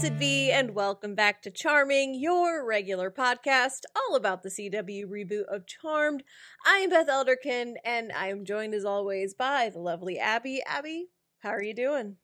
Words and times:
Blessed 0.00 0.18
be, 0.18 0.50
and 0.50 0.74
welcome 0.74 1.14
back 1.14 1.42
to 1.42 1.50
Charming, 1.50 2.14
your 2.14 2.64
regular 2.64 3.10
podcast 3.10 3.80
all 3.94 4.16
about 4.16 4.42
the 4.42 4.48
CW 4.48 5.04
reboot 5.04 5.44
of 5.44 5.66
Charmed. 5.66 6.22
I 6.64 6.78
am 6.78 6.88
Beth 6.88 7.06
Elderkin, 7.06 7.74
and 7.84 8.10
I 8.10 8.28
am 8.28 8.46
joined 8.46 8.72
as 8.72 8.86
always 8.86 9.34
by 9.34 9.68
the 9.68 9.78
lovely 9.78 10.18
Abby. 10.18 10.62
Abby, 10.66 11.08
how 11.40 11.50
are 11.50 11.62
you 11.62 11.74
doing? 11.74 12.16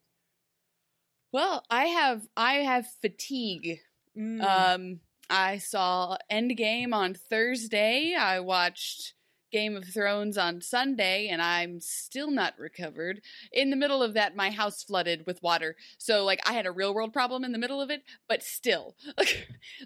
Well, 1.31 1.63
I 1.69 1.85
have 1.85 2.27
I 2.35 2.53
have 2.55 2.87
fatigue. 2.99 3.81
Mm. 4.17 4.41
Um 4.43 4.99
I 5.29 5.59
saw 5.59 6.17
Endgame 6.31 6.95
on 6.95 7.13
Thursday. 7.13 8.15
I 8.19 8.39
watched 8.39 9.13
Game 9.57 9.75
of 9.75 9.85
Thrones 9.85 10.37
on 10.37 10.61
Sunday 10.61 11.29
and 11.29 11.41
I'm 11.41 11.79
still 11.79 12.29
not 12.29 12.59
recovered. 12.59 13.21
In 13.51 13.71
the 13.71 13.75
middle 13.75 14.03
of 14.03 14.13
that 14.13 14.35
my 14.35 14.51
house 14.51 14.83
flooded 14.83 15.25
with 15.25 15.41
water. 15.41 15.75
So 15.97 16.23
like 16.23 16.47
I 16.47 16.53
had 16.53 16.67
a 16.67 16.71
real 16.71 16.93
world 16.93 17.11
problem 17.11 17.43
in 17.43 17.53
the 17.53 17.57
middle 17.57 17.81
of 17.81 17.89
it, 17.89 18.03
but 18.29 18.43
still. 18.43 18.95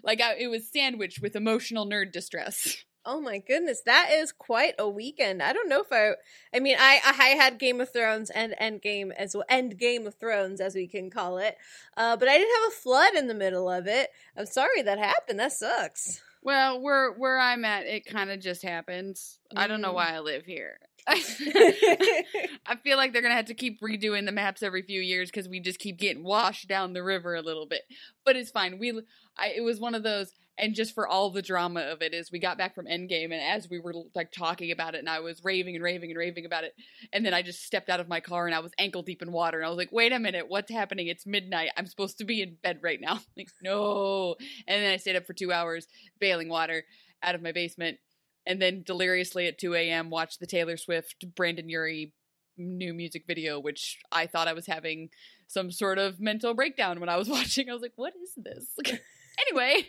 Like 0.02 0.20
I, 0.20 0.34
it 0.34 0.48
was 0.48 0.70
sandwiched 0.70 1.20
with 1.20 1.36
emotional 1.36 1.86
nerd 1.86 2.12
distress. 2.12 2.84
Oh 3.04 3.20
my 3.20 3.38
goodness, 3.38 3.82
that 3.84 4.10
is 4.12 4.30
quite 4.32 4.74
a 4.78 4.88
weekend. 4.88 5.42
I 5.42 5.52
don't 5.52 5.68
know 5.68 5.80
if 5.80 5.92
I. 5.92 6.12
I 6.54 6.60
mean, 6.60 6.76
I 6.78 7.00
I 7.04 7.28
had 7.30 7.58
Game 7.58 7.80
of 7.80 7.92
Thrones 7.92 8.30
and 8.30 8.54
Endgame 8.60 9.10
as 9.12 9.34
well, 9.34 9.44
End 9.48 9.78
Game 9.78 10.06
of 10.06 10.14
Thrones 10.14 10.60
as 10.60 10.74
we 10.74 10.86
can 10.86 11.10
call 11.10 11.38
it. 11.38 11.56
Uh, 11.96 12.16
but 12.16 12.28
I 12.28 12.38
didn't 12.38 12.62
have 12.62 12.72
a 12.72 12.76
flood 12.76 13.14
in 13.14 13.26
the 13.26 13.34
middle 13.34 13.68
of 13.68 13.86
it. 13.86 14.10
I'm 14.36 14.46
sorry 14.46 14.82
that 14.82 14.98
happened. 14.98 15.40
That 15.40 15.52
sucks. 15.52 16.22
Well, 16.42 16.80
where 16.80 17.12
where 17.12 17.38
I'm 17.38 17.64
at, 17.64 17.86
it 17.86 18.04
kind 18.06 18.30
of 18.30 18.40
just 18.40 18.62
happens. 18.62 19.38
I 19.56 19.66
don't 19.66 19.80
know 19.80 19.92
Mm. 19.92 19.94
why 19.94 20.14
I 20.14 20.20
live 20.20 20.44
here. 20.44 20.78
I 21.08 22.76
feel 22.84 22.96
like 22.96 23.12
they're 23.12 23.22
gonna 23.22 23.34
have 23.34 23.46
to 23.46 23.54
keep 23.54 23.80
redoing 23.80 24.24
the 24.24 24.32
maps 24.32 24.62
every 24.62 24.82
few 24.82 25.00
years 25.00 25.30
because 25.30 25.48
we 25.48 25.58
just 25.58 25.80
keep 25.80 25.98
getting 25.98 26.22
washed 26.22 26.68
down 26.68 26.92
the 26.92 27.02
river 27.02 27.34
a 27.34 27.42
little 27.42 27.66
bit. 27.66 27.82
But 28.24 28.36
it's 28.36 28.50
fine. 28.50 28.78
We, 28.78 29.02
I, 29.36 29.48
it 29.56 29.62
was 29.62 29.80
one 29.80 29.96
of 29.96 30.04
those, 30.04 30.32
and 30.56 30.74
just 30.74 30.94
for 30.94 31.08
all 31.08 31.30
the 31.30 31.42
drama 31.42 31.80
of 31.80 32.02
it, 32.02 32.14
is 32.14 32.30
we 32.30 32.38
got 32.38 32.56
back 32.56 32.74
from 32.74 32.86
Endgame, 32.86 33.32
and 33.32 33.34
as 33.34 33.68
we 33.68 33.80
were 33.80 33.94
like 34.14 34.30
talking 34.30 34.70
about 34.70 34.94
it, 34.94 34.98
and 34.98 35.08
I 35.08 35.18
was 35.20 35.42
raving 35.42 35.74
and 35.74 35.82
raving 35.82 36.10
and 36.10 36.18
raving 36.18 36.46
about 36.46 36.62
it, 36.62 36.74
and 37.12 37.26
then 37.26 37.34
I 37.34 37.42
just 37.42 37.64
stepped 37.64 37.88
out 37.88 38.00
of 38.00 38.08
my 38.08 38.20
car 38.20 38.46
and 38.46 38.54
I 38.54 38.60
was 38.60 38.72
ankle 38.78 39.02
deep 39.02 39.22
in 39.22 39.32
water, 39.32 39.58
and 39.58 39.66
I 39.66 39.70
was 39.70 39.78
like, 39.78 39.92
wait 39.92 40.12
a 40.12 40.20
minute, 40.20 40.46
what's 40.48 40.70
happening? 40.70 41.08
It's 41.08 41.26
midnight. 41.26 41.70
I'm 41.76 41.86
supposed 41.86 42.18
to 42.18 42.24
be 42.24 42.42
in 42.42 42.58
bed 42.62 42.78
right 42.82 43.00
now. 43.00 43.20
Like 43.36 43.48
no, 43.62 44.36
and 44.68 44.84
then 44.84 44.92
I 44.92 44.98
stayed 44.98 45.16
up 45.16 45.26
for 45.26 45.32
two 45.32 45.52
hours 45.52 45.88
bailing 46.20 46.48
water 46.48 46.84
out 47.22 47.34
of 47.34 47.42
my 47.42 47.50
basement 47.50 47.98
and 48.46 48.60
then 48.60 48.82
deliriously 48.84 49.46
at 49.46 49.58
2 49.58 49.74
a.m. 49.74 50.10
watched 50.10 50.40
the 50.40 50.46
Taylor 50.46 50.76
Swift 50.76 51.24
Brendon 51.34 51.68
Urie 51.68 52.12
new 52.58 52.92
music 52.92 53.24
video, 53.26 53.58
which 53.58 53.98
I 54.10 54.26
thought 54.26 54.48
I 54.48 54.52
was 54.52 54.66
having 54.66 55.10
some 55.46 55.70
sort 55.70 55.98
of 55.98 56.20
mental 56.20 56.54
breakdown 56.54 57.00
when 57.00 57.08
I 57.08 57.16
was 57.16 57.28
watching. 57.30 57.68
I 57.68 57.72
was 57.72 57.82
like, 57.82 57.92
what 57.96 58.14
is 58.22 58.34
this? 58.36 58.76
anyway, 59.48 59.86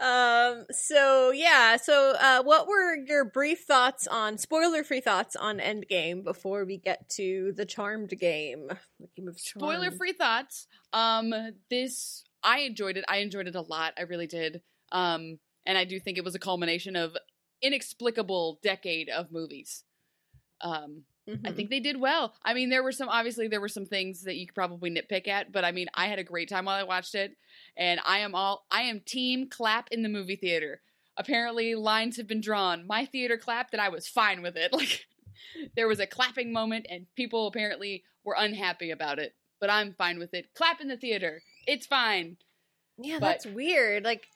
um. 0.00 0.64
So 0.70 1.30
yeah. 1.30 1.76
So, 1.76 2.14
uh, 2.20 2.42
what 2.42 2.66
were 2.66 2.96
your 2.96 3.24
brief 3.24 3.64
thoughts 3.66 4.06
on 4.06 4.38
spoiler-free 4.38 5.00
thoughts 5.00 5.36
on 5.36 5.58
Endgame 5.58 6.24
before 6.24 6.64
we 6.64 6.78
get 6.78 7.08
to 7.10 7.52
the 7.56 7.66
Charmed 7.66 8.10
game? 8.18 8.68
The 9.00 9.08
game 9.16 9.28
of 9.28 9.42
Charmed. 9.42 9.62
Spoiler-free 9.62 10.12
thoughts. 10.12 10.66
Um, 10.92 11.34
this 11.70 12.24
I 12.42 12.60
enjoyed 12.60 12.96
it. 12.96 13.04
I 13.08 13.18
enjoyed 13.18 13.48
it 13.48 13.56
a 13.56 13.60
lot. 13.60 13.94
I 13.98 14.02
really 14.02 14.26
did. 14.26 14.62
Um, 14.92 15.38
and 15.66 15.76
I 15.76 15.84
do 15.84 15.98
think 16.00 16.16
it 16.18 16.24
was 16.24 16.34
a 16.34 16.38
culmination 16.40 16.96
of 16.96 17.16
inexplicable 17.62 18.58
decade 18.62 19.08
of 19.08 19.30
movies. 19.32 19.84
Um, 20.60 21.04
I 21.28 21.32
Mhm. 21.32 21.56
think 21.56 21.70
they 21.70 21.80
did 21.80 21.98
well. 22.00 22.34
I 22.42 22.54
mean, 22.54 22.68
there 22.70 22.82
were 22.84 22.92
some 22.92 23.08
obviously 23.08 23.48
there 23.48 23.60
were 23.60 23.68
some 23.68 23.84
things 23.86 24.22
that 24.22 24.36
you 24.36 24.46
could 24.46 24.54
probably 24.54 24.90
nitpick 24.90 25.26
at, 25.26 25.50
but 25.50 25.64
I 25.64 25.72
mean, 25.72 25.88
I 25.92 26.06
had 26.06 26.18
a 26.20 26.24
great 26.24 26.48
time 26.48 26.66
while 26.66 26.76
I 26.76 26.84
watched 26.84 27.14
it, 27.16 27.36
and 27.76 28.00
I 28.06 28.18
am 28.20 28.34
all 28.34 28.64
I 28.70 28.82
am 28.82 29.00
team 29.00 29.48
clap 29.48 29.88
in 29.90 30.02
the 30.02 30.08
movie 30.08 30.36
theater. 30.36 30.82
Apparently, 31.16 31.74
lines 31.74 32.16
have 32.18 32.26
been 32.28 32.40
drawn. 32.40 32.86
My 32.86 33.06
theater 33.06 33.36
clapped, 33.36 33.72
and 33.72 33.80
I 33.80 33.88
was 33.88 34.06
fine 34.08 34.40
with 34.42 34.56
it. 34.56 34.72
Like, 34.76 35.06
there 35.74 35.88
was 35.88 36.00
a 36.00 36.06
clapping 36.06 36.52
moment, 36.52 36.86
and 36.88 37.06
people 37.14 37.46
apparently 37.46 38.04
were 38.24 38.36
unhappy 38.38 38.90
about 38.90 39.18
it, 39.18 39.34
but 39.60 39.68
I'm 39.70 39.94
fine 39.94 40.18
with 40.18 40.32
it. 40.34 40.52
Clap 40.54 40.80
in 40.80 40.88
the 40.88 40.96
theater. 40.96 41.42
It's 41.66 41.86
fine. 41.86 42.36
Yeah, 42.98 43.18
But- 43.18 43.26
that's 43.42 43.46
weird. 43.46 44.04
Like, 44.04 44.28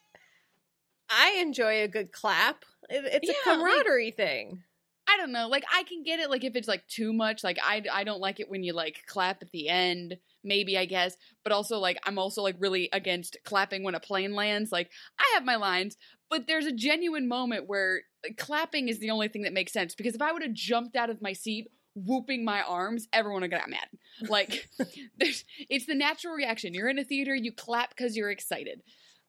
I 1.10 1.38
enjoy 1.40 1.82
a 1.82 1.88
good 1.88 2.12
clap. 2.12 2.64
It, 2.88 3.04
it's 3.22 3.28
Yeah, 3.28 3.34
a 3.34 3.36
like- 3.50 3.58
camaraderie 3.58 4.10
thing. 4.12 4.62
I 5.08 5.16
don't 5.16 5.32
know. 5.32 5.48
Like 5.48 5.64
I 5.74 5.82
can 5.82 6.04
get 6.04 6.20
it. 6.20 6.30
Like 6.30 6.44
if 6.44 6.54
it's 6.54 6.68
like 6.68 6.86
too 6.86 7.12
much. 7.12 7.42
Like 7.42 7.58
I 7.60 7.82
I 7.92 8.04
don't 8.04 8.20
like 8.20 8.38
it 8.38 8.48
when 8.48 8.62
you 8.62 8.72
like 8.74 9.02
clap 9.08 9.42
at 9.42 9.50
the 9.50 9.68
end. 9.68 10.16
Maybe 10.44 10.78
I 10.78 10.84
guess. 10.84 11.16
But 11.42 11.52
also 11.52 11.78
like 11.78 11.98
I'm 12.04 12.16
also 12.16 12.42
like 12.42 12.54
really 12.60 12.88
against 12.92 13.36
clapping 13.44 13.82
when 13.82 13.96
a 13.96 14.00
plane 14.00 14.34
lands. 14.36 14.70
Like 14.70 14.88
I 15.18 15.24
have 15.34 15.44
my 15.44 15.56
lines, 15.56 15.96
but 16.30 16.46
there's 16.46 16.66
a 16.66 16.72
genuine 16.72 17.26
moment 17.26 17.66
where 17.66 18.02
like, 18.22 18.36
clapping 18.36 18.88
is 18.88 19.00
the 19.00 19.10
only 19.10 19.26
thing 19.26 19.42
that 19.42 19.52
makes 19.52 19.72
sense. 19.72 19.96
Because 19.96 20.14
if 20.14 20.22
I 20.22 20.30
would 20.30 20.42
have 20.42 20.52
jumped 20.52 20.94
out 20.94 21.10
of 21.10 21.20
my 21.20 21.32
seat 21.32 21.72
whooping 21.96 22.44
my 22.44 22.62
arms, 22.62 23.08
everyone 23.12 23.42
would 23.42 23.52
have 23.52 23.62
got 23.62 23.70
mad. 23.70 23.88
Like 24.30 24.68
there's 25.18 25.44
it's 25.68 25.86
the 25.86 25.96
natural 25.96 26.34
reaction. 26.34 26.72
You're 26.72 26.88
in 26.88 27.00
a 27.00 27.04
theater, 27.04 27.34
you 27.34 27.50
clap 27.52 27.90
because 27.90 28.16
you're 28.16 28.30
excited. 28.30 28.80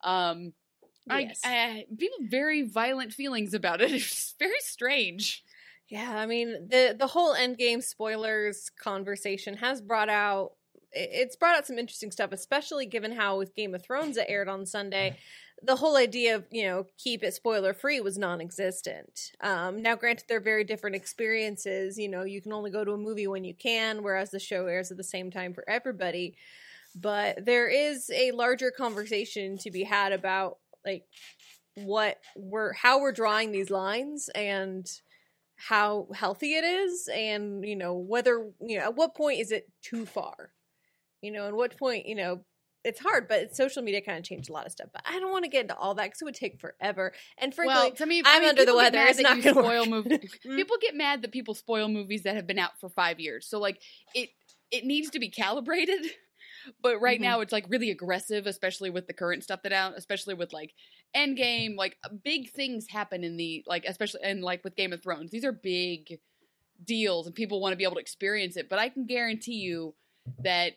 Um. 0.04 0.52
Yes. 1.06 1.40
I, 1.44 1.48
I 1.48 1.86
people 1.98 2.18
very 2.22 2.62
violent 2.62 3.12
feelings 3.12 3.54
about 3.54 3.80
it. 3.80 3.90
It's 3.92 4.34
very 4.38 4.60
strange. 4.60 5.42
Yeah, 5.88 6.16
I 6.16 6.26
mean 6.26 6.68
the 6.68 6.96
the 6.98 7.08
whole 7.08 7.34
Endgame 7.34 7.82
spoilers 7.82 8.70
conversation 8.70 9.56
has 9.58 9.80
brought 9.80 10.08
out 10.08 10.52
it's 10.94 11.36
brought 11.36 11.56
out 11.56 11.66
some 11.66 11.78
interesting 11.78 12.10
stuff, 12.10 12.32
especially 12.32 12.86
given 12.86 13.12
how 13.12 13.38
with 13.38 13.54
Game 13.54 13.74
of 13.74 13.82
Thrones 13.82 14.16
it 14.16 14.26
aired 14.28 14.48
on 14.48 14.66
Sunday, 14.66 15.16
the 15.62 15.76
whole 15.76 15.96
idea 15.96 16.36
of 16.36 16.46
you 16.50 16.64
know 16.64 16.86
keep 16.98 17.22
it 17.22 17.34
spoiler 17.34 17.72
free 17.74 18.00
was 18.00 18.18
non-existent. 18.18 19.32
Um, 19.40 19.82
now, 19.82 19.94
granted, 19.96 20.26
they're 20.28 20.40
very 20.40 20.64
different 20.64 20.96
experiences. 20.96 21.98
You 21.98 22.08
know, 22.08 22.24
you 22.24 22.40
can 22.40 22.52
only 22.52 22.70
go 22.70 22.84
to 22.84 22.92
a 22.92 22.98
movie 22.98 23.26
when 23.26 23.44
you 23.44 23.54
can, 23.54 24.02
whereas 24.02 24.30
the 24.30 24.40
show 24.40 24.66
airs 24.66 24.90
at 24.90 24.96
the 24.96 25.04
same 25.04 25.30
time 25.30 25.54
for 25.54 25.64
everybody. 25.68 26.36
But 26.94 27.46
there 27.46 27.68
is 27.68 28.10
a 28.10 28.32
larger 28.32 28.70
conversation 28.70 29.56
to 29.58 29.70
be 29.70 29.84
had 29.84 30.12
about 30.12 30.58
like 30.84 31.04
what 31.76 32.18
we're 32.36 32.72
how 32.74 33.00
we're 33.00 33.12
drawing 33.12 33.52
these 33.52 33.70
lines 33.70 34.28
and 34.34 34.86
how 35.56 36.08
healthy 36.14 36.54
it 36.54 36.64
is 36.64 37.08
and 37.14 37.64
you 37.64 37.76
know 37.76 37.94
whether 37.94 38.50
you 38.60 38.78
know 38.78 38.84
at 38.84 38.96
what 38.96 39.14
point 39.14 39.40
is 39.40 39.50
it 39.50 39.70
too 39.82 40.04
far 40.04 40.50
you 41.22 41.30
know 41.30 41.46
and 41.46 41.56
what 41.56 41.76
point 41.78 42.06
you 42.06 42.14
know 42.14 42.40
it's 42.84 42.98
hard 42.98 43.28
but 43.28 43.54
social 43.54 43.80
media 43.82 44.00
kind 44.00 44.18
of 44.18 44.24
changed 44.24 44.50
a 44.50 44.52
lot 44.52 44.66
of 44.66 44.72
stuff 44.72 44.88
but 44.92 45.02
i 45.08 45.20
don't 45.20 45.30
want 45.30 45.44
to 45.44 45.50
get 45.50 45.62
into 45.62 45.76
all 45.76 45.94
that 45.94 46.04
because 46.04 46.20
it 46.20 46.24
would 46.24 46.34
take 46.34 46.60
forever 46.60 47.12
and 47.38 47.54
frankly 47.54 47.74
well, 47.74 47.90
to 47.92 48.06
me, 48.06 48.22
I'm 48.24 48.38
I 48.38 48.40
mean, 48.40 48.48
under 48.50 48.64
the 48.64 48.74
weather. 48.74 48.98
It's 49.02 49.20
not 49.20 49.40
gonna 49.42 49.60
spoil 49.60 49.88
work. 49.88 50.06
movies. 50.06 50.38
People 50.42 50.76
get 50.80 50.96
mad 50.96 51.22
that 51.22 51.32
people 51.32 51.54
spoil 51.54 51.88
movies 51.88 52.24
that 52.24 52.34
have 52.34 52.46
been 52.46 52.58
out 52.58 52.72
for 52.80 52.88
five 52.88 53.20
years. 53.20 53.46
So 53.46 53.60
like 53.60 53.80
it 54.14 54.30
it 54.72 54.84
needs 54.84 55.10
to 55.10 55.20
be 55.20 55.28
calibrated. 55.30 56.00
But 56.80 57.00
right 57.00 57.18
Mhm. 57.18 57.24
now 57.24 57.40
it's 57.40 57.52
like 57.52 57.66
really 57.68 57.90
aggressive, 57.90 58.46
especially 58.46 58.90
with 58.90 59.06
the 59.06 59.12
current 59.12 59.42
stuff 59.44 59.62
that 59.62 59.72
out, 59.72 59.96
especially 59.96 60.34
with 60.34 60.52
like 60.52 60.74
Endgame. 61.14 61.76
Like 61.76 61.96
big 62.22 62.50
things 62.50 62.88
happen 62.88 63.24
in 63.24 63.36
the 63.36 63.64
like, 63.66 63.84
especially 63.86 64.20
and 64.22 64.42
like 64.42 64.64
with 64.64 64.76
Game 64.76 64.92
of 64.92 65.02
Thrones. 65.02 65.30
These 65.30 65.44
are 65.44 65.52
big 65.52 66.18
deals, 66.84 67.26
and 67.26 67.34
people 67.34 67.60
want 67.60 67.72
to 67.72 67.76
be 67.76 67.84
able 67.84 67.94
to 67.94 68.00
experience 68.00 68.56
it. 68.56 68.68
But 68.68 68.78
I 68.78 68.88
can 68.88 69.06
guarantee 69.06 69.56
you 69.56 69.94
that 70.42 70.74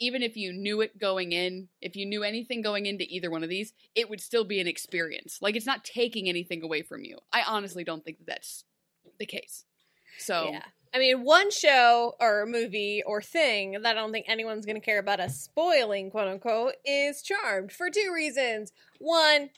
even 0.00 0.22
if 0.22 0.36
you 0.36 0.52
knew 0.52 0.80
it 0.80 0.98
going 0.98 1.32
in, 1.32 1.68
if 1.80 1.96
you 1.96 2.06
knew 2.06 2.22
anything 2.22 2.62
going 2.62 2.86
into 2.86 3.04
either 3.08 3.30
one 3.30 3.42
of 3.42 3.48
these, 3.48 3.72
it 3.94 4.08
would 4.08 4.20
still 4.20 4.44
be 4.44 4.60
an 4.60 4.68
experience. 4.68 5.38
Like 5.40 5.56
it's 5.56 5.66
not 5.66 5.84
taking 5.84 6.28
anything 6.28 6.62
away 6.62 6.82
from 6.82 7.04
you. 7.04 7.18
I 7.32 7.42
honestly 7.46 7.82
don't 7.84 8.04
think 8.04 8.18
that 8.18 8.26
that's 8.26 8.64
the 9.18 9.26
case. 9.26 9.64
So 10.18 10.50
yeah 10.52 10.62
i 10.94 10.98
mean 10.98 11.24
one 11.24 11.50
show 11.50 12.14
or 12.20 12.46
movie 12.46 13.02
or 13.06 13.20
thing 13.22 13.72
that 13.82 13.96
i 13.96 14.00
don't 14.00 14.12
think 14.12 14.26
anyone's 14.28 14.66
going 14.66 14.80
to 14.80 14.84
care 14.84 14.98
about 14.98 15.20
us 15.20 15.40
spoiling 15.40 16.10
quote 16.10 16.28
unquote 16.28 16.74
is 16.84 17.22
charmed 17.22 17.72
for 17.72 17.88
two 17.90 18.12
reasons 18.14 18.72
one 18.98 19.50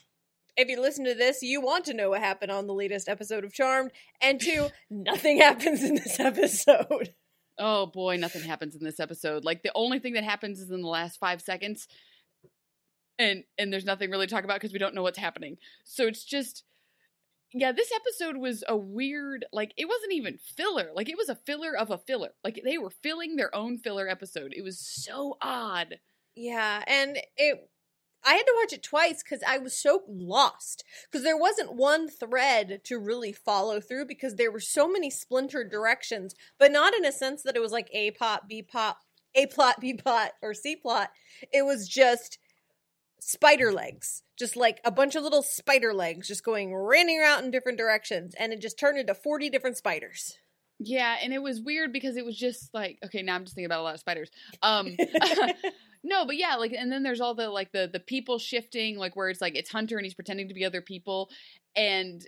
if 0.57 0.67
you 0.67 0.81
listen 0.81 1.05
to 1.05 1.13
this, 1.13 1.41
you 1.41 1.61
want 1.61 1.85
to 1.85 1.93
know 1.93 2.09
what 2.09 2.21
happened 2.21 2.51
on 2.51 2.67
the 2.67 2.73
latest 2.73 3.07
episode 3.07 3.43
of 3.43 3.53
Charmed. 3.53 3.91
And 4.21 4.39
two, 4.39 4.67
nothing 4.89 5.39
happens 5.39 5.83
in 5.83 5.95
this 5.95 6.19
episode. 6.19 7.13
Oh 7.63 7.85
boy, 7.85 8.15
nothing 8.15 8.41
happens 8.41 8.75
in 8.75 8.83
this 8.83 8.99
episode. 8.99 9.43
Like 9.43 9.61
the 9.61 9.73
only 9.75 9.99
thing 9.99 10.13
that 10.13 10.23
happens 10.23 10.59
is 10.59 10.71
in 10.71 10.81
the 10.81 10.87
last 10.87 11.19
five 11.19 11.41
seconds, 11.41 11.87
and 13.19 13.43
and 13.55 13.71
there's 13.71 13.85
nothing 13.85 14.09
really 14.09 14.25
to 14.25 14.33
talk 14.33 14.45
about 14.45 14.55
because 14.55 14.73
we 14.73 14.79
don't 14.79 14.95
know 14.95 15.03
what's 15.03 15.19
happening. 15.19 15.57
So 15.83 16.07
it's 16.07 16.23
just, 16.23 16.63
yeah, 17.53 17.71
this 17.71 17.91
episode 17.93 18.37
was 18.37 18.63
a 18.67 18.77
weird. 18.77 19.45
Like 19.51 19.73
it 19.77 19.87
wasn't 19.87 20.13
even 20.13 20.37
filler. 20.37 20.89
Like 20.95 21.09
it 21.09 21.17
was 21.17 21.29
a 21.29 21.35
filler 21.35 21.75
of 21.75 21.91
a 21.91 21.97
filler. 21.97 22.29
Like 22.43 22.61
they 22.63 22.77
were 22.77 22.89
filling 22.89 23.35
their 23.35 23.53
own 23.55 23.77
filler 23.77 24.07
episode. 24.07 24.53
It 24.55 24.63
was 24.63 24.79
so 24.79 25.37
odd. 25.41 25.99
Yeah, 26.35 26.83
and 26.87 27.17
it 27.37 27.69
I 28.23 28.33
had 28.33 28.43
to 28.43 28.55
watch 28.61 28.73
it 28.73 28.83
twice 28.83 29.23
because 29.23 29.41
I 29.47 29.57
was 29.57 29.75
so 29.75 30.03
lost. 30.07 30.83
Because 31.09 31.23
there 31.23 31.37
wasn't 31.37 31.73
one 31.73 32.07
thread 32.07 32.81
to 32.85 32.99
really 32.99 33.33
follow 33.33 33.79
through 33.81 34.05
because 34.05 34.35
there 34.35 34.51
were 34.51 34.59
so 34.59 34.87
many 34.87 35.09
splintered 35.09 35.71
directions, 35.71 36.35
but 36.59 36.71
not 36.71 36.93
in 36.93 37.05
a 37.05 37.11
sense 37.11 37.43
that 37.43 37.55
it 37.55 37.61
was 37.61 37.71
like 37.71 37.89
A 37.93 38.11
pop, 38.11 38.47
B 38.47 38.61
pop, 38.61 38.99
A 39.35 39.47
plot, 39.47 39.79
B 39.79 39.93
plot, 39.95 40.33
or 40.41 40.53
C 40.53 40.75
plot. 40.75 41.09
It 41.51 41.65
was 41.65 41.87
just 41.87 42.37
spider 43.21 43.71
legs. 43.71 44.23
Just 44.37 44.57
like 44.57 44.81
a 44.83 44.91
bunch 44.91 45.15
of 45.15 45.23
little 45.23 45.43
spider 45.43 45.93
legs 45.93 46.27
just 46.27 46.43
going 46.43 46.73
running 46.73 47.19
around 47.19 47.45
in 47.45 47.51
different 47.51 47.77
directions. 47.77 48.35
And 48.37 48.51
it 48.51 48.59
just 48.59 48.77
turned 48.77 48.97
into 48.97 49.13
40 49.13 49.49
different 49.49 49.77
spiders. 49.77 50.37
Yeah, 50.79 51.15
and 51.21 51.31
it 51.31 51.43
was 51.43 51.61
weird 51.61 51.93
because 51.93 52.17
it 52.17 52.25
was 52.25 52.35
just 52.35 52.73
like 52.73 52.97
okay, 53.05 53.21
now 53.21 53.35
I'm 53.35 53.43
just 53.43 53.55
thinking 53.55 53.67
about 53.67 53.81
a 53.81 53.83
lot 53.83 53.93
of 53.93 53.99
spiders. 53.99 54.31
Um 54.63 54.97
no, 56.03 56.25
but 56.25 56.37
yeah, 56.37 56.55
like 56.55 56.73
and 56.73 56.91
then 56.91 57.03
there's 57.03 57.21
all 57.21 57.35
the 57.35 57.49
like 57.49 57.71
the 57.71 57.87
the 57.91 57.99
people 57.99 58.39
shifting 58.39 58.97
like 58.97 59.15
where 59.15 59.29
it's 59.29 59.41
like 59.41 59.55
it's 59.55 59.71
Hunter 59.71 59.97
and 59.97 60.05
he's 60.05 60.15
pretending 60.15 60.47
to 60.47 60.55
be 60.55 60.65
other 60.65 60.81
people 60.81 61.29
and 61.75 62.25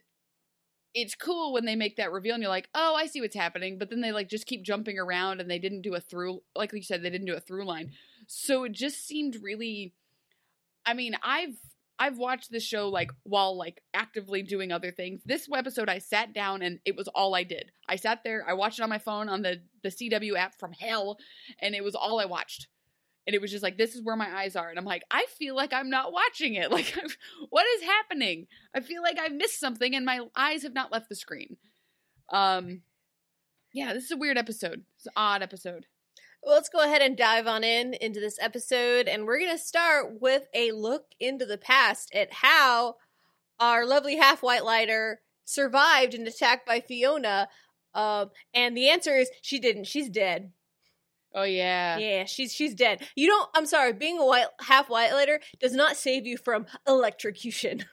it's 0.93 1.15
cool 1.15 1.53
when 1.53 1.65
they 1.65 1.75
make 1.75 1.95
that 1.95 2.11
reveal 2.11 2.35
and 2.35 2.43
you're 2.43 2.51
like, 2.51 2.69
"Oh, 2.75 2.93
I 2.93 3.07
see 3.07 3.19
what's 3.19 3.35
happening." 3.35 3.79
But 3.79 3.89
then 3.89 4.01
they 4.01 4.11
like 4.11 4.29
just 4.29 4.45
keep 4.45 4.63
jumping 4.63 4.99
around 4.99 5.41
and 5.41 5.49
they 5.49 5.57
didn't 5.57 5.81
do 5.81 5.95
a 5.95 5.99
through 5.99 6.43
like 6.55 6.71
you 6.71 6.83
said 6.83 7.01
they 7.01 7.09
didn't 7.09 7.25
do 7.25 7.33
a 7.33 7.39
through 7.39 7.65
line. 7.65 7.93
So 8.27 8.65
it 8.65 8.73
just 8.73 9.07
seemed 9.07 9.37
really 9.41 9.95
I 10.85 10.93
mean, 10.93 11.15
I've 11.23 11.55
I've 11.99 12.17
watched 12.17 12.51
this 12.51 12.63
show 12.63 12.89
like 12.89 13.11
while 13.23 13.57
like 13.57 13.81
actively 13.93 14.41
doing 14.41 14.71
other 14.71 14.91
things. 14.91 15.21
This 15.25 15.47
episode 15.55 15.89
I 15.89 15.99
sat 15.99 16.33
down 16.33 16.61
and 16.61 16.79
it 16.85 16.95
was 16.95 17.07
all 17.09 17.35
I 17.35 17.43
did. 17.43 17.71
I 17.87 17.95
sat 17.95 18.23
there, 18.23 18.43
I 18.47 18.53
watched 18.53 18.79
it 18.79 18.83
on 18.83 18.89
my 18.89 18.97
phone 18.97 19.29
on 19.29 19.41
the 19.41 19.61
the 19.83 19.89
CW 19.89 20.35
app 20.37 20.59
from 20.59 20.73
hell 20.73 21.17
and 21.59 21.75
it 21.75 21.83
was 21.83 21.95
all 21.95 22.19
I 22.19 22.25
watched. 22.25 22.67
And 23.25 23.33
it 23.33 23.41
was 23.41 23.51
just 23.51 23.63
like 23.63 23.77
this 23.77 23.95
is 23.95 24.03
where 24.03 24.15
my 24.15 24.27
eyes 24.37 24.55
are 24.55 24.69
and 24.69 24.77
I'm 24.77 24.85
like 24.85 25.03
I 25.11 25.25
feel 25.37 25.55
like 25.55 25.71
I'm 25.71 25.89
not 25.89 26.11
watching 26.11 26.55
it. 26.55 26.71
Like 26.71 26.93
what 27.49 27.65
is 27.77 27.83
happening? 27.83 28.47
I 28.75 28.81
feel 28.81 29.01
like 29.01 29.19
I've 29.19 29.33
missed 29.33 29.59
something 29.59 29.95
and 29.95 30.05
my 30.05 30.21
eyes 30.35 30.63
have 30.63 30.73
not 30.73 30.91
left 30.91 31.09
the 31.09 31.15
screen. 31.15 31.57
Um 32.31 32.81
yeah, 33.71 33.93
this 33.93 34.05
is 34.05 34.11
a 34.11 34.17
weird 34.17 34.37
episode. 34.37 34.83
It's 34.97 35.05
an 35.05 35.13
odd 35.15 35.41
episode. 35.41 35.85
Well, 36.45 36.55
let's 36.55 36.69
go 36.69 36.83
ahead 36.83 37.01
and 37.01 37.15
dive 37.15 37.47
on 37.47 37.63
in 37.63 37.93
into 37.93 38.19
this 38.19 38.37
episode, 38.41 39.07
and 39.07 39.25
we're 39.25 39.39
going 39.39 39.51
to 39.51 39.63
start 39.63 40.19
with 40.19 40.43
a 40.53 40.71
look 40.71 41.05
into 41.17 41.45
the 41.45 41.57
past 41.57 42.13
at 42.13 42.33
how 42.33 42.95
our 43.59 43.85
lovely 43.85 44.17
half 44.17 44.43
white 44.43 44.65
lighter 44.65 45.21
survived 45.45 46.13
an 46.13 46.27
attack 46.27 46.65
by 46.65 46.81
Fiona. 46.81 47.47
Um, 47.93 48.31
and 48.53 48.75
the 48.75 48.89
answer 48.89 49.15
is 49.15 49.29
she 49.41 49.57
didn't. 49.59 49.85
She's 49.85 50.09
dead. 50.09 50.51
Oh 51.33 51.43
yeah. 51.43 51.97
Yeah, 51.97 52.25
she's 52.25 52.53
she's 52.53 52.75
dead. 52.75 53.01
You 53.15 53.27
don't. 53.27 53.49
I'm 53.55 53.65
sorry. 53.65 53.93
Being 53.93 54.19
a 54.19 54.25
white 54.25 54.47
half 54.59 54.89
white 54.89 55.13
lighter 55.13 55.39
does 55.59 55.73
not 55.73 55.95
save 55.95 56.27
you 56.27 56.37
from 56.37 56.65
electrocution. 56.87 57.85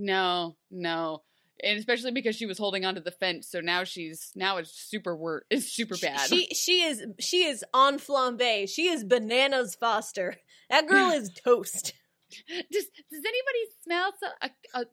No, 0.00 0.56
no. 0.70 1.22
And 1.62 1.78
especially 1.78 2.12
because 2.12 2.36
she 2.36 2.46
was 2.46 2.58
holding 2.58 2.84
onto 2.84 3.00
the 3.00 3.10
fence, 3.10 3.48
so 3.50 3.60
now 3.60 3.84
she's 3.84 4.30
now 4.36 4.58
it's 4.58 4.70
super 4.70 5.16
wor- 5.16 5.44
it's 5.50 5.66
super 5.66 5.96
bad. 5.96 6.28
She 6.28 6.46
she 6.54 6.82
is 6.82 7.04
she 7.18 7.44
is 7.44 7.64
on 7.74 7.98
flambe. 7.98 8.68
She 8.68 8.88
is 8.88 9.04
bananas 9.04 9.74
Foster. 9.74 10.36
That 10.70 10.86
girl 10.88 11.10
is 11.10 11.30
toast. 11.44 11.94
does 12.46 12.84
does 13.10 13.24
anybody 13.24 13.64
smell 13.82 14.12
so, 14.20 14.28
a, 14.42 14.50
a 14.74 14.84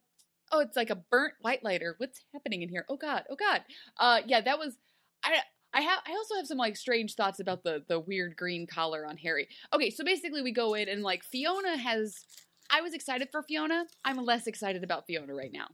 oh 0.52 0.60
it's 0.60 0.76
like 0.76 0.90
a 0.90 0.96
burnt 1.10 1.34
white 1.40 1.62
lighter 1.62 1.94
what's 1.98 2.20
happening 2.32 2.62
in 2.62 2.68
here 2.68 2.84
oh 2.88 2.96
god 2.96 3.24
oh 3.30 3.36
god 3.36 3.62
uh 3.98 4.20
yeah 4.26 4.40
that 4.40 4.58
was 4.58 4.76
i 5.22 5.38
i 5.74 5.80
have 5.80 6.00
i 6.06 6.12
also 6.12 6.34
have 6.36 6.46
some 6.46 6.58
like 6.58 6.76
strange 6.76 7.14
thoughts 7.14 7.40
about 7.40 7.62
the 7.62 7.82
the 7.88 8.00
weird 8.00 8.36
green 8.36 8.66
collar 8.66 9.06
on 9.06 9.16
harry 9.16 9.48
okay 9.72 9.90
so 9.90 10.04
basically 10.04 10.42
we 10.42 10.52
go 10.52 10.74
in 10.74 10.88
and 10.88 11.02
like 11.02 11.22
fiona 11.24 11.76
has 11.76 12.24
i 12.70 12.80
was 12.80 12.94
excited 12.94 13.28
for 13.30 13.42
fiona 13.42 13.84
i'm 14.04 14.24
less 14.24 14.46
excited 14.46 14.82
about 14.82 15.06
fiona 15.06 15.34
right 15.34 15.52
now 15.52 15.66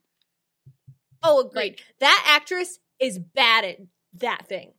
Oh, 1.23 1.41
agreed. 1.41 1.55
Like- 1.73 1.81
that 2.01 2.25
actress 2.41 2.79
is 3.01 3.19
bad 3.19 3.65
at 3.65 3.77
that 4.15 4.47
thing. 4.49 4.73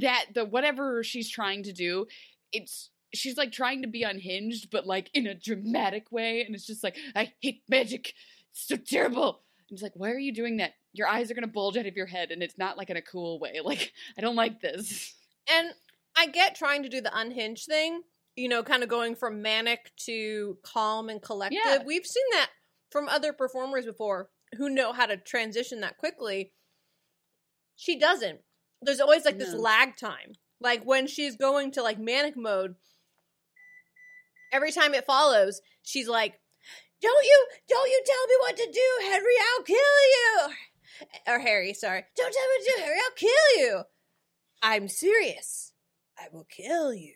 that 0.00 0.26
the 0.34 0.44
whatever 0.44 1.02
she's 1.04 1.30
trying 1.30 1.62
to 1.62 1.72
do 1.72 2.06
it's 2.52 2.90
she's 3.14 3.36
like 3.36 3.52
trying 3.52 3.82
to 3.82 3.88
be 3.88 4.02
unhinged 4.02 4.68
but 4.70 4.86
like 4.86 5.08
in 5.14 5.26
a 5.26 5.34
dramatic 5.34 6.10
way 6.10 6.42
and 6.42 6.54
it's 6.54 6.66
just 6.66 6.82
like 6.82 6.96
i 7.14 7.32
hate 7.40 7.62
magic 7.68 8.12
it's 8.50 8.66
so 8.66 8.76
terrible 8.76 9.42
and 9.68 9.76
it's 9.76 9.82
like 9.82 9.92
why 9.94 10.10
are 10.10 10.18
you 10.18 10.34
doing 10.34 10.56
that 10.56 10.72
your 10.92 11.06
eyes 11.06 11.30
are 11.30 11.34
gonna 11.34 11.46
bulge 11.46 11.76
out 11.76 11.86
of 11.86 11.96
your 11.96 12.06
head 12.06 12.30
and 12.32 12.42
it's 12.42 12.58
not 12.58 12.76
like 12.76 12.90
in 12.90 12.96
a 12.96 13.02
cool 13.02 13.38
way 13.38 13.60
like 13.64 13.92
i 14.18 14.20
don't 14.20 14.36
like 14.36 14.60
this 14.60 15.14
And 15.48 15.70
I 16.18 16.26
get 16.26 16.56
trying 16.56 16.82
to 16.82 16.88
do 16.88 17.00
the 17.00 17.16
unhinged 17.16 17.66
thing, 17.66 18.00
you 18.34 18.48
know, 18.48 18.62
kind 18.64 18.82
of 18.82 18.88
going 18.88 19.14
from 19.14 19.42
manic 19.42 19.92
to 20.06 20.58
calm 20.64 21.08
and 21.10 21.22
collective. 21.22 21.60
Yeah. 21.64 21.82
We've 21.84 22.06
seen 22.06 22.24
that 22.32 22.50
from 22.90 23.08
other 23.08 23.32
performers 23.34 23.84
before 23.84 24.30
who 24.56 24.68
know 24.70 24.92
how 24.92 25.06
to 25.06 25.16
transition 25.16 25.80
that 25.80 25.98
quickly. 25.98 26.52
She 27.76 27.98
doesn't. 27.98 28.40
There's 28.82 29.00
always 29.00 29.24
like 29.24 29.38
this 29.38 29.52
No. 29.52 29.58
lag 29.60 29.96
time. 29.96 30.34
Like 30.60 30.84
when 30.84 31.06
she's 31.06 31.36
going 31.36 31.72
to 31.72 31.82
like 31.82 31.98
manic 31.98 32.36
mode, 32.36 32.76
every 34.52 34.72
time 34.72 34.94
it 34.94 35.06
follows, 35.06 35.60
she's 35.82 36.08
like, 36.08 36.40
"Don't 37.02 37.24
you, 37.24 37.46
don't 37.68 37.88
you 37.90 38.02
tell 38.06 38.26
me 38.26 38.34
what 38.40 38.56
to 38.56 38.70
do, 38.72 39.10
Henry? 39.10 39.34
I'll 39.56 39.64
kill 39.64 39.76
you." 39.76 40.54
Or 41.26 41.38
Harry, 41.38 41.74
sorry. 41.74 42.04
Don't 42.16 42.32
tell 42.32 42.42
me 42.42 42.48
what 42.56 42.64
to 42.64 42.72
do, 42.76 42.82
Harry. 42.84 42.98
I'll 43.04 43.10
kill 43.16 43.58
you. 43.58 43.82
I'm 44.62 44.88
serious. 44.88 45.72
I 46.18 46.28
will 46.32 46.44
kill 46.48 46.94
you. 46.94 47.12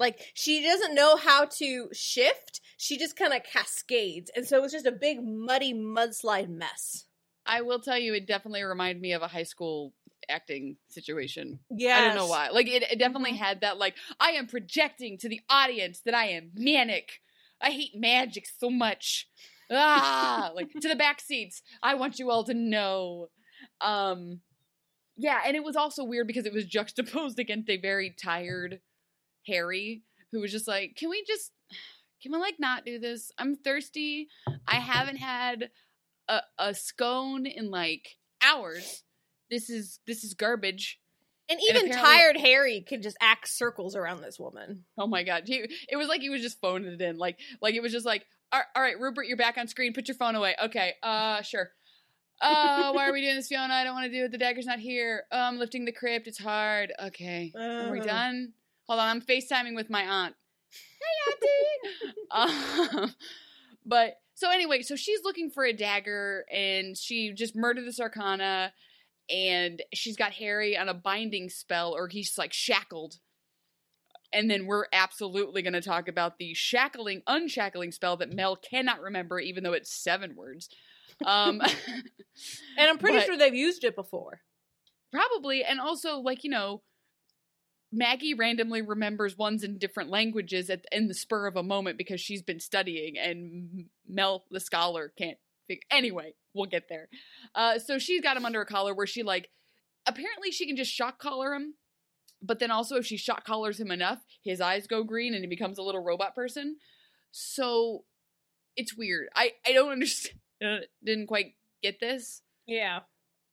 Like 0.00 0.32
she 0.34 0.62
doesn't 0.64 0.94
know 0.96 1.16
how 1.16 1.44
to 1.44 1.88
shift. 1.92 2.60
She 2.78 2.96
just 2.98 3.14
kind 3.16 3.32
of 3.34 3.42
cascades, 3.44 4.30
and 4.34 4.46
so 4.46 4.56
it 4.56 4.62
was 4.62 4.72
just 4.72 4.86
a 4.86 4.92
big 4.92 5.18
muddy 5.22 5.74
mudslide 5.74 6.48
mess. 6.48 7.04
i 7.46 7.60
will 7.60 7.78
tell 7.80 7.98
you 7.98 8.14
it 8.14 8.26
definitely 8.26 8.62
reminded 8.62 9.00
me 9.02 9.12
of 9.12 9.22
a 9.22 9.28
high 9.28 9.42
school 9.44 9.92
acting 10.28 10.76
situation. 10.88 11.58
Yeah, 11.70 11.96
i 11.98 12.00
don't 12.00 12.14
know 12.14 12.26
why. 12.26 12.48
Like 12.50 12.68
it, 12.68 12.82
it 12.90 12.98
definitely 12.98 13.32
Mhm. 13.32 13.38
had 13.46 13.60
that 13.60 13.76
like 13.78 13.94
i 14.18 14.30
am 14.32 14.46
projecting 14.46 15.18
to 15.18 15.28
the 15.28 15.40
audience 15.50 16.00
that 16.06 16.14
i 16.14 16.26
am 16.26 16.50
manic. 16.54 17.20
I 17.60 17.70
hate 17.70 17.94
magic 17.94 18.46
so 18.58 18.70
much. 18.70 19.28
Ah 19.70 20.50
like 20.56 20.70
to 20.80 20.88
the 20.88 20.96
back 20.96 21.20
seats. 21.20 21.62
I 21.82 21.94
want 21.94 22.18
you 22.18 22.30
all 22.30 22.44
to 22.44 22.54
know. 22.54 23.28
Um 23.82 24.40
yeah 25.16 25.40
and 25.46 25.54
it 25.56 25.64
was 25.64 25.76
also 25.76 26.04
weird 26.04 26.26
because 26.26 26.46
it 26.46 26.52
was 26.54 26.64
juxtaposed 26.64 27.38
against 27.38 27.68
a 27.68 27.76
very 27.76 28.10
tired 28.10 28.80
harry 29.46 30.02
who 30.32 30.40
was 30.40 30.50
just 30.52 30.68
like 30.68 30.94
can 30.96 31.08
we 31.10 31.24
just 31.26 31.52
can 32.22 32.32
we 32.32 32.38
like 32.38 32.56
not 32.58 32.84
do 32.84 32.98
this 32.98 33.30
i'm 33.38 33.56
thirsty 33.56 34.28
i 34.66 34.76
haven't 34.76 35.16
had 35.16 35.70
a, 36.28 36.40
a 36.58 36.74
scone 36.74 37.46
in 37.46 37.70
like 37.70 38.16
hours 38.42 39.02
this 39.50 39.68
is 39.70 39.98
this 40.06 40.22
is 40.24 40.34
garbage 40.34 40.98
And 41.48 41.58
And 41.58 41.68
even 41.68 41.90
apparently- 41.90 42.00
tired 42.18 42.36
Harry 42.36 42.80
could 42.88 43.02
just 43.02 43.16
act 43.20 43.48
circles 43.48 43.96
around 43.96 44.20
this 44.22 44.38
woman. 44.38 44.84
Oh 44.96 45.08
my 45.08 45.24
god, 45.24 45.42
he, 45.46 45.66
it 45.88 45.96
was 45.96 46.06
like 46.06 46.20
he 46.20 46.30
was 46.30 46.40
just 46.42 46.60
phoning 46.60 46.92
it 46.92 47.00
in. 47.00 47.18
Like, 47.18 47.40
like 47.60 47.74
it 47.74 47.82
was 47.82 47.90
just 47.90 48.06
like, 48.06 48.24
all 48.52 48.62
all 48.76 48.80
right, 48.82 48.94
Rupert, 49.00 49.26
you're 49.26 49.36
back 49.36 49.58
on 49.58 49.66
screen. 49.66 49.92
Put 49.92 50.06
your 50.06 50.14
phone 50.16 50.36
away. 50.36 50.54
Okay, 50.66 50.92
uh, 51.02 51.42
sure. 51.42 51.70
Uh, 52.40 52.92
why 52.92 53.08
are 53.08 53.12
we 53.12 53.20
doing 53.22 53.34
this, 53.34 53.48
Fiona? 53.48 53.74
I 53.74 53.82
don't 53.82 53.94
want 53.94 54.06
to 54.06 54.16
do 54.16 54.24
it. 54.26 54.30
The 54.30 54.38
dagger's 54.38 54.64
not 54.66 54.78
here. 54.78 55.24
I'm 55.32 55.58
lifting 55.58 55.84
the 55.84 55.90
crypt. 55.92 56.28
It's 56.28 56.38
hard. 56.38 56.92
Okay, 57.06 57.52
are 57.58 57.90
we 57.90 58.00
Uh. 58.00 58.04
done? 58.04 58.52
Hold 58.90 58.98
on, 58.98 59.06
I'm 59.08 59.20
FaceTiming 59.22 59.76
with 59.76 59.88
my 59.88 60.02
aunt. 60.02 60.34
Hey, 61.00 62.42
auntie. 62.42 63.00
um, 63.04 63.14
but 63.86 64.14
so 64.34 64.50
anyway, 64.50 64.82
so 64.82 64.96
she's 64.96 65.20
looking 65.22 65.48
for 65.48 65.64
a 65.64 65.72
dagger, 65.72 66.44
and 66.52 66.96
she 66.96 67.32
just 67.32 67.54
murdered 67.54 67.86
this 67.86 68.00
Arcana, 68.00 68.72
and 69.32 69.80
she's 69.94 70.16
got 70.16 70.32
Harry 70.32 70.76
on 70.76 70.88
a 70.88 70.94
binding 70.94 71.48
spell, 71.50 71.92
or 71.94 72.08
he's 72.08 72.36
like 72.36 72.52
shackled. 72.52 73.18
And 74.32 74.50
then 74.50 74.66
we're 74.66 74.86
absolutely 74.92 75.62
going 75.62 75.74
to 75.74 75.80
talk 75.80 76.08
about 76.08 76.38
the 76.38 76.52
shackling, 76.54 77.22
unshackling 77.28 77.92
spell 77.92 78.16
that 78.16 78.32
Mel 78.34 78.56
cannot 78.56 79.00
remember, 79.00 79.38
even 79.38 79.62
though 79.62 79.72
it's 79.72 79.94
seven 79.94 80.34
words. 80.34 80.68
Um, 81.24 81.62
And 82.76 82.90
I'm 82.90 82.98
pretty 82.98 83.18
But- 83.18 83.26
sure 83.26 83.36
they've 83.36 83.54
used 83.54 83.84
it 83.84 83.94
before. 83.94 84.40
probably, 85.12 85.62
and 85.62 85.78
also 85.78 86.18
like 86.18 86.42
you 86.42 86.50
know, 86.50 86.82
Maggie 87.92 88.34
randomly 88.34 88.82
remembers 88.82 89.36
ones 89.36 89.64
in 89.64 89.78
different 89.78 90.10
languages 90.10 90.70
at 90.70 90.84
in 90.92 91.08
the 91.08 91.14
spur 91.14 91.46
of 91.46 91.56
a 91.56 91.62
moment 91.62 91.98
because 91.98 92.20
she's 92.20 92.42
been 92.42 92.60
studying, 92.60 93.18
and 93.18 93.86
Mel, 94.08 94.44
the 94.50 94.60
scholar, 94.60 95.12
can't 95.18 95.38
figure. 95.66 95.82
Anyway, 95.90 96.34
we'll 96.54 96.66
get 96.66 96.88
there. 96.88 97.08
Uh, 97.54 97.78
so 97.78 97.98
she's 97.98 98.20
got 98.20 98.36
him 98.36 98.44
under 98.44 98.60
a 98.60 98.66
collar 98.66 98.94
where 98.94 99.06
she 99.06 99.22
like 99.22 99.50
apparently 100.06 100.50
she 100.50 100.66
can 100.66 100.76
just 100.76 100.92
shock 100.92 101.18
collar 101.18 101.54
him, 101.54 101.74
but 102.42 102.58
then 102.58 102.70
also 102.70 102.96
if 102.96 103.06
she 103.06 103.16
shock 103.16 103.44
collars 103.44 103.80
him 103.80 103.90
enough, 103.90 104.18
his 104.44 104.60
eyes 104.60 104.86
go 104.86 105.02
green 105.02 105.34
and 105.34 105.42
he 105.42 105.48
becomes 105.48 105.78
a 105.78 105.82
little 105.82 106.02
robot 106.02 106.34
person. 106.34 106.76
So 107.32 108.04
it's 108.76 108.96
weird. 108.96 109.28
I 109.34 109.52
I 109.66 109.72
don't 109.72 109.92
understand. 109.92 110.38
Didn't 111.04 111.26
quite 111.26 111.54
get 111.82 112.00
this. 112.00 112.42
Yeah. 112.66 113.00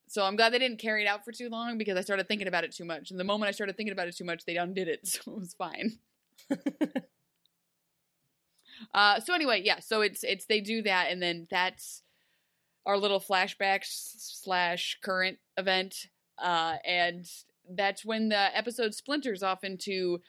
So 0.08 0.24
I'm 0.24 0.36
glad 0.38 0.54
they 0.54 0.60
didn't 0.60 0.80
carry 0.80 1.04
it 1.04 1.08
out 1.08 1.26
for 1.26 1.32
too 1.32 1.50
long 1.50 1.78
because 1.78 1.98
I 1.98 2.02
started 2.02 2.28
thinking 2.28 2.48
about 2.48 2.64
it 2.64 2.72
too 2.72 2.86
much. 2.86 3.12
And 3.12 3.20
the 3.20 3.26
moment 3.26 3.50
I 3.50 3.52
started 3.52 3.76
thinking 3.76 3.92
about 3.92 4.08
it 4.08 4.16
too 4.16 4.24
much, 4.24 4.46
they 4.46 4.56
undid 4.58 4.88
it, 4.88 5.06
so 5.08 5.20
it 5.34 5.40
was 5.40 5.54
fine. 5.54 6.00
uh, 8.94 9.20
so 9.20 9.34
anyway, 9.34 9.62
yeah. 9.64 9.80
So 9.80 10.02
it's 10.02 10.24
it's 10.24 10.46
they 10.46 10.62
do 10.62 10.82
that, 10.84 11.12
and 11.12 11.22
then 11.22 11.48
that's 11.52 12.04
our 12.86 12.98
little 12.98 13.20
flashback 13.20 13.82
slash 13.84 14.98
current 15.04 15.40
event, 15.58 16.08
uh, 16.42 16.76
and 16.86 17.26
that's 17.70 18.06
when 18.06 18.30
the 18.30 18.58
episode 18.58 18.96
splinters 18.96 19.44
off 19.44 19.66
into 19.66 20.20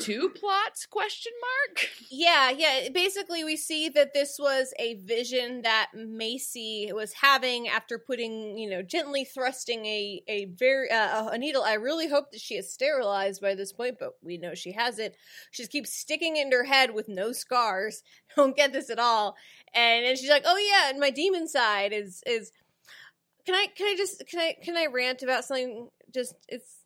two 0.00 0.28
plots 0.30 0.86
question 0.86 1.32
mark 1.40 1.88
Yeah, 2.10 2.50
yeah. 2.50 2.88
Basically, 2.92 3.44
we 3.44 3.56
see 3.56 3.88
that 3.90 4.12
this 4.14 4.38
was 4.38 4.72
a 4.78 4.94
vision 4.94 5.62
that 5.62 5.90
Macy 5.94 6.90
was 6.92 7.12
having 7.14 7.68
after 7.68 7.98
putting, 7.98 8.58
you 8.58 8.68
know, 8.68 8.82
gently 8.82 9.24
thrusting 9.24 9.86
a 9.86 10.22
a 10.28 10.44
very 10.46 10.90
uh, 10.90 11.28
a 11.28 11.38
needle. 11.38 11.62
I 11.62 11.74
really 11.74 12.08
hope 12.08 12.32
that 12.32 12.40
she 12.40 12.56
is 12.56 12.72
sterilized 12.72 13.40
by 13.40 13.54
this 13.54 13.72
point, 13.72 13.96
but 13.98 14.12
we 14.22 14.38
know 14.38 14.54
she 14.54 14.72
hasn't. 14.72 15.14
She 15.50 15.62
just 15.62 15.72
keeps 15.72 15.92
sticking 15.92 16.36
it 16.36 16.46
in 16.46 16.52
her 16.52 16.64
head 16.64 16.94
with 16.94 17.08
no 17.08 17.32
scars. 17.32 18.02
Don't 18.36 18.56
get 18.56 18.72
this 18.72 18.90
at 18.90 18.98
all. 18.98 19.36
And 19.74 20.04
then 20.04 20.16
she's 20.16 20.30
like, 20.30 20.44
"Oh 20.46 20.56
yeah, 20.56 20.90
and 20.90 21.00
my 21.00 21.10
demon 21.10 21.48
side 21.48 21.92
is 21.92 22.22
is." 22.26 22.52
Can 23.44 23.54
I 23.54 23.68
can 23.76 23.86
I 23.86 23.94
just 23.96 24.26
can 24.26 24.40
I 24.40 24.56
can 24.60 24.76
I 24.76 24.86
rant 24.86 25.22
about 25.22 25.44
something? 25.44 25.88
Just 26.12 26.34
it's 26.48 26.78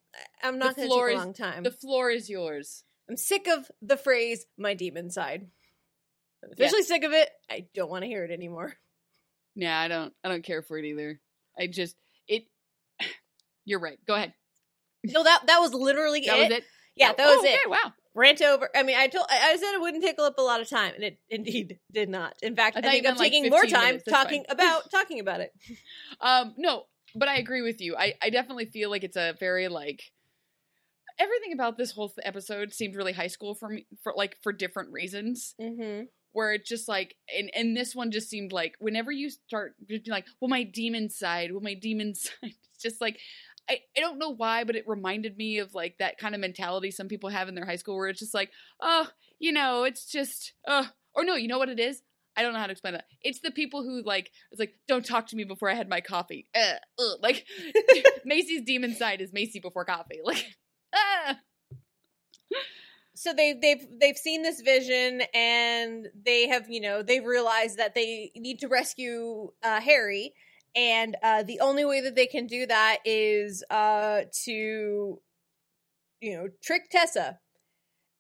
I'm 0.43 0.59
not 0.59 0.77
going 0.77 0.89
to 0.89 0.95
take 0.95 1.15
a 1.15 1.19
long 1.19 1.33
time. 1.33 1.63
the 1.63 1.71
floor 1.71 2.11
is 2.11 2.29
yours 2.29 2.85
I'm 3.11 3.17
sick 3.17 3.49
of 3.49 3.69
the 3.83 3.97
phrase 3.97 4.47
"my 4.57 4.75
demon 4.75 5.11
side." 5.11 5.49
I'm 6.45 6.53
officially 6.53 6.85
sick 6.85 7.03
of 7.05 7.13
it. 7.13 7.29
I 7.51 7.67
don't 7.75 7.91
want 7.91 8.03
to 8.05 8.09
hear 8.09 8.25
it 8.25 8.31
anymore. 8.31 8.73
yeah 9.57 9.79
i 9.79 9.89
don't 9.89 10.13
i 10.25 10.29
don't 10.29 10.45
care 10.45 10.63
for 10.63 10.79
it 10.79 10.85
either 10.85 11.21
i 11.59 11.67
just 11.67 11.97
it 12.29 12.45
you're 13.65 13.81
right 13.81 13.99
go 14.07 14.15
ahead 14.15 14.33
No, 15.05 15.25
that 15.25 15.43
that 15.49 15.59
was 15.59 15.75
literally 15.75 16.21
that 16.27 16.39
it. 16.39 16.43
was 16.51 16.59
it 16.59 16.65
Yeah, 16.95 17.11
Oh, 17.11 17.15
that 17.17 17.27
was 17.27 17.37
oh, 17.37 17.41
okay, 17.41 17.59
it. 17.65 17.69
wow 17.71 17.93
Rant 18.15 18.43
over. 18.43 18.69
I 18.75 18.83
mean, 18.83 18.97
I 18.97 19.07
told 19.07 19.27
I 19.31 19.53
I 19.53 19.57
said 19.57 19.73
it 19.75 19.81
wouldn't 19.81 20.03
take 20.03 20.19
up 20.19 20.35
a 20.39 20.43
lot 20.43 20.61
of 20.61 20.69
time, 20.69 20.95
and 20.97 21.05
it 21.05 21.19
indeed 21.29 21.79
did 21.93 22.09
not. 22.09 22.35
In 22.43 22.57
fact, 22.57 22.77
I 22.77 22.81
I, 22.81 22.83
think 22.91 23.07
I'm 23.07 23.15
like, 23.17 23.31
taking 23.31 23.49
more 23.49 23.65
time 23.67 24.01
talking 24.09 24.45
fine. 24.49 24.53
about 24.57 24.91
talking 24.97 25.21
about 25.21 25.41
it. 25.41 25.53
Um, 26.21 26.55
no, 26.59 26.85
but 27.15 27.29
I 27.29 27.37
agree 27.37 27.63
with 27.63 27.81
you. 27.81 27.95
I, 27.97 28.15
I 28.21 28.31
definitely 28.31 28.67
feel 28.67 28.91
like 28.91 29.05
it's 29.05 29.17
a 29.17 29.37
very 29.39 29.69
like 29.69 30.03
everything 31.21 31.53
about 31.53 31.77
this 31.77 31.93
whole 31.93 32.09
th- 32.09 32.27
episode 32.27 32.73
seemed 32.73 32.97
really 32.97 33.13
high 33.13 33.29
school 33.29 33.55
for 33.55 33.69
me 33.69 33.87
for 34.03 34.13
like 34.17 34.37
for 34.43 34.53
different 34.53 34.91
reasons. 34.93 35.55
Mm-hmm. 35.61 36.05
Where 36.33 36.53
it 36.53 36.65
just 36.65 36.89
like 36.89 37.17
and 37.37 37.51
and 37.55 37.77
this 37.77 37.95
one 37.95 38.11
just 38.11 38.31
seemed 38.31 38.53
like 38.53 38.75
whenever 38.79 39.13
you 39.13 39.31
start 39.31 39.75
just 39.89 40.05
being 40.05 40.13
like, 40.13 40.27
well, 40.41 40.49
my 40.49 40.65
demon 40.65 41.11
side, 41.11 41.53
well, 41.53 41.61
my 41.61 41.75
demon 41.75 42.15
side, 42.17 42.33
it's 42.43 42.83
just 42.83 43.01
like. 43.01 43.19
I, 43.69 43.79
I 43.97 44.01
don't 44.01 44.19
know 44.19 44.35
why, 44.35 44.65
but 44.65 44.75
it 44.75 44.89
reminded 44.89 45.37
me 45.37 45.59
of 45.59 45.75
like 45.77 45.99
that 45.99 46.19
kind 46.19 46.35
of 46.35 46.41
mentality 46.41 46.91
some 46.91 47.07
people 47.07 47.29
have 47.29 47.47
in 47.47 47.55
their 47.55 47.67
high 47.67 47.77
school 47.77 47.95
where 47.95 48.09
it's 48.09 48.19
just 48.19 48.35
like, 48.35 48.51
oh, 48.81 49.07
you 49.39 49.53
know, 49.53 49.85
it's 49.85 50.07
just, 50.07 50.55
uh, 50.67 50.87
or 51.15 51.23
no, 51.25 51.37
you 51.37 51.47
know 51.47 51.59
what 51.59 51.69
it 51.69 51.79
is? 51.79 52.03
I 52.37 52.43
don't 52.43 52.53
know 52.53 52.59
how 52.59 52.67
to 52.67 52.73
explain 52.73 52.95
that. 52.95 53.05
It's 53.23 53.41
the 53.41 53.51
people 53.51 53.83
who 53.83 54.03
like 54.03 54.31
it's 54.51 54.59
like 54.59 54.75
don't 54.89 55.05
talk 55.05 55.29
to 55.29 55.37
me 55.37 55.45
before 55.45 55.71
I 55.71 55.75
had 55.75 55.89
my 55.89 56.01
coffee. 56.01 56.49
Uh, 56.55 56.75
uh, 56.99 57.17
like 57.21 57.45
Macy's 58.25 58.63
demon 58.63 58.95
side 58.95 59.21
is 59.21 59.33
Macy 59.33 59.61
before 59.61 59.85
coffee. 59.85 60.21
Like. 60.25 60.57
So 63.21 63.35
they 63.35 63.53
they've 63.53 63.87
they've 64.01 64.17
seen 64.17 64.41
this 64.41 64.63
vision 64.63 65.21
and 65.35 66.09
they 66.25 66.49
have 66.49 66.71
you 66.71 66.81
know 66.81 67.03
they've 67.03 67.27
realized 67.27 67.77
that 67.77 67.95
they 67.95 68.33
need 68.35 68.61
to 68.61 68.69
rescue 68.69 69.51
uh, 69.63 69.79
Harry. 69.79 70.33
And 70.75 71.17
uh, 71.23 71.43
the 71.43 71.61
only 71.61 71.85
way 71.85 72.01
that 72.01 72.15
they 72.15 72.27
can 72.27 72.47
do 72.47 72.65
that 72.65 72.99
is 73.05 73.63
uh, 73.69 74.23
to 74.45 75.21
you 76.23 76.35
know 76.35 76.49
trick 76.63 76.89
Tessa 76.89 77.39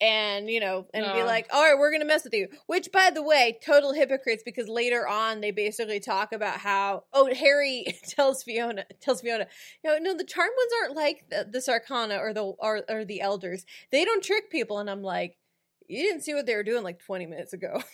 and 0.00 0.49
you 0.49 0.61
know 0.61 0.87
and 0.95 1.04
be 1.12 1.23
Oh. 1.23 1.26
like 1.26 1.47
all 1.52 1.62
right 1.62 1.78
we're 1.78 1.92
gonna 1.92 2.04
mess 2.04 2.25
with 2.25 2.33
you 2.35 2.49
which 2.66 2.90
by 2.92 3.11
the 3.11 3.23
way 3.23 3.59
total 3.64 3.92
hypocrites 3.92 4.42
because 4.45 4.69
later 4.69 5.07
on 5.07 5.40
they 5.40 5.50
basically 5.50 6.00
talk 6.00 6.33
about 6.33 6.59
how 6.59 7.04
oh 7.12 7.33
harry 7.35 7.85
tells 8.09 8.42
fiona 8.42 8.85
tells 9.00 9.21
fiona 9.21 9.47
no 9.85 9.99
no 9.99 10.16
the 10.16 10.25
charmed 10.25 10.52
ones 10.57 10.73
aren't 10.83 10.97
like 10.97 11.25
the, 11.30 11.47
the 11.50 11.59
sarkana 11.59 12.19
or 12.19 12.33
the 12.33 12.42
or, 12.42 12.83
or 12.88 13.04
the 13.04 13.21
elders 13.21 13.64
they 13.92 14.04
don't 14.04 14.25
trick 14.25 14.50
people 14.50 14.78
and 14.78 14.88
i'm 14.88 15.02
like 15.02 15.37
you 15.87 16.02
didn't 16.02 16.23
see 16.23 16.35
what 16.35 16.47
they 16.47 16.54
were 16.54 16.62
doing 16.62 16.83
like 16.85 16.99
20 17.04 17.26
minutes 17.26 17.52
ago 17.52 17.83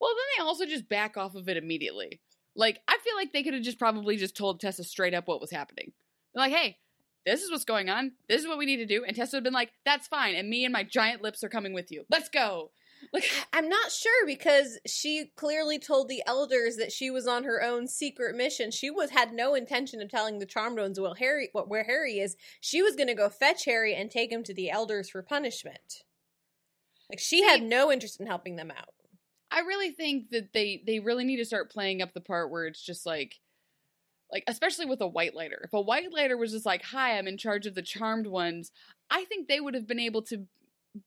Well, 0.00 0.10
then 0.14 0.24
they 0.36 0.48
also 0.48 0.64
just 0.64 0.88
back 0.88 1.16
off 1.16 1.34
of 1.34 1.48
it 1.48 1.56
immediately. 1.56 2.20
Like 2.54 2.78
I 2.86 2.98
feel 3.02 3.16
like 3.16 3.32
they 3.32 3.42
could 3.42 3.54
have 3.54 3.64
just 3.64 3.80
probably 3.80 4.16
just 4.16 4.36
told 4.36 4.60
Tessa 4.60 4.84
straight 4.84 5.12
up 5.12 5.26
what 5.26 5.40
was 5.40 5.50
happening. 5.50 5.90
They're 6.32 6.44
like, 6.44 6.52
hey, 6.52 6.76
this 7.24 7.42
is 7.42 7.50
what's 7.50 7.64
going 7.64 7.88
on. 7.88 8.12
This 8.28 8.40
is 8.40 8.48
what 8.48 8.58
we 8.58 8.66
need 8.66 8.78
to 8.78 8.86
do. 8.86 9.04
And 9.04 9.14
Tessa 9.14 9.36
would 9.36 9.38
have 9.38 9.44
been 9.44 9.52
like, 9.52 9.72
that's 9.84 10.08
fine. 10.08 10.34
And 10.34 10.48
me 10.48 10.64
and 10.64 10.72
my 10.72 10.82
giant 10.82 11.22
lips 11.22 11.44
are 11.44 11.48
coming 11.48 11.74
with 11.74 11.90
you. 11.90 12.04
Let's 12.10 12.28
go. 12.28 12.70
Like 13.12 13.24
i'm 13.52 13.68
not 13.68 13.92
sure 13.92 14.26
because 14.26 14.76
she 14.84 15.30
clearly 15.36 15.78
told 15.78 16.08
the 16.08 16.24
elders 16.26 16.76
that 16.78 16.90
she 16.90 17.12
was 17.12 17.28
on 17.28 17.44
her 17.44 17.62
own 17.62 17.86
secret 17.86 18.34
mission 18.34 18.72
she 18.72 18.90
was 18.90 19.10
had 19.10 19.32
no 19.32 19.54
intention 19.54 20.02
of 20.02 20.10
telling 20.10 20.40
the 20.40 20.46
charmed 20.46 20.78
ones 20.78 20.98
well 20.98 21.14
harry 21.14 21.48
what 21.52 21.68
where 21.68 21.84
harry 21.84 22.18
is 22.18 22.36
she 22.60 22.82
was 22.82 22.96
going 22.96 23.06
to 23.06 23.14
go 23.14 23.28
fetch 23.28 23.66
harry 23.66 23.94
and 23.94 24.10
take 24.10 24.32
him 24.32 24.42
to 24.42 24.52
the 24.52 24.68
elders 24.68 25.08
for 25.08 25.22
punishment 25.22 26.02
like 27.08 27.20
she 27.20 27.44
had 27.44 27.62
no 27.62 27.92
interest 27.92 28.20
in 28.20 28.26
helping 28.26 28.56
them 28.56 28.72
out 28.72 28.94
I 29.50 29.60
really 29.60 29.90
think 29.90 30.30
that 30.30 30.52
they 30.52 30.82
they 30.86 31.00
really 31.00 31.24
need 31.24 31.38
to 31.38 31.44
start 31.44 31.70
playing 31.70 32.02
up 32.02 32.12
the 32.12 32.20
part 32.20 32.50
where 32.50 32.66
it's 32.66 32.84
just 32.84 33.06
like 33.06 33.40
like 34.32 34.44
especially 34.46 34.86
with 34.86 35.00
a 35.00 35.06
white 35.06 35.34
lighter. 35.34 35.60
If 35.64 35.72
a 35.72 35.80
white 35.80 36.12
lighter 36.12 36.36
was 36.36 36.52
just 36.52 36.66
like, 36.66 36.82
"Hi, 36.84 37.18
I'm 37.18 37.28
in 37.28 37.38
charge 37.38 37.66
of 37.66 37.74
the 37.74 37.82
charmed 37.82 38.26
ones," 38.26 38.70
I 39.10 39.24
think 39.24 39.48
they 39.48 39.60
would 39.60 39.74
have 39.74 39.86
been 39.86 40.00
able 40.00 40.22
to 40.22 40.46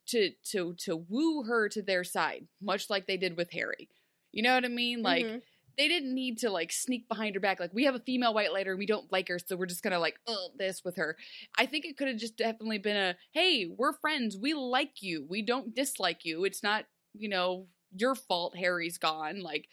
to 0.08 0.32
to 0.51 0.74
to 0.75 0.96
woo 0.96 1.44
her 1.44 1.70
to 1.70 1.82
their 1.82 2.04
side, 2.04 2.48
much 2.62 2.90
like 2.90 3.08
they 3.08 3.18
did 3.18 3.38
with 3.38 3.51
Harry. 3.51 3.90
You 4.32 4.44
know 4.44 4.54
what 4.56 4.66
I 4.66 4.70
mean? 4.70 5.01
Like 5.01 5.25
Mhm. 5.25 5.42
they 5.78 5.88
didn't 5.88 6.13
need 6.13 6.38
to 6.40 6.50
like 6.50 6.72
sneak 6.72 7.08
behind 7.08 7.36
her 7.36 7.42
back 7.42 7.60
like 7.60 7.74
we 7.74 7.86
have 7.86 7.96
a 7.96 8.00
female 8.00 8.34
white 8.34 8.51
lighter 8.54 8.72
and 8.72 8.80
we 8.80 8.86
don't 8.86 9.12
like 9.12 9.28
her 9.30 9.40
so 9.40 9.56
we're 9.56 9.66
just 9.66 9.82
gonna 9.82 10.00
like 10.00 10.20
oh 10.28 10.50
this 10.58 10.84
with 10.84 10.98
her 10.98 11.18
i 11.58 11.66
think 11.66 11.86
it 11.86 11.98
could 11.98 12.10
have 12.10 12.18
just 12.18 12.36
definitely 12.38 12.78
been 12.78 12.98
a 12.98 13.16
hey 13.32 13.66
we're 13.66 13.94
friends 13.94 14.38
we 14.38 14.54
like 14.54 15.01
you 15.01 15.25
we 15.30 15.42
don't 15.42 15.74
dislike 15.74 16.25
you 16.25 16.44
it's 16.44 16.62
not 16.62 16.86
you 17.13 17.30
know 17.30 17.68
your 17.96 18.16
fault 18.16 18.56
harry's 18.58 18.98
gone 18.98 19.42
like 19.42 19.70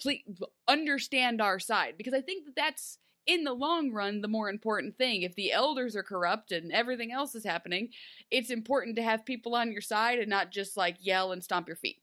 please 0.00 0.22
understand 0.66 1.40
our 1.40 1.58
side 1.58 1.94
because 1.96 2.14
i 2.14 2.20
think 2.20 2.44
that 2.46 2.56
that's 2.56 2.98
in 3.26 3.44
the 3.44 3.52
long 3.52 3.92
run 3.92 4.20
the 4.22 4.28
more 4.28 4.48
important 4.48 4.96
thing 4.96 5.22
if 5.22 5.34
the 5.34 5.52
elders 5.52 5.94
are 5.94 6.02
corrupt 6.02 6.50
and 6.52 6.72
everything 6.72 7.12
else 7.12 7.34
is 7.34 7.44
happening 7.44 7.88
it's 8.30 8.50
important 8.50 8.96
to 8.96 9.02
have 9.02 9.24
people 9.26 9.54
on 9.54 9.70
your 9.72 9.82
side 9.82 10.18
and 10.18 10.28
not 10.28 10.50
just 10.50 10.76
like 10.76 10.96
yell 11.00 11.32
and 11.32 11.44
stomp 11.44 11.66
your 11.66 11.76
feet 11.76 12.00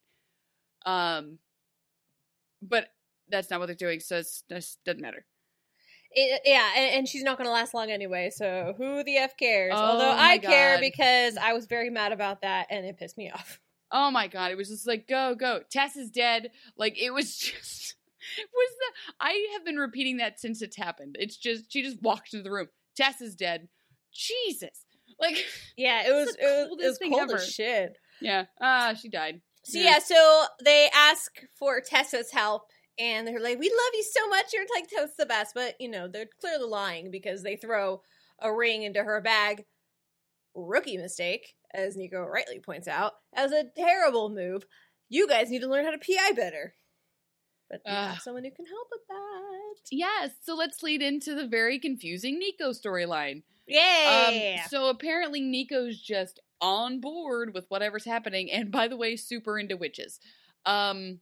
um 0.85 1.39
but 2.61 2.89
that's 3.29 3.49
not 3.49 3.59
what 3.59 3.65
they're 3.67 3.75
doing 3.75 3.99
so 3.99 4.17
it's, 4.17 4.43
it 4.49 4.75
doesn't 4.85 5.01
matter 5.01 5.25
It- 6.11 6.41
yeah, 6.45 6.69
and, 6.77 6.95
and 6.99 7.07
she's 7.07 7.23
not 7.23 7.37
going 7.37 7.47
to 7.47 7.51
last 7.51 7.73
long 7.73 7.91
anyway. 7.91 8.29
So 8.33 8.73
who 8.77 9.03
the 9.03 9.17
f 9.17 9.35
cares? 9.35 9.73
Although 9.73 10.11
Oh 10.11 10.15
my 10.15 10.33
I 10.33 10.37
care 10.37 10.79
because 10.79 11.35
I 11.35 11.51
was 11.53 11.65
very 11.65 11.89
mad 11.89 12.13
about 12.13 12.41
that, 12.41 12.67
and 12.69 12.85
it 12.85 12.97
pissed 12.97 13.17
me 13.17 13.29
off. 13.31 13.59
Oh 13.91 14.09
my 14.11 14.27
god 14.27 14.51
it 14.51 14.57
was 14.57 14.69
just 14.69 14.87
like 14.87 15.07
go 15.07 15.35
go 15.35 15.61
tess 15.71 15.95
is 15.95 16.09
dead 16.09 16.49
like 16.77 16.99
it 17.01 17.11
was 17.11 17.35
just 17.37 17.95
it 18.37 18.47
was 18.53 18.69
the 18.79 19.13
i 19.19 19.47
have 19.53 19.63
been 19.65 19.77
repeating 19.77 20.17
that 20.17 20.39
since 20.39 20.61
it's 20.61 20.75
happened 20.77 21.15
it's 21.19 21.37
just 21.37 21.71
she 21.71 21.81
just 21.83 22.01
walked 22.01 22.33
into 22.33 22.43
the 22.43 22.51
room 22.51 22.67
tess 22.97 23.21
is 23.21 23.35
dead 23.35 23.67
jesus 24.13 24.85
like 25.19 25.37
Yeah, 25.77 26.07
it 26.07 26.13
was 26.13 26.35
the 26.35 26.41
it 26.41 26.69
was, 26.71 26.79
it 26.81 26.87
was 26.87 26.99
cold 27.09 27.21
ever. 27.31 27.35
as 27.35 27.47
shit. 27.53 27.97
yeah 28.21 28.45
ah 28.61 28.93
she 28.93 29.07
died 29.09 29.41
So 29.63 29.77
Yeah. 29.79 29.91
yeah, 29.91 29.99
so 29.99 30.43
they 30.63 30.89
ask 30.93 31.31
for 31.57 31.79
Tessa's 31.81 32.31
help, 32.31 32.63
and 32.99 33.27
they're 33.27 33.39
like, 33.41 33.57
"We 33.59 33.69
love 33.69 33.93
you 33.93 34.03
so 34.03 34.27
much. 34.29 34.45
You're 34.53 34.65
like 34.75 34.89
toast 34.89 35.17
the 35.17 35.25
best." 35.25 35.53
But 35.55 35.75
you 35.79 35.89
know, 35.89 36.07
they're 36.07 36.29
clearly 36.39 36.67
lying 36.69 37.11
because 37.11 37.43
they 37.43 37.55
throw 37.55 38.01
a 38.39 38.53
ring 38.53 38.83
into 38.83 39.03
her 39.03 39.21
bag. 39.21 39.65
Rookie 40.53 40.97
mistake, 40.97 41.55
as 41.75 41.95
Nico 41.95 42.23
rightly 42.25 42.59
points 42.59 42.87
out, 42.87 43.13
as 43.33 43.51
a 43.51 43.65
terrible 43.77 44.29
move. 44.29 44.65
You 45.09 45.27
guys 45.27 45.49
need 45.49 45.61
to 45.61 45.67
learn 45.67 45.85
how 45.85 45.91
to 45.91 45.97
PI 45.97 46.31
better. 46.31 46.73
But 47.69 47.81
we 47.85 47.91
have 47.91 48.21
someone 48.21 48.43
who 48.43 48.51
can 48.51 48.65
help 48.67 48.87
with 48.91 49.01
that. 49.09 49.89
yes 49.91 50.31
so 50.43 50.55
let's 50.55 50.83
lead 50.83 51.01
into 51.01 51.33
the 51.33 51.47
very 51.47 51.79
confusing 51.79 52.37
nico 52.37 52.69
storyline 52.69 53.41
Yeah. 53.65 54.59
Um, 54.59 54.67
so 54.69 54.89
apparently 54.89 55.41
Nico's 55.41 55.99
just 55.99 56.39
on 56.61 57.01
board 57.01 57.53
with 57.55 57.65
whatever's 57.69 58.05
happening, 58.05 58.51
and 58.51 58.71
by 58.71 58.87
the 58.87 58.97
way, 58.97 59.15
super 59.15 59.57
into 59.57 59.75
witches. 59.77 60.19
Um, 60.65 61.19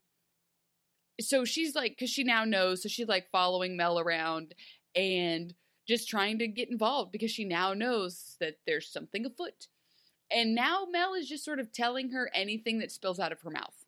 so 1.22 1.46
she's 1.46 1.76
like, 1.76 1.94
because 1.94 2.10
she 2.10 2.24
now 2.24 2.44
knows, 2.44 2.84
so 2.84 2.90
she's 2.90 3.08
like 3.08 3.32
following 3.32 3.78
Mel 3.78 4.00
around 4.00 4.54
and 4.96 5.54
just 5.88 6.10
trying 6.10 6.40
to 6.40 6.48
get 6.48 6.70
involved 6.70 7.12
because 7.12 7.32
she 7.32 7.46
now 7.46 7.74
knows 7.74 8.36
that 8.40 8.56
there's 8.68 8.92
something 8.92 9.26
afoot. 9.26 9.68
And 10.34 10.56
now 10.56 10.86
Mel 10.90 11.14
is 11.14 11.28
just 11.30 11.46
sort 11.46 11.60
of 11.60 11.72
telling 11.72 12.12
her 12.12 12.30
anything 12.34 12.80
that 12.80 12.92
spills 12.92 13.20
out 13.20 13.32
of 13.32 13.42
her 13.42 13.50
mouth. 13.52 13.86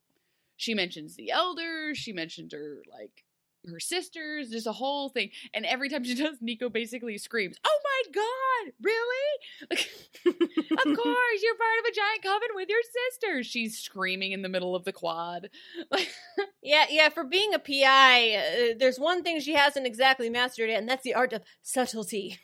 She 0.58 0.74
mentions 0.74 1.16
the 1.16 1.32
elders, 1.32 1.98
she 1.98 2.14
mentioned 2.14 2.52
her 2.54 2.82
like 2.92 3.24
her 3.68 3.80
sisters, 3.80 4.52
there's 4.52 4.68
a 4.68 4.72
whole 4.74 5.10
thing. 5.10 5.32
And 5.54 5.66
every 5.66 5.90
time 5.90 6.04
she 6.04 6.14
does, 6.24 6.38
Nico 6.40 6.70
basically 6.70 7.18
screams, 7.18 7.58
Oh 7.66 7.80
my 7.84 8.12
god, 8.14 8.74
really? 8.82 9.70
Like, 9.72 9.90
of 10.26 10.98
course, 10.98 11.42
you're 11.42 11.56
part 11.56 11.80
of 11.80 11.86
a 11.90 11.96
giant 11.96 12.24
coven 12.24 12.50
with 12.54 12.70
your 12.70 12.82
sisters. 13.12 13.48
She's 13.48 13.78
screaming 13.80 14.32
in 14.34 14.44
the 14.44 14.50
middle 14.50 14.76
of 14.76 14.86
the 14.86 14.94
quad. 14.94 15.50
Like, 15.92 16.10
Yeah, 16.62 16.86
yeah. 16.90 17.10
For 17.10 17.24
being 17.24 17.54
a 17.54 17.60
PI, 17.60 18.36
uh, 18.36 18.76
there's 18.80 19.00
one 19.00 19.24
thing 19.24 19.40
she 19.40 19.54
hasn't 19.54 19.86
exactly 19.88 20.30
mastered 20.30 20.70
yet, 20.70 20.80
and 20.80 20.88
that's 20.90 21.04
the 21.04 21.16
art 21.16 21.34
of 21.34 21.42
subtlety. 21.62 22.40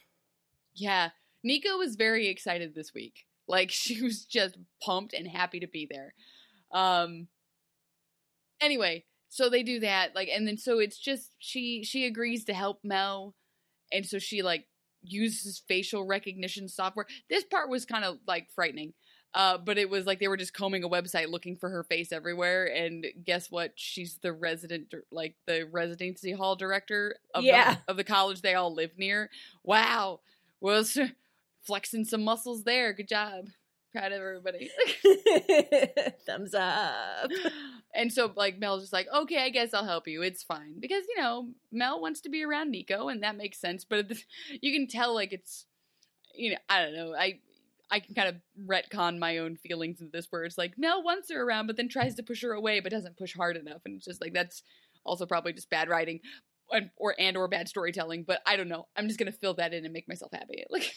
yeah. 0.74 1.10
Nico 1.43 1.77
was 1.77 1.96
very 1.96 2.27
excited 2.27 2.75
this 2.75 2.93
week. 2.93 3.25
Like 3.51 3.70
she 3.84 4.01
was 4.01 4.25
just 4.25 4.58
pumped 4.81 5.13
and 5.13 5.27
happy 5.27 5.60
to 5.60 5.67
be 5.67 5.88
there. 5.91 6.13
Um 6.72 7.27
anyway, 8.62 9.05
so 9.29 9.50
they 9.50 9.63
do 9.63 9.79
that 9.81 10.15
like 10.15 10.29
and 10.34 10.48
then 10.48 10.58
so 10.58 10.79
it's 10.79 10.98
just 10.98 11.31
she 11.39 11.84
she 11.84 12.05
agrees 12.05 12.46
to 12.46 12.53
help 12.53 12.79
Mel 12.84 13.36
and 13.91 14.05
so 14.05 14.20
she 14.20 14.41
like 14.41 14.65
uses 15.03 15.62
facial 15.67 16.05
recognition 16.05 16.67
software. 16.70 17.08
This 17.29 17.43
part 17.43 17.70
was 17.70 17.86
kind 17.86 18.05
of 18.05 18.17
like 18.27 18.48
frightening. 18.55 18.93
Uh, 19.34 19.58
but 19.58 19.77
it 19.77 19.89
was 19.89 20.05
like 20.05 20.20
they 20.20 20.27
were 20.27 20.36
just 20.36 20.53
combing 20.53 20.84
a 20.84 20.89
website 20.89 21.29
looking 21.29 21.55
for 21.55 21.70
her 21.70 21.86
face 21.86 22.12
everywhere, 22.12 22.65
and 22.65 23.05
guess 23.25 23.50
what? 23.50 23.72
She's 23.75 24.17
the 24.22 24.34
resident, 24.34 24.93
like 25.10 25.36
the 25.48 25.63
residency 25.72 26.34
hall 26.34 26.58
director 26.58 27.15
of 27.34 27.46
Yeah. 27.46 27.75
the, 27.75 27.91
of 27.91 27.96
the 27.96 28.03
college 28.03 28.41
they 28.41 28.55
all 28.55 28.74
live 28.75 28.91
near. 28.98 29.29
Wow, 29.63 30.20
was 30.60 30.98
flexing 31.65 32.06
some 32.06 32.24
muscles 32.24 32.63
there. 32.63 32.94
Good 32.94 33.08
job, 33.08 33.46
proud 33.91 34.12
of 34.12 34.22
everybody. 34.22 34.70
Thumbs 36.25 36.53
up. 36.53 37.30
and 37.96 38.12
so 38.12 38.32
like 38.36 38.60
Mel's 38.60 38.84
just 38.84 38.94
like, 38.94 39.08
okay, 39.13 39.44
I 39.44 39.50
guess 39.50 39.74
I'll 39.74 39.86
help 39.86 40.08
you. 40.08 40.22
It's 40.22 40.44
fine 40.44 40.80
because 40.80 41.03
you 41.10 41.22
know 41.22 41.50
Mel 41.72 42.01
wants 42.01 42.22
to 42.22 42.30
be 42.30 42.44
around 42.44 42.72
Nico, 42.72 43.10
and 43.10 43.24
that 43.24 43.38
makes 43.38 43.60
sense. 43.60 43.86
But 43.86 44.12
you 44.62 44.74
can 44.74 44.88
tell 44.88 45.13
like 45.13 45.34
it's, 45.34 45.65
you 46.36 46.51
know, 46.51 46.58
I 46.70 46.84
don't 46.84 46.96
know. 46.96 47.13
I 47.18 47.39
I 47.89 48.00
can 48.00 48.15
kind 48.15 48.30
of 48.30 48.36
retcon 48.65 49.20
my 49.20 49.39
own 49.39 49.58
feelings 49.58 50.00
into 50.00 50.12
this, 50.12 50.27
where 50.30 50.46
it's 50.46 50.58
like 50.58 50.77
Mel 50.77 51.03
wants 51.03 51.30
her 51.32 51.41
around, 51.41 51.68
but 51.68 51.75
then 51.75 51.89
tries 51.89 52.15
to 52.15 52.24
push 52.24 52.41
her 52.44 52.53
away, 52.53 52.80
but 52.80 52.91
doesn't 52.91 53.18
push 53.18 53.36
hard 53.36 53.58
enough, 53.58 53.82
and 53.86 53.96
it's 53.96 54.06
just 54.06 54.22
like 54.22 54.34
that's 54.34 54.63
also 55.03 55.25
probably 55.25 55.53
just 55.53 55.70
bad 55.70 55.89
writing. 55.89 56.20
And, 56.72 56.90
or 56.98 57.16
and 57.20 57.36
or 57.38 57.48
bad 57.48 57.68
storytelling, 57.68 58.24
but 58.25 58.42
I 58.46 58.56
don't 58.56 58.70
know. 58.70 58.88
I'm 58.96 59.08
just 59.08 59.20
gonna 59.20 59.32
fill 59.32 59.56
that 59.56 59.74
in 59.74 59.84
and 59.84 59.94
make 59.94 60.08
myself 60.08 60.32
happy. 60.34 60.63
Like, 60.70 60.94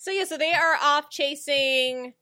So 0.00 0.10
yeah, 0.12 0.24
so 0.24 0.38
they 0.38 0.52
are 0.52 0.76
off 0.80 1.10
chasing. 1.10 2.14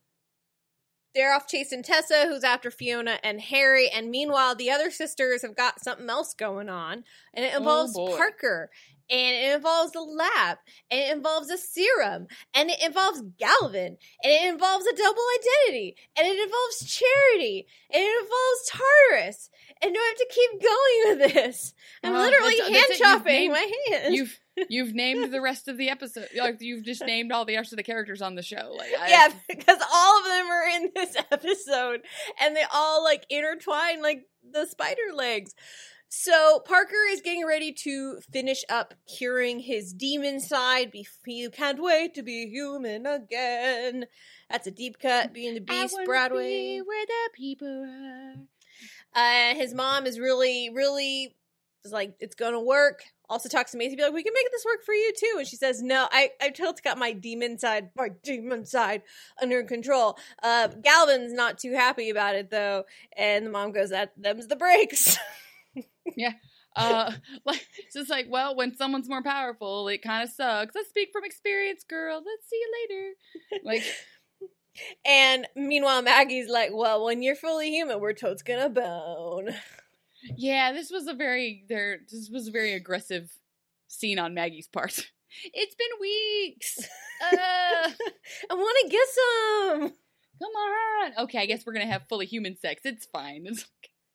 They're 1.14 1.32
off 1.34 1.46
chasing 1.46 1.82
Tessa, 1.82 2.26
who's 2.28 2.44
after 2.44 2.70
Fiona 2.70 3.18
and 3.22 3.40
Harry, 3.40 3.88
and 3.88 4.10
meanwhile, 4.10 4.54
the 4.54 4.70
other 4.70 4.90
sisters 4.90 5.42
have 5.42 5.56
got 5.56 5.82
something 5.82 6.08
else 6.10 6.34
going 6.34 6.68
on, 6.68 7.04
and 7.34 7.44
it 7.44 7.52
Oh, 7.54 7.58
involves 7.58 7.94
boy. 7.94 8.16
Parker, 8.16 8.70
and 9.10 9.36
it 9.36 9.54
involves 9.54 9.92
the 9.92 10.00
lab, 10.02 10.58
and 10.90 11.00
it 11.00 11.16
involves 11.16 11.50
a 11.50 11.58
serum, 11.58 12.26
and 12.54 12.70
it 12.70 12.82
involves 12.82 13.22
Galvin, 13.38 13.96
and 14.22 14.32
it 14.32 14.48
involves 14.52 14.86
a 14.86 14.96
double 14.96 15.22
identity, 15.40 15.96
and 16.18 16.26
it 16.26 16.38
involves 16.42 16.84
Charity, 16.98 17.66
and 17.92 18.02
it 18.02 18.22
involves 18.22 18.70
Tartarus, 18.70 19.50
and 19.82 19.94
do 19.94 20.00
I 20.00 20.06
have 20.08 20.16
to 20.16 20.34
keep 20.34 20.62
going 20.62 21.18
with 21.20 21.34
this? 21.34 21.74
I'm 22.02 22.12
Well, 22.12 22.22
literally 22.22 22.56
that's- 22.58 22.72
hand 22.72 22.84
that's 22.88 22.98
chopping 22.98 23.34
named- 23.34 23.52
my 23.52 23.70
hands 23.90 24.14
you've 24.14 24.38
you've 24.70 24.94
named 24.94 25.30
the 25.32 25.40
rest 25.42 25.68
of 25.68 25.76
the 25.76 25.90
episode. 25.90 26.28
Like 26.34 26.56
you've 26.60 26.82
just 26.84 27.04
named 27.04 27.30
all 27.30 27.44
the 27.44 27.56
rest 27.56 27.72
of 27.72 27.76
the 27.76 27.82
characters 27.82 28.22
on 28.22 28.36
the 28.36 28.42
show. 28.42 28.72
Like, 28.74 28.88
I, 28.98 29.08
yeah, 29.10 29.28
because 29.48 29.78
all 29.92 30.18
of 30.18 30.24
them 30.24 30.46
are 30.50 30.66
in 30.76 30.90
this 30.94 31.14
episode 31.30 32.00
and 32.40 32.56
they 32.56 32.64
all 32.72 33.04
like 33.04 33.26
intertwine 33.28 34.00
like 34.02 34.22
the 34.50 34.64
spider 34.66 35.12
legs. 35.14 35.54
So 36.08 36.60
Parker 36.60 36.94
is 37.10 37.20
getting 37.20 37.46
ready 37.46 37.72
to 37.72 38.18
finish 38.32 38.64
up 38.68 38.94
curing 39.18 39.58
his 39.60 39.92
demon 39.92 40.40
side. 40.40 40.90
Be- 40.90 41.06
He 41.24 41.48
can't 41.50 41.82
wait 41.82 42.14
to 42.14 42.22
be 42.22 42.48
human 42.48 43.06
again. 43.06 44.06
That's 44.48 44.66
a 44.66 44.70
deep 44.70 44.98
cut. 45.00 45.32
Being 45.32 45.54
the 45.54 45.60
Beast, 45.60 45.96
Broadway. 46.04 46.76
be 46.78 46.82
where 46.82 47.06
the 47.06 47.30
people 47.34 47.84
are. 47.84 48.34
Uh, 49.14 49.54
his 49.56 49.74
mom 49.74 50.06
is 50.06 50.20
really, 50.20 50.70
really 50.70 51.34
is 51.84 51.92
like, 51.92 52.14
it's 52.20 52.36
gonna 52.36 52.60
work. 52.60 53.02
Also 53.28 53.48
talks 53.48 53.72
to 53.72 53.76
Macy, 53.78 53.96
be 53.96 54.02
like, 54.02 54.12
we 54.12 54.22
can 54.22 54.32
make 54.34 54.50
this 54.52 54.64
work 54.64 54.84
for 54.84 54.94
you 54.94 55.12
too. 55.18 55.34
And 55.38 55.46
she 55.48 55.56
says, 55.56 55.82
no, 55.82 56.06
I, 56.12 56.30
I 56.40 56.50
totally 56.50 56.78
got 56.84 56.98
my 56.98 57.12
demon 57.12 57.58
side, 57.58 57.90
my 57.96 58.10
demon 58.22 58.64
side 58.64 59.02
under 59.42 59.64
control. 59.64 60.16
Uh, 60.42 60.68
Galvin's 60.68 61.32
not 61.32 61.58
too 61.58 61.72
happy 61.72 62.10
about 62.10 62.36
it 62.36 62.50
though. 62.50 62.84
And 63.16 63.44
the 63.44 63.50
mom 63.50 63.72
goes, 63.72 63.90
that, 63.90 64.12
them's 64.16 64.46
the 64.46 64.56
breaks. 64.56 65.18
Uh, 66.76 67.10
like 67.46 67.66
it's 67.78 67.94
just 67.94 68.10
like, 68.10 68.26
well, 68.28 68.54
when 68.54 68.76
someone's 68.76 69.08
more 69.08 69.22
powerful, 69.22 69.88
it 69.88 70.02
kind 70.02 70.22
of 70.22 70.30
sucks. 70.30 70.74
Let's 70.74 70.90
speak 70.90 71.08
from 71.12 71.24
experience, 71.24 71.84
girl. 71.88 72.16
Let's 72.24 72.48
see 72.48 72.56
you 72.56 72.72
later. 72.82 73.62
Like, 73.64 73.82
and 75.06 75.46
meanwhile, 75.56 76.02
Maggie's 76.02 76.50
like, 76.50 76.70
well, 76.72 77.04
when 77.04 77.22
you're 77.22 77.34
fully 77.34 77.70
human, 77.70 77.98
we're 77.98 78.12
totes 78.12 78.42
gonna 78.42 78.68
bone. 78.68 79.54
yeah, 80.36 80.72
this 80.72 80.90
was 80.90 81.06
a 81.06 81.14
very 81.14 81.64
there. 81.68 81.98
This 82.10 82.30
was 82.30 82.48
a 82.48 82.52
very 82.52 82.74
aggressive 82.74 83.30
scene 83.88 84.18
on 84.18 84.34
Maggie's 84.34 84.68
part. 84.68 85.10
It's 85.52 85.74
been 85.74 85.88
weeks. 86.00 86.78
Uh, 87.20 87.90
I 88.50 88.54
want 88.54 88.78
to 88.84 88.88
get 88.88 89.08
some. 89.08 89.92
come 90.38 90.52
on. 90.52 91.24
Okay, 91.24 91.40
I 91.40 91.46
guess 91.46 91.66
we're 91.66 91.74
gonna 91.74 91.84
have 91.84 92.08
fully 92.08 92.24
human 92.24 92.56
sex. 92.56 92.82
It's 92.86 93.04
fine. 93.04 93.44
It's 93.44 93.66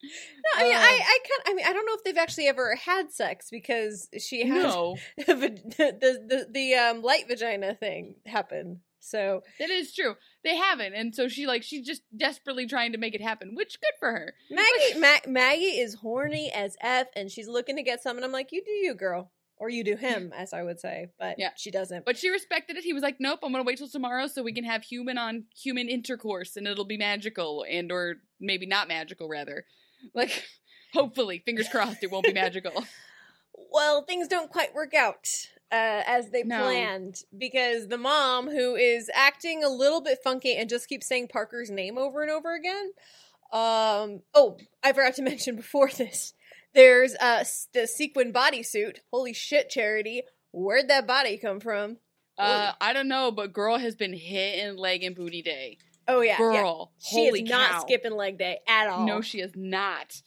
No, 0.04 0.60
I 0.60 0.64
mean, 0.64 0.74
Uh. 0.76 0.80
I, 0.80 0.84
I 1.04 1.20
kind, 1.30 1.42
I 1.48 1.54
mean, 1.54 1.66
I 1.68 1.74
don't 1.74 1.86
know 1.86 1.94
if 1.96 2.04
they've 2.04 2.18
actually 2.18 2.48
ever 2.48 2.76
had 2.76 3.12
sex 3.12 3.50
because 3.52 4.10
she 4.20 4.46
had 4.48 4.64
no. 4.64 4.98
the, 5.18 5.34
the 5.78 6.18
the 6.28 6.48
the 6.52 6.74
um 6.76 7.02
light 7.02 7.28
vagina 7.28 7.76
thing 7.76 8.16
happen. 8.26 8.82
So 9.04 9.42
That 9.60 9.72
is 9.72 9.96
true. 9.96 10.14
They 10.44 10.56
haven't, 10.56 10.94
and 10.94 11.16
so 11.16 11.28
she 11.28 11.48
like 11.48 11.64
she's 11.64 11.86
just 11.86 12.04
desperately 12.16 12.68
trying 12.68 12.92
to 12.92 13.00
make 13.00 13.16
it 13.16 13.22
happen, 13.22 13.56
which 13.56 13.80
good 13.82 13.94
for 14.00 14.12
her. 14.12 14.34
Maggie 14.52 15.00
Ma- 15.00 15.32
Maggie 15.32 15.80
is 15.80 15.96
horny 15.96 16.52
as 16.54 16.76
f, 16.82 17.08
and 17.16 17.32
she's 17.32 17.48
looking 17.48 17.78
to 17.78 17.84
get 17.84 18.04
some. 18.04 18.16
And 18.18 18.24
I'm 18.26 18.32
like, 18.32 18.52
you 18.52 18.64
do 18.64 18.70
you, 18.72 18.94
girl, 18.94 19.32
or 19.58 19.70
you 19.70 19.84
do 19.84 19.96
him, 19.96 20.32
as 20.38 20.54
I 20.54 20.62
would 20.62 20.80
say. 20.80 21.08
But 21.20 21.38
Yeah. 21.40 21.50
she 21.58 21.72
doesn't. 21.72 22.06
But 22.06 22.16
she 22.18 22.30
respected 22.30 22.78
it. 22.78 22.84
He 22.84 22.94
was 22.94 23.02
like, 23.02 23.16
"Nope, 23.20 23.40
I'm 23.44 23.52
gonna 23.52 23.64
wait 23.64 23.80
till 23.80 23.90
tomorrow 23.90 24.28
so 24.28 24.44
we 24.44 24.54
can 24.54 24.66
have 24.66 24.84
human 24.84 25.18
on 25.18 25.46
human 25.60 25.90
intercourse, 25.90 26.56
and 26.56 26.68
it'll 26.68 26.86
be 26.86 26.98
magical, 26.98 27.66
and 27.68 27.92
or 27.92 28.18
maybe 28.40 28.68
not 28.68 28.88
magical, 28.88 29.28
rather. 29.28 29.66
Like, 30.14 30.44
hopefully, 30.94 31.42
fingers 31.46 31.70
crossed, 31.70 32.04
it 32.04 32.12
won't 32.12 32.26
be 32.26 32.34
magical. 32.34 32.84
well, 33.72 34.04
things 34.04 34.28
don't 34.28 34.50
quite 34.52 34.74
work 34.74 34.94
out 34.94 35.28
uh, 35.72 36.04
as 36.06 36.30
they 36.32 36.44
No. 36.44 36.58
planned 36.64 37.24
because 37.38 37.88
the 37.88 37.98
mom, 37.98 38.50
who 38.50 38.76
is 38.76 39.10
acting 39.14 39.64
a 39.64 39.70
little 39.70 40.02
bit 40.02 40.20
funky 40.24 40.56
and 40.56 40.70
just 40.70 40.90
keeps 40.90 41.08
saying 41.08 41.28
Parker's 41.30 41.70
name 41.70 41.98
over 41.98 42.22
and 42.22 42.32
over 42.32 42.54
again. 42.56 42.92
Um. 43.54 44.22
Oh, 44.34 44.58
I 44.84 44.94
forgot 44.94 45.16
to 45.16 45.22
mention 45.22 45.56
before 45.56 45.90
this. 45.90 46.34
There's 46.74 47.16
uh 47.16 47.44
the 47.74 47.86
sequin 47.86 48.32
bodysuit. 48.32 48.98
Holy 49.12 49.34
shit, 49.34 49.70
Charity! 49.70 50.24
Where'd 50.54 50.88
that 50.90 51.06
body 51.08 51.38
come 51.38 51.60
from? 51.60 51.98
Uh, 52.38 52.72
I 52.80 52.94
don't 52.94 53.10
know, 53.10 53.30
but 53.30 53.54
girl 53.54 53.78
has 53.78 53.94
been 53.96 54.14
hitting 54.14 54.78
leg 54.78 55.04
and 55.04 55.16
booty 55.16 55.42
day. 55.42 55.78
Oh 56.08 56.22
yeah, 56.22 56.38
girl, 56.38 56.92
yeah. 57.00 57.10
She 57.10 57.26
is 57.26 57.50
not 57.50 57.72
cow. 57.72 57.80
skipping 57.82 58.14
leg 58.14 58.38
day 58.38 58.60
at 58.68 58.88
all. 58.88 59.06
No, 59.06 59.22
she 59.22 59.40
is 59.40 59.52
not. 59.56 60.22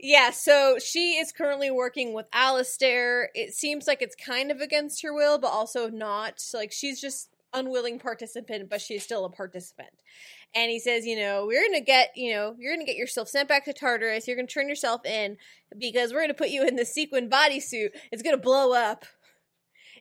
Yeah, 0.00 0.30
so 0.30 0.78
she 0.78 1.16
is 1.16 1.32
currently 1.32 1.70
working 1.70 2.14
with 2.14 2.26
Alistair. 2.32 3.30
It 3.34 3.52
seems 3.54 3.86
like 3.86 4.00
it's 4.00 4.14
kind 4.14 4.50
of 4.50 4.60
against 4.60 5.02
her 5.02 5.12
will, 5.12 5.38
but 5.38 5.48
also 5.48 5.88
not. 5.88 6.40
Like 6.54 6.72
she's 6.72 7.00
just 7.00 7.30
unwilling 7.52 7.98
participant, 7.98 8.70
but 8.70 8.80
she's 8.80 9.02
still 9.02 9.24
a 9.24 9.30
participant. 9.30 9.90
And 10.54 10.70
he 10.70 10.78
says, 10.78 11.04
you 11.04 11.16
know, 11.16 11.46
we're 11.46 11.66
gonna 11.66 11.80
get, 11.80 12.10
you 12.16 12.32
know, 12.32 12.54
you're 12.58 12.74
gonna 12.74 12.86
get 12.86 12.96
yourself 12.96 13.28
sent 13.28 13.48
back 13.48 13.64
to 13.66 13.72
Tartarus. 13.72 14.26
You're 14.26 14.36
gonna 14.36 14.48
turn 14.48 14.68
yourself 14.68 15.04
in 15.04 15.36
because 15.76 16.12
we're 16.12 16.22
gonna 16.22 16.34
put 16.34 16.50
you 16.50 16.66
in 16.66 16.76
the 16.76 16.84
sequin 16.86 17.28
bodysuit. 17.28 17.90
It's 18.10 18.22
gonna 18.22 18.38
blow 18.38 18.72
up, 18.72 19.04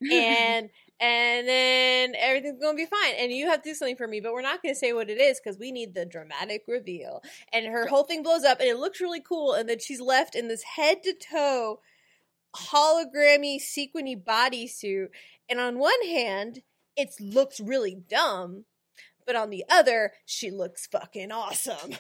and 0.12 0.70
and 1.00 1.48
then 1.48 2.16
everything's 2.18 2.62
gonna 2.62 2.76
be 2.76 2.86
fine. 2.86 3.14
And 3.18 3.32
you 3.32 3.48
have 3.48 3.62
to 3.62 3.70
do 3.70 3.76
something 3.76 3.96
for 3.96 4.08
me, 4.08 4.20
but 4.20 4.34
we're 4.34 4.42
not 4.42 4.62
gonna 4.62 4.76
say 4.76 4.94
what 4.94 5.10
it 5.10 5.20
is 5.20 5.40
because 5.40 5.60
we 5.60 5.72
need 5.72 5.94
the 5.94 6.06
dramatic 6.06 6.64
reveal. 6.68 7.22
And 7.54 7.66
her 7.68 7.88
whole 7.88 8.04
thing 8.04 8.24
blows 8.24 8.44
up, 8.44 8.60
and 8.60 8.70
it 8.70 8.78
looks 8.78 9.02
really 9.02 9.22
cool. 9.22 9.54
And 9.54 9.70
then 9.70 9.80
she's 9.80 10.02
left 10.02 10.36
in 10.36 10.48
this 10.48 10.64
head 10.64 11.04
to 11.04 11.14
toe 11.14 11.80
hologrammy 12.56 13.60
sequiny 13.60 14.16
bodysuit. 14.16 15.08
And 15.50 15.60
on 15.60 15.80
one 15.80 16.02
hand, 16.04 16.62
it 16.96 17.14
looks 17.20 17.60
really 17.60 17.96
dumb, 17.96 18.66
but 19.26 19.36
on 19.36 19.50
the 19.50 19.64
other, 19.70 20.14
she 20.26 20.50
looks 20.50 20.88
fucking 20.88 21.32
awesome. 21.32 21.94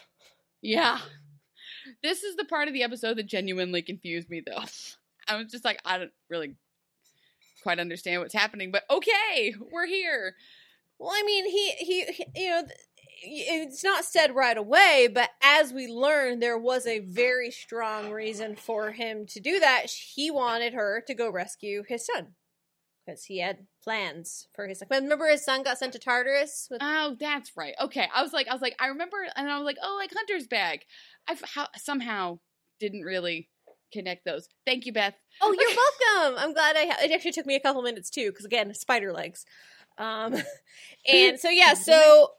Yeah. 0.62 1.00
This 2.02 2.24
is 2.24 2.36
the 2.36 2.46
part 2.46 2.68
of 2.68 2.74
the 2.74 2.84
episode 2.84 3.18
that 3.18 3.28
genuinely 3.28 3.82
confused 3.82 4.30
me, 4.30 4.42
though. 4.46 4.64
I 5.28 5.36
was 5.36 5.52
just 5.52 5.66
like, 5.66 5.80
I 5.86 5.98
don't 5.98 6.12
really 6.30 6.56
quite 7.68 7.80
understand 7.82 8.22
what's 8.22 8.34
happening, 8.34 8.72
but 8.72 8.84
okay, 8.90 9.54
we're 9.74 9.88
here. 9.88 10.36
Well, 10.98 11.12
I 11.14 11.22
mean, 11.26 11.46
he, 11.50 11.72
he, 11.72 12.06
he 12.06 12.26
you 12.34 12.50
know, 12.50 12.62
th- 12.62 12.80
it's 13.22 13.84
not 13.84 14.06
said 14.06 14.34
right 14.34 14.58
away, 14.58 15.10
but 15.14 15.32
as 15.44 15.74
we 15.74 15.86
learn, 15.86 16.40
there 16.40 16.58
was 16.58 16.88
a 16.88 17.00
very 17.00 17.52
strong 17.52 18.10
reason 18.10 18.56
for 18.56 18.92
him 18.92 19.26
to 19.26 19.42
do 19.42 19.60
that. 19.60 19.88
He 19.88 20.32
wanted 20.32 20.76
her 20.76 21.04
to 21.08 21.14
go 21.14 21.30
rescue 21.30 21.84
his 21.86 22.06
son 22.06 22.36
because 23.06 23.26
he 23.26 23.40
had 23.40 23.68
plans 23.84 24.48
for 24.56 24.66
his 24.66 24.80
son. 24.80 24.88
Remember, 24.90 25.28
his 25.28 25.44
son 25.44 25.62
got 25.62 25.78
sent 25.78 25.92
to 25.92 26.00
Tartarus. 26.00 26.70
With- 26.72 26.80
Oh, 26.82 27.18
that's 27.20 27.58
right. 27.58 27.76
Okay, 27.82 28.08
I 28.16 28.24
was 28.24 28.32
like, 28.32 28.48
I 28.48 28.54
was 28.54 28.62
like, 28.62 28.78
I 28.80 28.88
remember, 28.88 29.18
and 29.36 29.50
I 29.52 29.58
was 29.58 29.66
like, 29.66 29.78
oh, 29.84 29.98
like 30.00 30.12
Hunter's 30.16 30.48
bag. 30.48 30.86
I 31.28 31.36
how, 31.54 31.68
somehow 31.76 32.40
didn't 32.80 33.02
really 33.02 33.50
connect 33.92 34.26
those. 34.26 34.48
Thank 34.66 34.86
you, 34.86 34.94
Beth. 34.94 35.16
oh, 35.42 35.52
you're 35.58 35.70
welcome. 36.26 36.40
I'm 36.44 36.54
glad 36.54 36.76
I. 36.76 36.86
Ha- 36.86 36.98
it 37.04 37.12
actually 37.12 37.32
took 37.32 37.46
me 37.46 37.56
a 37.56 37.60
couple 37.60 37.82
minutes 37.82 38.10
too, 38.10 38.30
because 38.32 38.46
again, 38.46 38.74
spider 38.74 39.14
legs. 39.14 39.46
Um, 39.98 40.36
and 41.12 41.40
so 41.40 41.50
yeah, 41.50 41.74
so 41.74 42.32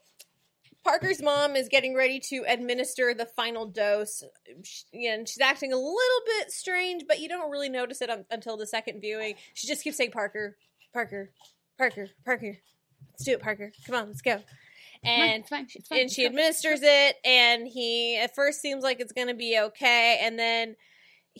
Parker's 0.83 1.21
mom 1.21 1.55
is 1.55 1.67
getting 1.67 1.93
ready 1.93 2.19
to 2.29 2.45
administer 2.47 3.13
the 3.13 3.25
final 3.25 3.65
dose, 3.65 4.23
She- 4.63 5.07
and 5.07 5.27
she's 5.27 5.41
acting 5.41 5.73
a 5.73 5.77
little 5.77 6.21
bit 6.25 6.51
strange, 6.51 7.03
but 7.07 7.19
you 7.19 7.27
don't 7.27 7.51
really 7.51 7.69
notice 7.69 8.01
it 8.01 8.09
un- 8.09 8.25
until 8.31 8.55
the 8.57 8.65
second 8.67 9.01
viewing. 9.01 9.35
She 9.53 9.67
just 9.67 9.83
keeps 9.83 9.97
saying, 9.97 10.11
"Parker, 10.11 10.57
Parker, 10.93 11.31
Parker, 11.77 12.09
Parker, 12.25 12.57
let's 13.11 13.25
do 13.25 13.33
it, 13.33 13.41
Parker. 13.41 13.71
Come 13.85 13.95
on, 13.95 14.07
let's 14.07 14.21
go." 14.21 14.41
And 15.03 15.41
it's 15.41 15.49
fine. 15.49 15.65
It's 15.73 15.87
fine. 15.87 15.99
and 16.01 16.11
she 16.11 16.25
administers 16.25 16.79
it, 16.83 17.15
and 17.23 17.65
he 17.67 18.17
at 18.17 18.35
first 18.35 18.59
seems 18.61 18.83
like 18.83 18.99
it's 18.99 19.13
going 19.13 19.27
to 19.29 19.33
be 19.33 19.57
okay, 19.57 20.19
and 20.21 20.37
then 20.37 20.75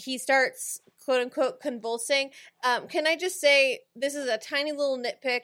he 0.01 0.17
starts 0.17 0.81
quote 1.03 1.21
unquote 1.21 1.59
convulsing. 1.59 2.31
Um, 2.63 2.87
can 2.87 3.07
I 3.07 3.15
just 3.15 3.39
say 3.39 3.79
this 3.95 4.15
is 4.15 4.27
a 4.27 4.37
tiny 4.37 4.71
little 4.71 4.97
nitpick? 4.97 5.41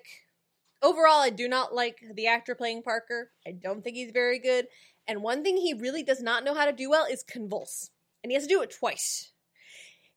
Overall, 0.82 1.22
I 1.22 1.30
do 1.30 1.48
not 1.48 1.74
like 1.74 1.98
the 2.14 2.28
actor 2.28 2.54
playing 2.54 2.84
Parker. 2.84 3.32
I 3.48 3.52
don't 3.52 3.84
think 3.84 3.96
he's 3.96 4.12
very 4.12 4.40
good. 4.40 4.68
And 5.08 5.22
one 5.24 5.44
thing 5.44 5.58
he 5.58 5.74
really 5.74 6.04
does 6.04 6.22
not 6.22 6.44
know 6.44 6.54
how 6.54 6.66
to 6.66 6.72
do 6.72 6.90
well 6.90 7.06
is 7.06 7.24
convulse, 7.24 7.90
and 8.24 8.32
he 8.32 8.36
has 8.36 8.44
to 8.44 8.50
do 8.50 8.62
it 8.62 8.72
twice. 8.72 9.32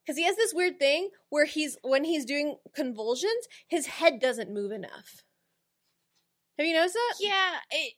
Because 0.04 0.16
he 0.16 0.24
has 0.24 0.36
this 0.36 0.54
weird 0.54 0.78
thing 0.78 1.10
where 1.28 1.44
he's 1.44 1.76
when 1.82 2.04
he's 2.04 2.24
doing 2.24 2.56
convulsions, 2.74 3.46
his 3.68 3.86
head 3.86 4.20
doesn't 4.20 4.52
move 4.52 4.72
enough. 4.72 5.22
Have 6.58 6.66
you 6.66 6.72
noticed 6.72 6.94
that? 6.94 7.14
Yeah, 7.20 7.56
it, 7.70 7.94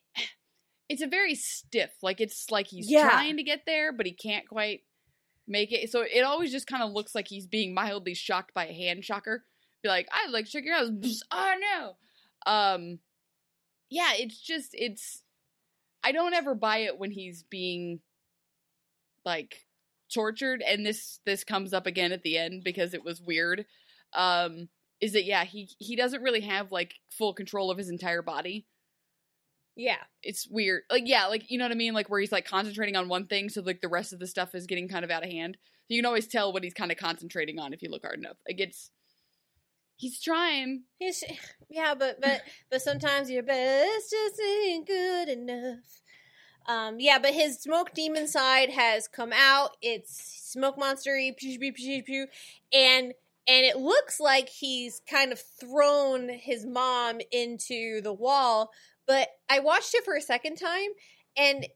it's 0.89 1.01
a 1.01 1.07
very 1.07 1.35
stiff. 1.35 1.91
Like 2.01 2.19
it's 2.19 2.51
like 2.51 2.67
he's 2.67 2.89
Yeah. 2.91 3.09
trying 3.09 3.37
to 3.37 3.43
get 3.43 3.61
there, 3.65 3.91
but 3.93 4.05
he 4.05 4.11
can't 4.13 4.47
quite 4.47 4.81
make 5.47 5.71
it. 5.71 5.89
So 5.91 6.01
it 6.01 6.21
always 6.21 6.51
just 6.51 6.67
kind 6.67 6.83
of 6.83 6.91
looks 6.91 7.15
like 7.15 7.27
he's 7.27 7.47
being 7.47 7.73
mildly 7.73 8.13
shocked 8.13 8.53
by 8.53 8.67
a 8.67 8.73
hand 8.73 9.03
shocker. 9.03 9.43
Be 9.83 9.89
like, 9.89 10.07
I'd 10.11 10.31
like 10.31 10.45
check 10.45 10.63
your 10.63 10.75
house. 10.75 11.21
Oh 11.31 11.53
no. 11.59 12.51
Um, 12.51 12.99
yeah, 13.89 14.11
it's 14.15 14.39
just 14.39 14.69
it's. 14.73 15.23
I 16.03 16.11
don't 16.11 16.33
ever 16.33 16.55
buy 16.55 16.79
it 16.79 16.97
when 16.97 17.11
he's 17.11 17.43
being 17.43 17.99
like 19.23 19.65
tortured, 20.13 20.63
and 20.65 20.85
this 20.85 21.19
this 21.25 21.43
comes 21.43 21.73
up 21.73 21.85
again 21.85 22.11
at 22.11 22.23
the 22.23 22.37
end 22.37 22.63
because 22.63 22.93
it 22.93 23.03
was 23.03 23.21
weird. 23.21 23.65
Um, 24.13 24.69
is 24.99 25.13
that 25.13 25.25
yeah 25.25 25.43
he 25.43 25.69
he 25.79 25.95
doesn't 25.95 26.21
really 26.21 26.41
have 26.41 26.71
like 26.71 26.95
full 27.09 27.33
control 27.33 27.71
of 27.71 27.77
his 27.77 27.89
entire 27.89 28.21
body 28.21 28.65
Yeah. 29.75 29.97
it's 30.21 30.47
weird. 30.47 30.83
Like 30.89 31.03
yeah, 31.05 31.27
like 31.27 31.49
you 31.49 31.57
know 31.57 31.65
what 31.65 31.71
I 31.71 31.75
mean, 31.75 31.93
like 31.93 32.09
where 32.09 32.19
he's 32.19 32.31
like 32.31 32.45
concentrating 32.45 32.95
on 32.95 33.07
one 33.07 33.27
thing, 33.27 33.49
so 33.49 33.61
like 33.61 33.81
the 33.81 33.87
rest 33.87 34.13
of 34.13 34.19
the 34.19 34.27
stuff 34.27 34.53
is 34.55 34.67
getting 34.67 34.87
kind 34.87 35.05
of 35.05 35.11
out 35.11 35.23
of 35.23 35.29
hand. 35.29 35.57
You 35.87 35.97
can 35.97 36.05
always 36.05 36.27
tell 36.27 36.53
what 36.53 36.63
he's 36.63 36.73
kind 36.73 36.91
of 36.91 36.97
concentrating 36.97 37.59
on 37.59 37.73
if 37.73 37.81
you 37.81 37.89
look 37.89 38.03
hard 38.03 38.19
enough. 38.19 38.37
Like 38.47 38.59
it's 38.59 38.91
he's 39.97 40.21
trying. 40.21 40.83
He's, 40.99 41.23
yeah, 41.69 41.95
but 41.95 42.19
but 42.21 42.41
but 42.69 42.81
sometimes 42.81 43.29
your 43.29 43.43
best 43.43 44.11
just 44.11 44.41
ain't 44.41 44.87
good 44.87 45.29
enough. 45.29 46.01
Um, 46.67 46.99
yeah, 46.99 47.17
but 47.19 47.33
his 47.33 47.59
smoke 47.59 47.93
demon 47.93 48.27
side 48.27 48.69
has 48.69 49.07
come 49.07 49.33
out. 49.33 49.77
It's 49.81 50.51
smoke 50.51 50.77
monstery, 50.77 51.35
pew, 51.35 51.57
pew, 51.57 51.73
pew, 51.73 52.03
pew, 52.03 52.27
and 52.73 53.13
and 53.47 53.65
it 53.65 53.77
looks 53.77 54.19
like 54.19 54.49
he's 54.49 55.01
kind 55.09 55.31
of 55.31 55.41
thrown 55.59 56.29
his 56.29 56.65
mom 56.65 57.19
into 57.31 58.01
the 58.01 58.13
wall. 58.13 58.71
But 59.07 59.29
I 59.49 59.59
watched 59.59 59.93
it 59.93 60.05
for 60.05 60.15
a 60.15 60.21
second 60.21 60.55
time, 60.55 60.89
and 61.37 61.67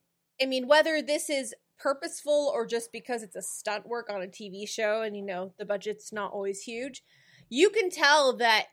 I 0.42 0.46
mean, 0.46 0.68
whether 0.68 1.02
this 1.02 1.30
is 1.30 1.54
purposeful 1.78 2.52
or 2.54 2.66
just 2.66 2.92
because 2.92 3.24
it's 3.24 3.36
a 3.36 3.42
stunt 3.42 3.88
work 3.88 4.10
on 4.10 4.22
a 4.22 4.28
TV 4.28 4.68
show, 4.68 5.02
and 5.02 5.16
you 5.16 5.24
know 5.24 5.54
the 5.58 5.66
budget's 5.66 6.14
not 6.14 6.32
always 6.32 6.62
huge, 6.62 7.04
you 7.50 7.70
can 7.70 7.90
tell 7.90 8.36
that 8.38 8.68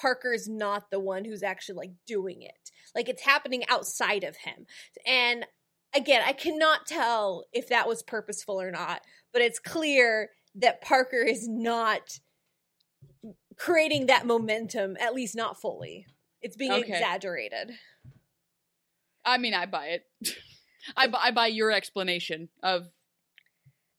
Parker's 0.00 0.48
not 0.48 0.90
the 0.90 1.00
one 1.00 1.24
who's 1.24 1.42
actually 1.42 1.76
like 1.76 1.92
doing 2.06 2.42
it. 2.42 2.70
Like 2.94 3.08
it's 3.08 3.22
happening 3.22 3.64
outside 3.68 4.24
of 4.24 4.36
him. 4.36 4.66
And 5.06 5.46
again, 5.94 6.22
I 6.26 6.32
cannot 6.32 6.86
tell 6.86 7.44
if 7.52 7.68
that 7.68 7.88
was 7.88 8.02
purposeful 8.02 8.60
or 8.60 8.70
not, 8.70 9.02
but 9.32 9.42
it's 9.42 9.58
clear 9.58 10.30
that 10.56 10.80
Parker 10.80 11.22
is 11.22 11.48
not 11.48 12.18
creating 13.56 14.06
that 14.06 14.26
momentum, 14.26 14.96
at 15.00 15.14
least 15.14 15.36
not 15.36 15.60
fully. 15.60 16.06
It's 16.40 16.56
being 16.56 16.72
Okay. 16.72 16.92
exaggerated. 16.92 17.72
I 19.24 19.38
mean, 19.38 19.54
I 19.54 19.66
buy 19.66 19.86
it. 19.86 20.04
I 20.96 21.06
buy, 21.06 21.18
I 21.22 21.30
buy 21.30 21.46
your 21.46 21.70
explanation 21.70 22.48
of 22.62 22.84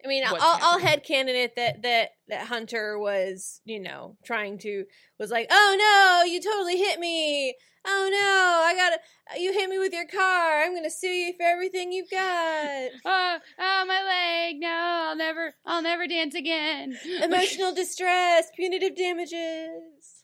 I 0.04 0.08
mean, 0.08 0.24
I'll, 0.24 0.38
I'll 0.40 0.80
happening. 0.80 1.26
headcanon 1.26 1.50
that 1.56 1.82
that 1.82 2.10
that 2.28 2.48
Hunter 2.48 3.00
was, 3.00 3.60
you 3.66 3.80
know, 3.80 4.18
trying 4.24 4.60
to 4.60 4.86
was 5.20 5.32
like, 5.32 5.48
oh 5.50 5.76
no, 5.80 6.32
you 6.32 6.40
totally 6.42 6.78
hit 6.78 7.00
me. 7.00 7.56
Oh 7.88 8.10
no, 8.12 8.64
I 8.66 8.74
gotta, 8.76 9.40
you 9.40 9.54
hit 9.54 9.70
me 9.70 9.78
with 9.78 9.94
your 9.94 10.08
car. 10.08 10.62
I'm 10.62 10.76
gonna 10.76 10.90
sue 10.90 11.08
you 11.08 11.34
for 11.34 11.44
everything 11.44 11.92
you've 11.92 12.10
got. 12.10 12.90
oh, 13.06 13.38
oh 13.60 13.86
my 13.88 14.04
leg. 14.04 14.56
No, 14.60 14.70
I'll 14.70 15.16
never, 15.16 15.54
I'll 15.66 15.84
never 15.84 16.08
dance 16.08 16.36
again. 16.36 16.98
Emotional 17.24 17.74
distress, 17.74 18.48
punitive 18.56 18.96
damages. 18.96 20.24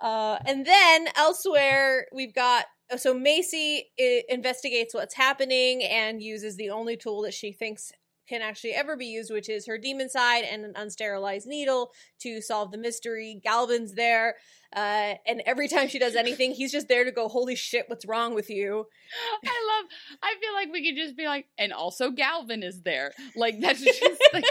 Uh, 0.00 0.38
and 0.44 0.66
then 0.66 1.08
elsewhere, 1.16 2.06
we've 2.12 2.34
got 2.34 2.66
so 2.96 3.14
Macy 3.14 3.90
investigates 4.28 4.94
what's 4.94 5.14
happening 5.14 5.82
and 5.82 6.22
uses 6.22 6.56
the 6.56 6.70
only 6.70 6.96
tool 6.96 7.22
that 7.22 7.34
she 7.34 7.52
thinks 7.52 7.92
can 8.28 8.42
actually 8.42 8.72
ever 8.72 8.96
be 8.96 9.06
used, 9.06 9.32
which 9.32 9.48
is 9.48 9.66
her 9.66 9.78
demon 9.78 10.08
side 10.08 10.44
and 10.44 10.64
an 10.64 10.72
unsterilized 10.74 11.46
needle 11.46 11.92
to 12.20 12.40
solve 12.40 12.70
the 12.70 12.78
mystery. 12.78 13.40
Galvin's 13.44 13.94
there, 13.94 14.36
uh, 14.74 15.14
and 15.26 15.42
every 15.46 15.68
time 15.68 15.88
she 15.88 15.98
does 15.98 16.16
anything, 16.16 16.52
he's 16.52 16.72
just 16.72 16.88
there 16.88 17.04
to 17.04 17.12
go, 17.12 17.28
"Holy 17.28 17.54
shit, 17.54 17.88
what's 17.88 18.06
wrong 18.06 18.34
with 18.34 18.48
you?" 18.50 18.86
I 19.44 19.78
love. 19.78 19.90
I 20.22 20.34
feel 20.40 20.54
like 20.54 20.72
we 20.72 20.86
could 20.86 20.96
just 20.96 21.16
be 21.16 21.26
like, 21.26 21.46
and 21.58 21.72
also 21.72 22.10
Galvin 22.10 22.62
is 22.62 22.82
there. 22.82 23.12
Like 23.36 23.60
that's 23.60 23.80
just 24.00 24.22
like. 24.32 24.44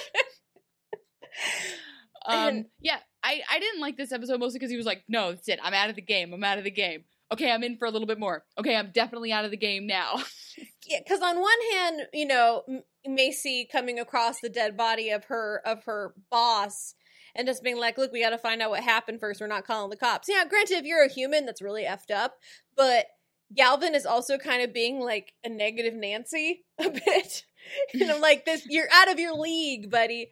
Um. 2.25 2.65
Yeah, 2.79 2.99
I 3.23 3.41
I 3.51 3.59
didn't 3.59 3.81
like 3.81 3.97
this 3.97 4.11
episode 4.11 4.39
mostly 4.39 4.59
because 4.59 4.71
he 4.71 4.77
was 4.77 4.85
like, 4.85 5.03
no, 5.07 5.31
that's 5.31 5.49
it. 5.49 5.59
I'm 5.63 5.73
out 5.73 5.89
of 5.89 5.95
the 5.95 6.01
game. 6.01 6.33
I'm 6.33 6.43
out 6.43 6.57
of 6.57 6.63
the 6.63 6.71
game. 6.71 7.05
Okay, 7.33 7.51
I'm 7.51 7.63
in 7.63 7.77
for 7.77 7.85
a 7.85 7.91
little 7.91 8.07
bit 8.07 8.19
more. 8.19 8.45
Okay, 8.59 8.75
I'm 8.75 8.91
definitely 8.93 9.31
out 9.31 9.43
of 9.43 9.49
the 9.49 9.57
game 9.57 9.87
now. 9.87 10.21
yeah, 10.87 10.99
because 11.03 11.21
on 11.21 11.41
one 11.41 11.51
hand, 11.73 12.01
you 12.13 12.27
know, 12.27 12.63
Macy 13.07 13.67
coming 13.69 13.99
across 13.99 14.39
the 14.39 14.49
dead 14.49 14.77
body 14.77 15.09
of 15.09 15.25
her 15.25 15.61
of 15.65 15.83
her 15.85 16.13
boss 16.29 16.93
and 17.35 17.47
just 17.47 17.63
being 17.63 17.79
like, 17.79 17.97
"Look, 17.97 18.11
we 18.11 18.21
got 18.21 18.29
to 18.29 18.37
find 18.37 18.61
out 18.61 18.69
what 18.69 18.83
happened 18.83 19.19
first. 19.19 19.41
We're 19.41 19.47
not 19.47 19.65
calling 19.65 19.89
the 19.89 19.97
cops." 19.97 20.29
Yeah, 20.29 20.45
granted, 20.45 20.77
if 20.77 20.85
you're 20.85 21.03
a 21.03 21.11
human, 21.11 21.47
that's 21.47 21.61
really 21.61 21.85
effed 21.85 22.13
up, 22.13 22.35
but 22.75 23.07
Galvin 23.55 23.95
is 23.95 24.05
also 24.05 24.37
kind 24.37 24.61
of 24.61 24.71
being 24.71 24.99
like 24.99 25.33
a 25.43 25.49
negative 25.49 25.95
Nancy 25.95 26.65
a 26.79 26.91
bit, 26.91 27.45
and 27.93 28.11
I'm 28.11 28.21
like, 28.21 28.45
"This, 28.45 28.67
you're 28.69 28.91
out 28.93 29.11
of 29.11 29.17
your 29.17 29.33
league, 29.33 29.89
buddy," 29.89 30.29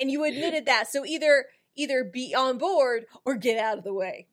and 0.00 0.10
you 0.10 0.24
admitted 0.24 0.66
that. 0.66 0.88
So 0.88 1.06
either 1.06 1.46
either 1.76 2.02
be 2.02 2.34
on 2.34 2.58
board 2.58 3.04
or 3.24 3.36
get 3.36 3.56
out 3.56 3.78
of 3.78 3.84
the 3.84 3.94
way. 3.94 4.26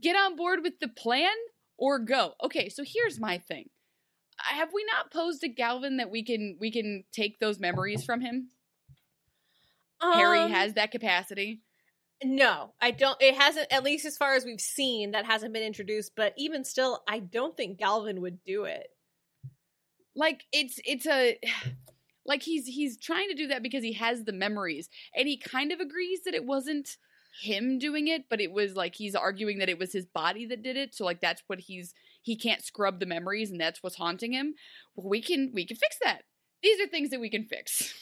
Get 0.00 0.16
on 0.16 0.36
board 0.36 0.60
with 0.62 0.78
the 0.80 0.88
plan 0.88 1.32
or 1.76 1.98
go. 1.98 2.34
Okay, 2.44 2.68
so 2.68 2.82
here's 2.86 3.18
my 3.18 3.38
thing. 3.38 3.68
Have 4.38 4.72
we 4.72 4.84
not 4.84 5.12
posed 5.12 5.40
to 5.42 5.48
Galvin 5.48 5.98
that 5.98 6.10
we 6.10 6.22
can 6.22 6.56
we 6.60 6.70
can 6.70 7.04
take 7.12 7.38
those 7.38 7.58
memories 7.58 8.04
from 8.04 8.20
him? 8.20 8.48
Harry 10.00 10.40
Um, 10.40 10.50
has 10.50 10.74
that 10.74 10.90
capacity. 10.92 11.60
No, 12.22 12.74
I 12.80 12.90
don't. 12.90 13.20
It 13.20 13.34
hasn't, 13.34 13.72
at 13.72 13.82
least 13.84 14.04
as 14.04 14.16
far 14.16 14.34
as 14.34 14.44
we've 14.44 14.60
seen, 14.60 15.10
that 15.12 15.24
hasn't 15.26 15.52
been 15.54 15.62
introduced. 15.62 16.12
But 16.16 16.34
even 16.36 16.64
still, 16.64 17.02
I 17.08 17.18
don't 17.18 17.56
think 17.56 17.78
Galvin 17.78 18.20
would 18.20 18.42
do 18.44 18.64
it. 18.64 18.88
like 20.14 20.44
it's 20.52 20.78
it's 20.84 21.06
a 21.06 21.38
like 22.26 22.42
he's 22.42 22.66
he's 22.66 22.98
trying 22.98 23.28
to 23.28 23.34
do 23.34 23.48
that 23.48 23.62
because 23.62 23.82
he 23.82 23.94
has 23.94 24.24
the 24.24 24.32
memories 24.32 24.88
and 25.14 25.26
he 25.28 25.36
kind 25.38 25.72
of 25.72 25.80
agrees 25.80 26.20
that 26.24 26.34
it 26.34 26.44
wasn't 26.44 26.96
him 27.40 27.78
doing 27.78 28.06
it 28.08 28.24
but 28.28 28.40
it 28.40 28.52
was 28.52 28.74
like 28.76 28.94
he's 28.94 29.14
arguing 29.14 29.58
that 29.58 29.68
it 29.68 29.78
was 29.78 29.92
his 29.92 30.06
body 30.06 30.44
that 30.46 30.62
did 30.62 30.76
it 30.76 30.94
so 30.94 31.04
like 31.04 31.20
that's 31.20 31.42
what 31.46 31.58
he's 31.60 31.94
he 32.22 32.36
can't 32.36 32.62
scrub 32.62 33.00
the 33.00 33.06
memories 33.06 33.50
and 33.50 33.58
that's 33.60 33.82
what's 33.82 33.96
haunting 33.96 34.32
him. 34.32 34.54
Well, 34.94 35.08
we 35.08 35.22
can 35.22 35.50
we 35.54 35.64
can 35.64 35.76
fix 35.78 35.96
that. 36.02 36.22
These 36.62 36.78
are 36.80 36.86
things 36.86 37.08
that 37.10 37.20
we 37.20 37.30
can 37.30 37.44
fix. 37.44 37.94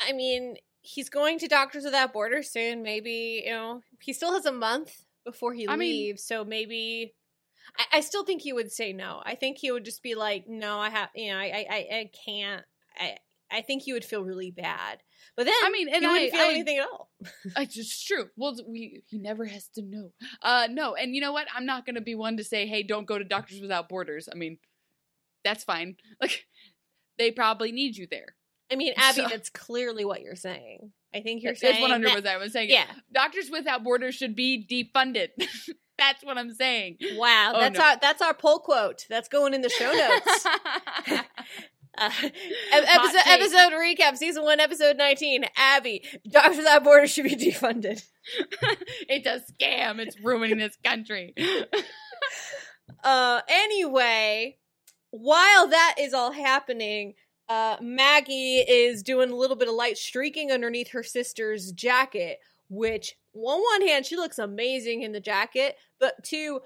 I 0.00 0.12
mean, 0.12 0.56
he's 0.82 1.08
going 1.08 1.38
to 1.40 1.48
Doctors 1.48 1.84
Without 1.84 2.12
Borders 2.12 2.50
soon. 2.50 2.82
Maybe 2.82 3.42
you 3.44 3.50
know 3.52 3.80
he 4.00 4.12
still 4.12 4.32
has 4.34 4.46
a 4.46 4.52
month 4.52 5.04
before 5.24 5.52
he 5.54 5.68
I 5.68 5.76
mean- 5.76 5.90
leaves, 5.90 6.24
so 6.24 6.44
maybe. 6.44 7.14
I, 7.78 7.98
I 7.98 8.00
still 8.02 8.24
think 8.24 8.42
he 8.42 8.52
would 8.52 8.70
say 8.70 8.92
no. 8.92 9.22
I 9.24 9.34
think 9.34 9.58
he 9.58 9.72
would 9.72 9.84
just 9.84 10.02
be 10.02 10.14
like, 10.14 10.44
"No, 10.46 10.78
I 10.78 10.90
have, 10.90 11.08
you 11.14 11.32
know, 11.32 11.38
I, 11.38 11.44
I, 11.44 11.66
I- 11.70 11.96
I 11.98 12.10
can't." 12.24 12.64
I, 12.96 13.16
I 13.52 13.60
think 13.60 13.82
he 13.82 13.92
would 13.92 14.04
feel 14.04 14.24
really 14.24 14.50
bad. 14.50 14.98
But 15.36 15.44
then, 15.46 15.54
I 15.64 15.70
mean, 15.70 15.88
and 15.88 16.02
he 16.02 16.06
wouldn't 16.08 16.34
I- 16.34 16.36
feel 16.36 16.46
I- 16.46 16.50
anything 16.52 16.78
at 16.78 16.86
all. 16.90 17.10
It's 17.56 17.74
just 17.74 18.06
true. 18.06 18.28
Well, 18.36 18.56
we 18.66 19.02
he 19.06 19.18
never 19.18 19.44
has 19.44 19.68
to 19.76 19.82
know. 19.82 20.12
Uh 20.42 20.68
no, 20.70 20.94
and 20.94 21.14
you 21.14 21.20
know 21.20 21.32
what? 21.32 21.46
I'm 21.54 21.66
not 21.66 21.86
going 21.86 21.94
to 21.96 22.00
be 22.00 22.14
one 22.14 22.36
to 22.38 22.44
say, 22.44 22.66
"Hey, 22.66 22.82
don't 22.82 23.06
go 23.06 23.18
to 23.18 23.24
Doctors 23.24 23.60
Without 23.60 23.88
Borders." 23.88 24.28
I 24.30 24.34
mean, 24.36 24.58
that's 25.44 25.64
fine. 25.64 25.96
Like 26.20 26.46
they 27.18 27.30
probably 27.30 27.70
need 27.70 27.96
you 27.96 28.06
there. 28.10 28.34
I 28.72 28.76
mean, 28.76 28.94
Abby, 28.96 29.22
So- 29.22 29.28
that's 29.28 29.50
clearly 29.50 30.04
what 30.04 30.22
you're 30.22 30.34
saying. 30.36 30.92
I 31.14 31.20
think 31.20 31.42
you're 31.44 31.52
That's 31.52 31.60
saying 31.60 31.80
100 31.82 32.08
that- 32.08 32.14
percent. 32.16 32.26
I 32.26 32.38
was 32.38 32.52
saying, 32.52 32.70
Yeah. 32.70 32.86
Doctors 33.12 33.48
Without 33.50 33.84
Borders 33.84 34.16
should 34.16 34.34
be 34.34 34.66
defunded. 34.68 35.28
that's 35.98 36.24
what 36.24 36.36
I'm 36.36 36.52
saying. 36.52 36.96
Wow, 37.14 37.52
Oh, 37.54 37.60
that's 37.60 37.78
no. 37.78 37.84
our 37.84 37.96
that's 38.00 38.20
our 38.20 38.34
poll 38.34 38.58
quote. 38.58 39.06
That's 39.08 39.28
going 39.28 39.54
in 39.54 39.62
the 39.62 39.68
show 39.68 39.92
notes. 39.92 40.46
Uh, 41.96 42.10
episode, 42.72 43.20
episode 43.26 43.72
recap, 43.72 44.16
season 44.16 44.42
one, 44.42 44.60
episode 44.60 44.96
19. 44.96 45.44
Abby, 45.56 46.02
Doctors 46.28 46.58
Without 46.58 46.84
Borders 46.84 47.10
should 47.10 47.24
be 47.24 47.36
defunded. 47.36 48.02
it's 49.08 49.26
a 49.26 49.40
scam. 49.52 49.98
It's 49.98 50.18
ruining 50.20 50.58
this 50.58 50.76
country. 50.82 51.34
Uh, 53.02 53.40
anyway, 53.48 54.56
while 55.10 55.68
that 55.68 55.96
is 55.98 56.14
all 56.14 56.32
happening, 56.32 57.14
uh, 57.48 57.76
Maggie 57.80 58.58
is 58.58 59.02
doing 59.02 59.30
a 59.30 59.36
little 59.36 59.56
bit 59.56 59.68
of 59.68 59.74
light 59.74 59.98
streaking 59.98 60.50
underneath 60.50 60.90
her 60.90 61.02
sister's 61.02 61.72
jacket, 61.72 62.38
which, 62.68 63.16
on 63.34 63.60
one 63.60 63.86
hand, 63.86 64.06
she 64.06 64.16
looks 64.16 64.38
amazing 64.38 65.02
in 65.02 65.12
the 65.12 65.20
jacket, 65.20 65.76
but 66.00 66.14
two, 66.24 66.60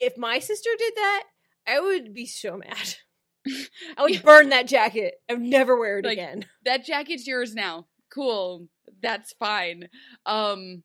if 0.00 0.16
my 0.18 0.38
sister 0.40 0.70
did 0.76 0.94
that, 0.96 1.24
I 1.66 1.80
would 1.80 2.12
be 2.12 2.26
so 2.26 2.56
mad. 2.56 2.96
I 3.96 4.02
would 4.02 4.22
burn 4.22 4.48
that 4.50 4.66
jacket. 4.68 5.14
I 5.28 5.34
would 5.34 5.42
never 5.42 5.78
wear 5.78 5.98
it 5.98 6.04
Like, 6.04 6.14
again. 6.18 6.46
that 6.64 6.84
jacket's 6.84 7.26
yours 7.26 7.54
now. 7.54 7.86
Cool. 8.12 8.68
That's 9.02 9.32
fine. 9.34 9.88
Um 10.24 10.82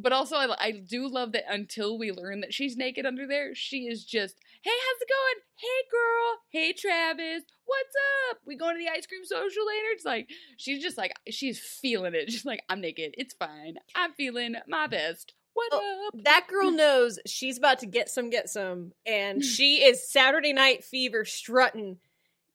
but 0.00 0.12
also 0.12 0.36
I, 0.36 0.54
I 0.60 0.70
do 0.88 1.08
love 1.08 1.32
that 1.32 1.44
until 1.52 1.98
we 1.98 2.12
learn 2.12 2.40
that 2.42 2.54
she's 2.54 2.76
naked 2.76 3.04
under 3.04 3.26
there, 3.26 3.52
she 3.54 3.88
is 3.88 4.04
just, 4.04 4.36
"Hey, 4.62 4.70
how's 4.70 5.00
it 5.00 5.08
going? 5.08 5.44
Hey 5.56 5.88
girl. 5.90 6.38
Hey 6.52 6.72
Travis. 6.72 7.42
What's 7.64 7.94
up? 8.30 8.38
We 8.46 8.56
going 8.56 8.76
to 8.76 8.78
the 8.78 8.90
ice 8.96 9.06
cream 9.06 9.24
social 9.24 9.66
later?" 9.66 9.88
It's 9.92 10.04
like 10.04 10.28
she's 10.56 10.82
just 10.82 10.98
like 10.98 11.14
she's 11.28 11.58
feeling 11.58 12.14
it. 12.14 12.30
She's 12.30 12.44
like, 12.44 12.60
"I'm 12.68 12.80
naked. 12.80 13.14
It's 13.18 13.34
fine. 13.34 13.74
I'm 13.96 14.12
feeling 14.12 14.54
my 14.68 14.86
best. 14.86 15.34
What 15.58 15.72
Oh, 15.72 16.08
up?" 16.14 16.24
That 16.24 16.46
girl 16.48 16.70
knows 16.70 17.18
she's 17.26 17.58
about 17.58 17.80
to 17.80 17.86
get 17.86 18.08
some, 18.08 18.30
get 18.30 18.48
some, 18.48 18.92
and 19.04 19.44
she 19.44 19.84
is 19.84 20.08
Saturday 20.10 20.52
Night 20.52 20.84
Fever 20.84 21.24
strutting. 21.24 21.98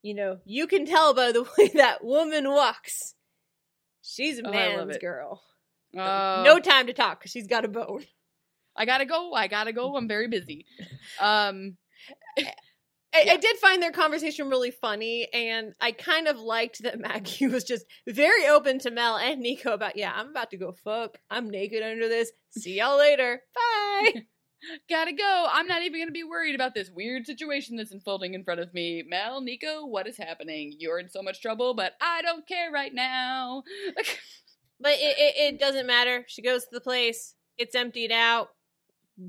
You 0.02 0.14
know, 0.14 0.40
you 0.44 0.66
can 0.66 0.86
tell 0.86 1.14
by 1.14 1.32
the 1.32 1.42
way 1.58 1.68
that 1.74 2.04
woman 2.04 2.48
walks. 2.50 3.14
She's 4.02 4.38
a 4.38 4.46
Oh, 4.46 4.50
man's 4.50 4.98
girl. 4.98 5.42
Uh, 5.96 6.42
no 6.44 6.58
time 6.58 6.86
to 6.88 6.92
talk 6.92 7.20
because 7.20 7.30
she's 7.30 7.46
got 7.46 7.64
a 7.64 7.68
bone. 7.68 8.04
I 8.76 8.84
gotta 8.84 9.04
go. 9.06 9.32
I 9.32 9.46
gotta 9.46 9.72
go. 9.72 9.96
I'm 9.96 10.08
very 10.08 10.28
busy. 10.28 10.66
Um, 11.20 11.76
I, 13.14 13.22
Yeah. 13.26 13.32
I 13.32 13.36
did 13.36 13.56
find 13.58 13.82
their 13.82 13.92
conversation 13.92 14.48
really 14.48 14.70
funny, 14.70 15.28
and 15.32 15.74
I 15.80 15.92
kind 15.92 16.26
of 16.28 16.38
liked 16.38 16.82
that 16.82 16.98
Maggie 17.00 17.46
was 17.46 17.64
just 17.64 17.86
very 18.08 18.46
open 18.46 18.78
to 18.80 18.90
Mel 18.90 19.16
and 19.16 19.40
Nico 19.40 19.72
about, 19.72 19.96
yeah, 19.96 20.12
I'm 20.14 20.30
about 20.30 20.50
to 20.50 20.56
go 20.56 20.72
fuck. 20.72 21.18
I'm 21.30 21.48
naked 21.50 21.82
under 21.82 22.08
this. 22.08 22.32
See 22.50 22.78
y'all 22.78 22.98
later. 22.98 23.42
Bye. 23.54 24.22
gotta 24.88 25.12
go. 25.12 25.46
I'm 25.50 25.66
not 25.66 25.82
even 25.82 26.00
gonna 26.00 26.10
be 26.10 26.24
worried 26.24 26.54
about 26.54 26.74
this 26.74 26.90
weird 26.90 27.26
situation 27.26 27.76
that's 27.76 27.92
unfolding 27.92 28.34
in 28.34 28.44
front 28.44 28.60
of 28.60 28.72
me. 28.72 29.04
Mel, 29.06 29.40
Nico, 29.40 29.84
what 29.86 30.06
is 30.06 30.16
happening? 30.16 30.74
You're 30.78 30.98
in 30.98 31.08
so 31.08 31.22
much 31.22 31.40
trouble, 31.42 31.74
but 31.74 31.92
I 32.00 32.22
don't 32.22 32.46
care 32.46 32.70
right 32.72 32.92
now. 32.94 33.62
But 34.80 34.94
it, 34.94 35.16
it, 35.18 35.54
it 35.54 35.60
doesn't 35.60 35.86
matter. 35.86 36.24
She 36.28 36.42
goes 36.42 36.64
to 36.64 36.70
the 36.72 36.80
place. 36.80 37.34
It's 37.56 37.74
emptied 37.74 38.10
out. 38.12 38.48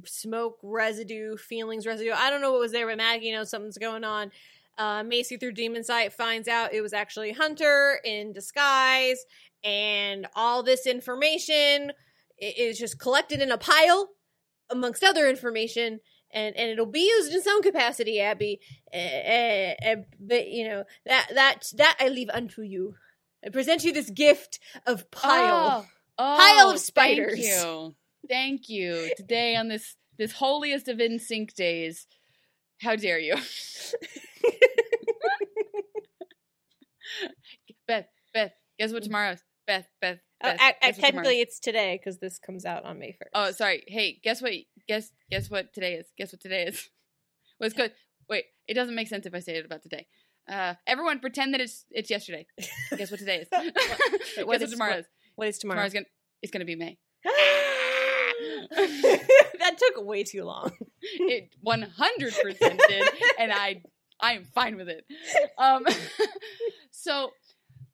Smoke 0.06 0.58
residue, 0.64 1.38
feelings 1.38 1.86
residue. 1.86 2.12
I 2.16 2.30
don't 2.30 2.42
know 2.42 2.52
what 2.52 2.62
was 2.62 2.72
there, 2.72 2.88
but 2.88 2.98
Maggie 2.98 3.32
knows 3.32 3.50
something's 3.50 3.78
going 3.78 4.04
on. 4.04 4.32
Uh, 4.78 5.04
Macy 5.04 5.38
through 5.38 5.54
Demon 5.54 5.84
Sight 5.84 6.12
finds 6.12 6.48
out 6.48 6.74
it 6.74 6.82
was 6.82 6.94
actually 6.94 7.32
Hunter 7.32 8.00
in 8.04 8.34
disguise, 8.34 9.26
and 9.64 10.28
all 10.36 10.64
this 10.64 10.86
information 10.86 11.92
is 12.38 12.78
just 12.78 13.00
collected 13.00 13.42
in 13.42 13.52
a 13.52 13.58
pile 13.58 14.10
amongst 14.70 15.04
other 15.04 15.30
information. 15.30 16.00
And, 16.32 16.56
and 16.58 16.70
it'll 16.70 16.86
be 16.86 17.08
used 17.08 17.32
in 17.34 17.42
some 17.42 17.62
capacity, 17.62 18.20
Abby. 18.20 18.60
Uh, 18.94 18.98
uh, 18.98 19.96
but 20.20 20.50
you 20.50 20.68
know 20.68 20.84
that 21.06 21.30
that 21.34 21.72
that 21.78 21.96
I 22.00 22.10
leave 22.10 22.30
unto 22.30 22.62
you. 22.62 22.96
I 23.46 23.50
present 23.50 23.84
you 23.84 23.94
this 23.94 24.10
gift 24.10 24.60
of 24.86 25.10
pile. 25.12 25.86
Oh, 25.86 25.92
Pile 26.18 26.70
of 26.70 26.76
oh, 26.76 26.78
spiders. 26.78 27.40
Thank 28.28 28.70
you. 28.70 29.12
Today 29.18 29.56
on 29.56 29.68
this 29.68 29.96
this 30.18 30.34
holiest 30.34 30.88
of 30.88 30.98
NSYNC 30.98 31.54
days. 31.54 32.08
How 32.82 32.96
dare 32.96 33.20
you? 33.20 33.36
Beth, 37.88 38.08
Beth, 38.34 38.52
guess 38.80 38.92
what 38.92 39.04
tomorrow 39.04 39.34
is? 39.34 39.44
Beth, 39.68 39.88
Beth, 40.02 40.18
I, 40.42 40.50
I, 40.50 40.56
guess 40.56 40.62
what 40.62 40.72
tomorrow 40.82 40.92
technically, 41.02 41.42
it's 41.42 41.60
today 41.60 42.00
because 42.02 42.20
this 42.20 42.40
comes 42.40 42.66
out 42.66 42.84
on 42.86 43.00
May 43.00 43.12
first. 43.14 43.32
Oh, 43.34 43.52
sorry. 43.52 43.84
Hey, 43.88 44.20
guess 44.24 44.42
what? 44.42 44.52
Guess 44.88 45.12
guess 45.30 45.50
what 45.50 45.74
today 45.74 45.94
is? 45.96 46.08
Guess 46.18 46.34
what 46.34 46.42
today 46.42 46.64
is? 46.64 46.90
Well, 47.58 47.68
it's 47.68 47.74
good. 47.78 47.94
Wait, 48.30 48.44
it 48.68 48.74
doesn't 48.74 48.96
make 48.96 49.08
sense 49.08 49.26
if 49.26 49.34
I 49.34 49.40
say 49.40 49.56
it 49.56 49.66
about 49.66 49.82
today. 49.82 50.08
Uh, 50.46 50.74
everyone, 50.86 51.20
pretend 51.22 51.54
that 51.54 51.62
it's 51.62 51.86
it's 51.90 52.10
yesterday. 52.10 52.46
guess 52.98 53.10
what 53.10 53.22
today 53.22 53.38
is? 53.38 53.48
Wait, 53.50 53.74
guess 53.74 54.46
what 54.46 54.70
tomorrow 54.70 54.92
what- 54.92 55.00
is? 55.00 55.06
What 55.36 55.48
is 55.48 55.58
tomorrow? 55.58 55.78
Tomorrow's 55.78 55.94
gonna 55.94 56.06
it's 56.42 56.52
gonna 56.52 56.66
be 56.66 56.76
May. 56.76 56.98
that 58.72 59.78
took 59.78 60.06
way 60.06 60.24
too 60.24 60.44
long. 60.44 60.72
It 61.08 61.54
one 61.62 61.84
hundred 61.84 62.34
percent 62.34 62.82
did, 62.88 63.08
and 63.38 63.52
I 63.52 63.84
I 64.20 64.34
am 64.34 64.44
fine 64.44 64.76
with 64.76 64.90
it. 64.90 65.06
Um, 65.56 65.86
so 66.92 67.30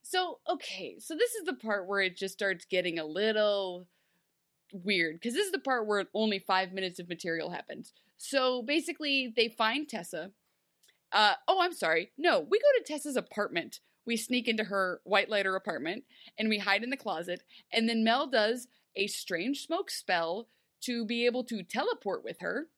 so 0.01 0.39
okay, 0.49 0.95
so 0.99 1.15
this 1.15 1.31
is 1.35 1.45
the 1.45 1.55
part 1.55 1.87
where 1.87 1.99
it 1.99 2.15
just 2.15 2.33
starts 2.33 2.63
getting 2.63 2.99
a 2.99 3.05
little 3.05 3.85
weird 4.71 5.15
because 5.15 5.33
this 5.33 5.45
is 5.45 5.51
the 5.51 5.59
part 5.59 5.87
where 5.87 6.05
only 6.13 6.39
five 6.39 6.71
minutes 6.71 6.99
of 6.99 7.09
material 7.09 7.49
happens. 7.49 7.91
So 8.17 8.61
basically, 8.61 9.33
they 9.35 9.49
find 9.49 9.89
Tessa. 9.89 10.31
Uh, 11.11 11.33
oh, 11.47 11.59
I'm 11.61 11.73
sorry. 11.73 12.11
No, 12.17 12.39
we 12.39 12.59
go 12.59 12.65
to 12.77 12.83
Tessa's 12.85 13.17
apartment. 13.17 13.81
We 14.05 14.15
sneak 14.17 14.47
into 14.47 14.63
her 14.65 15.01
white 15.03 15.29
lighter 15.29 15.55
apartment 15.55 16.05
and 16.37 16.49
we 16.49 16.59
hide 16.59 16.83
in 16.83 16.89
the 16.89 16.97
closet. 16.97 17.43
And 17.71 17.87
then 17.87 18.03
Mel 18.03 18.27
does 18.27 18.67
a 18.95 19.07
strange 19.07 19.65
smoke 19.65 19.89
spell 19.91 20.47
to 20.81 21.05
be 21.05 21.25
able 21.25 21.43
to 21.45 21.63
teleport 21.63 22.23
with 22.23 22.39
her. 22.39 22.69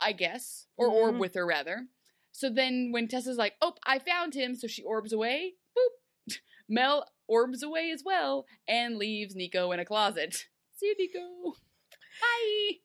I 0.00 0.12
guess, 0.12 0.66
or 0.76 0.88
orb 0.88 1.14
Mhm. 1.16 1.20
with 1.20 1.34
her 1.34 1.46
rather. 1.46 1.88
So 2.32 2.50
then 2.50 2.90
when 2.92 3.08
Tessa's 3.08 3.38
like, 3.38 3.56
"Oh, 3.62 3.76
I 3.84 3.98
found 3.98 4.34
him," 4.34 4.54
so 4.54 4.66
she 4.66 4.82
orbs 4.82 5.12
away. 5.12 5.54
Boop. 5.76 5.90
Mel 6.68 7.10
orbs 7.26 7.62
away 7.62 7.90
as 7.90 8.02
well 8.04 8.46
and 8.66 8.98
leaves 8.98 9.34
Nico 9.34 9.72
in 9.72 9.80
a 9.80 9.84
closet. 9.84 10.48
See 10.76 10.86
you, 10.86 10.96
Nico. 10.98 11.56
Bye. 12.20 12.80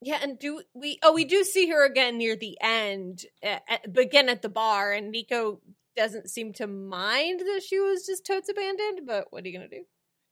Yeah, 0.00 0.18
and 0.22 0.38
do 0.38 0.62
we? 0.74 0.98
Oh, 1.02 1.12
we 1.12 1.24
do 1.24 1.44
see 1.44 1.68
her 1.68 1.84
again 1.84 2.18
near 2.18 2.36
the 2.36 2.58
end, 2.60 3.26
at, 3.42 3.62
at, 3.68 3.96
again 3.96 4.28
at 4.28 4.42
the 4.42 4.48
bar, 4.48 4.92
and 4.92 5.10
Nico 5.10 5.62
doesn't 5.94 6.28
seem 6.30 6.52
to 6.54 6.66
mind 6.66 7.40
that 7.40 7.62
she 7.62 7.78
was 7.78 8.04
just 8.06 8.26
totes 8.26 8.48
abandoned. 8.48 9.06
But 9.06 9.32
what 9.32 9.44
are 9.44 9.48
you 9.48 9.54
gonna 9.54 9.68
do? 9.68 9.86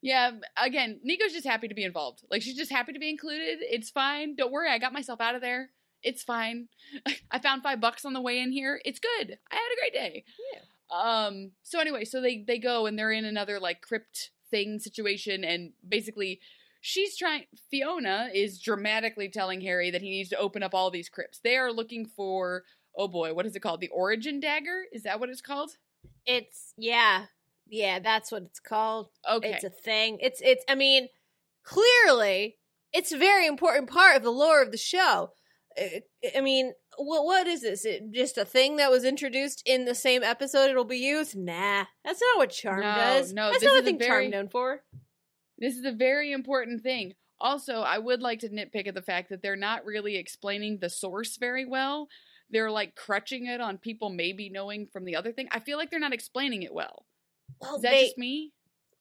Yeah, 0.05 0.33
again, 0.55 0.99
Nico's 1.03 1.33
just 1.33 1.47
happy 1.47 1.67
to 1.67 1.73
be 1.73 1.83
involved. 1.83 2.21
Like 2.29 2.43
she's 2.43 2.55
just 2.55 2.71
happy 2.71 2.93
to 2.93 2.99
be 2.99 3.09
included. 3.09 3.57
It's 3.61 3.89
fine. 3.89 4.35
Don't 4.35 4.51
worry, 4.51 4.69
I 4.69 4.77
got 4.77 4.93
myself 4.93 5.19
out 5.19 5.33
of 5.33 5.41
there. 5.41 5.71
It's 6.03 6.21
fine. 6.21 6.67
I 7.31 7.39
found 7.39 7.63
five 7.63 7.81
bucks 7.81 8.05
on 8.05 8.13
the 8.13 8.21
way 8.21 8.39
in 8.39 8.51
here. 8.51 8.79
It's 8.85 8.99
good. 8.99 9.39
I 9.51 9.55
had 9.55 9.61
a 9.73 9.81
great 9.81 9.93
day. 9.93 10.23
Yeah. 10.53 10.61
Um. 10.95 11.53
So 11.63 11.79
anyway, 11.79 12.05
so 12.05 12.21
they 12.21 12.43
they 12.47 12.59
go 12.59 12.85
and 12.85 12.99
they're 12.99 13.11
in 13.11 13.25
another 13.25 13.59
like 13.59 13.81
crypt 13.81 14.29
thing 14.51 14.77
situation, 14.77 15.43
and 15.43 15.73
basically, 15.87 16.39
she's 16.81 17.17
trying. 17.17 17.45
Fiona 17.71 18.29
is 18.31 18.61
dramatically 18.61 19.27
telling 19.27 19.61
Harry 19.61 19.89
that 19.89 20.03
he 20.03 20.11
needs 20.11 20.29
to 20.29 20.37
open 20.37 20.61
up 20.61 20.75
all 20.75 20.91
these 20.91 21.09
crypts. 21.09 21.39
They 21.43 21.57
are 21.57 21.71
looking 21.71 22.05
for. 22.05 22.63
Oh 22.95 23.07
boy, 23.07 23.33
what 23.33 23.47
is 23.47 23.55
it 23.55 23.61
called? 23.61 23.81
The 23.81 23.89
Origin 23.89 24.39
Dagger? 24.39 24.83
Is 24.93 25.01
that 25.01 25.19
what 25.19 25.29
it's 25.29 25.41
called? 25.41 25.71
It's 26.27 26.75
yeah, 26.77 27.25
yeah. 27.67 27.99
That's 27.99 28.31
what 28.31 28.43
it's 28.43 28.59
called. 28.59 29.09
Okay. 29.29 29.53
It's 29.53 29.63
a 29.63 29.69
thing. 29.69 30.17
It's 30.21 30.41
it's. 30.41 30.63
I 30.67 30.75
mean, 30.75 31.07
clearly, 31.63 32.57
it's 32.93 33.11
a 33.11 33.17
very 33.17 33.45
important 33.47 33.89
part 33.89 34.15
of 34.15 34.23
the 34.23 34.31
lore 34.31 34.61
of 34.61 34.71
the 34.71 34.77
show. 34.77 35.31
I 35.77 36.39
mean, 36.41 36.71
what 36.97 37.25
what 37.25 37.47
is 37.47 37.61
this? 37.61 37.83
It, 37.85 38.11
just 38.13 38.37
a 38.37 38.45
thing 38.45 38.77
that 38.77 38.89
was 38.91 39.03
introduced 39.03 39.61
in 39.65 39.85
the 39.85 39.95
same 39.95 40.23
episode 40.23 40.69
it'll 40.69 40.85
be 40.85 40.97
used? 40.97 41.35
Nah, 41.35 41.85
that's 42.05 42.21
not 42.21 42.37
what 42.37 42.51
charm 42.51 42.79
No, 42.81 42.95
does. 42.95 43.33
no, 43.33 43.47
that's 43.47 43.59
this 43.59 43.67
not 43.73 43.81
a 43.81 43.83
thing 43.83 43.99
very- 43.99 44.29
charm 44.29 44.31
known 44.31 44.49
for. 44.49 44.83
This 45.57 45.75
is 45.75 45.85
a 45.85 45.91
very 45.91 46.31
important 46.31 46.81
thing. 46.81 47.13
Also, 47.39 47.81
I 47.81 47.97
would 47.97 48.21
like 48.21 48.39
to 48.39 48.49
nitpick 48.49 48.87
at 48.87 48.93
the 48.93 49.01
fact 49.01 49.29
that 49.29 49.41
they're 49.41 49.55
not 49.57 49.85
really 49.85 50.15
explaining 50.15 50.79
the 50.79 50.89
source 50.89 51.37
very 51.37 51.65
well. 51.65 52.07
They're 52.49 52.71
like 52.71 52.95
crutching 52.95 53.45
it 53.47 53.59
on 53.59 53.77
people 53.77 54.09
maybe 54.09 54.49
knowing 54.49 54.87
from 54.91 55.03
the 55.05 55.15
other 55.17 55.31
thing. 55.33 55.47
I 55.51 55.59
feel 55.59 55.77
like 55.77 55.91
they're 55.91 55.99
not 55.99 56.13
explaining 56.13 56.63
it 56.63 56.73
well. 56.73 57.05
Well, 57.61 57.75
Is 57.77 57.81
that 57.83 57.91
they, 57.91 58.03
just 58.05 58.17
me? 58.17 58.51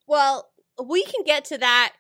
well, 0.07 0.51
we 0.85 1.05
can 1.05 1.25
get 1.25 1.45
to 1.47 1.59
that. 1.59 1.93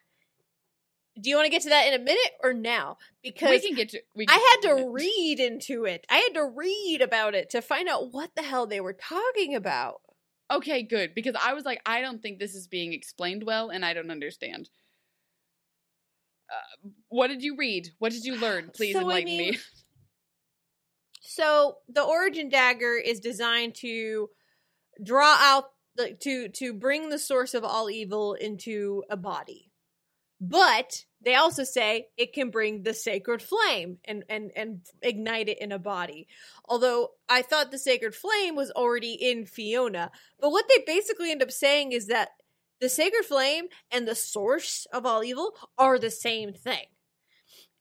Do 1.21 1.31
you 1.31 1.37
want 1.37 1.47
to 1.47 1.51
get 1.51 1.62
to 1.62 1.69
that 1.69 1.87
in 1.87 1.95
a 1.95 2.03
minute 2.03 2.33
or 2.43 2.53
now? 2.53 2.97
Because 3.23 3.51
We 3.51 3.61
can 3.61 3.77
get 3.77 3.90
to. 3.90 4.01
We 4.17 4.27
I 4.29 4.33
had 4.33 4.69
can- 4.69 4.79
to 4.79 4.90
read 4.90 5.38
into 5.40 5.85
it. 5.85 6.05
I 6.11 6.17
had 6.19 6.35
to 6.35 6.45
read 6.45 7.01
about 7.03 7.35
it 7.35 7.51
to 7.51 7.62
find 7.62 7.88
out 7.88 8.12
what 8.12 8.31
the 8.35 8.43
hell 8.43 8.67
they 8.67 8.81
were 8.81 8.93
talking 8.95 9.55
about. 9.55 10.01
Okay, 10.51 10.83
good. 10.83 11.14
Because 11.14 11.37
I 11.40 11.55
was 11.55 11.64
like, 11.64 11.81
I 11.87 12.01
don't 12.01 12.21
think 12.21 12.38
this 12.38 12.55
is 12.55 12.67
being 12.69 12.93
explained 12.93 13.45
well, 13.47 13.71
and 13.71 13.85
I 13.85 13.95
don't 13.95 14.11
understand. 14.11 14.69
Uh, 16.51 16.88
what 17.09 17.29
did 17.29 17.43
you 17.43 17.57
read? 17.57 17.88
What 17.99 18.12
did 18.12 18.25
you 18.25 18.37
learn? 18.40 18.71
Please 18.75 18.93
So, 18.95 18.99
I 18.99 19.03
enlighten 19.03 19.37
mean, 19.37 19.51
me. 19.53 19.59
So 21.27 21.79
the 21.88 22.03
origin 22.03 22.49
dagger 22.49 22.95
is 22.97 23.19
designed 23.19 23.75
to 23.77 24.29
draw 25.03 25.37
out 25.40 25.64
the 25.97 26.15
to 26.21 26.49
to 26.49 26.73
bring 26.73 27.09
the 27.09 27.19
source 27.19 27.55
of 27.55 27.65
all 27.65 27.91
evil 27.91 28.35
into 28.35 29.03
a 29.09 29.17
body. 29.17 29.71
But 30.41 31.05
they 31.23 31.37
also 31.37 31.65
say 31.65 32.09
it 32.17 32.33
can 32.35 32.51
bring 32.51 32.83
the 32.83 32.95
sacred 32.95 33.41
flame 33.41 33.99
and 34.05 34.25
and 34.29 34.51
and 34.57 34.81
ignite 35.03 35.49
it 35.49 35.61
in 35.61 35.73
a 35.73 35.79
body. 35.79 36.29
Although 36.67 37.13
I 37.29 37.43
thought 37.43 37.71
the 37.71 37.79
sacred 37.79 38.15
flame 38.15 38.57
was 38.57 38.71
already 38.71 39.15
in 39.15 39.47
Fiona, 39.47 40.11
but 40.41 40.51
what 40.51 40.67
they 40.69 40.83
basically 40.87 41.31
end 41.31 41.43
up 41.43 41.51
saying 41.51 41.93
is 41.93 42.09
that 42.09 42.31
the 42.81 42.89
sacred 42.89 43.25
flame 43.25 43.67
and 43.91 44.07
the 44.07 44.15
source 44.15 44.87
of 44.93 45.07
all 45.07 45.25
evil 45.25 45.55
are 45.79 45.99
the 45.99 46.11
same 46.11 46.53
thing. 46.53 46.87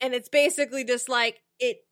And 0.00 0.14
it's 0.14 0.28
basically 0.28 0.84
just 0.84 1.08
like 1.08 1.42
it 1.58 1.83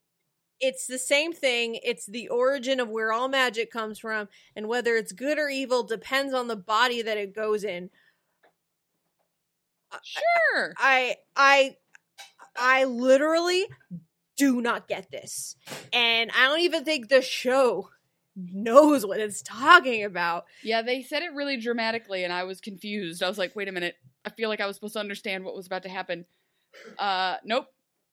it's 0.63 0.87
the 0.87 0.99
same 0.99 1.33
thing. 1.33 1.79
It's 1.83 2.07
the 2.07 2.29
origin 2.29 2.81
of 2.81 2.89
where 2.89 3.13
all 3.13 3.29
magic 3.29 3.71
comes 3.71 3.99
from, 3.99 4.29
and 4.57 4.69
whether 4.69 4.97
it's 4.97 5.13
good 5.13 5.39
or 5.39 5.49
evil 5.49 5.83
depends 5.83 6.33
on 6.33 6.47
the 6.47 6.57
body 6.57 7.03
that 7.03 7.19
it 7.19 7.35
goes 7.35 7.65
in. 7.65 7.91
Sure. 10.03 10.73
I 10.79 11.17
I 11.37 11.77
I 12.57 12.85
literally 12.85 13.67
do 14.37 14.63
not 14.63 14.89
get 14.89 15.11
this. 15.11 15.57
And 15.93 16.31
I 16.31 16.49
don't 16.49 16.61
even 16.61 16.85
think 16.85 17.09
the 17.09 17.23
show 17.23 17.91
knows 18.35 19.05
what 19.05 19.21
it's 19.21 19.43
talking 19.43 20.05
about. 20.05 20.47
Yeah, 20.63 20.83
they 20.83 21.03
said 21.03 21.23
it 21.23 21.35
really 21.35 21.59
dramatically, 21.59 22.25
and 22.25 22.33
I 22.33 22.45
was 22.45 22.61
confused. 22.61 23.23
I 23.23 23.29
was 23.29 23.39
like, 23.39 23.55
wait 23.55 23.69
a 23.69 23.73
minute. 23.73 23.97
I 24.25 24.31
feel 24.31 24.49
like 24.49 24.61
I 24.61 24.67
was 24.67 24.77
supposed 24.77 24.95
to 24.95 25.01
understand 25.01 25.45
what 25.45 25.55
was 25.55 25.67
about 25.67 25.83
to 25.83 25.89
happen. 25.89 26.25
Uh, 26.99 27.37
nope. 27.45 27.67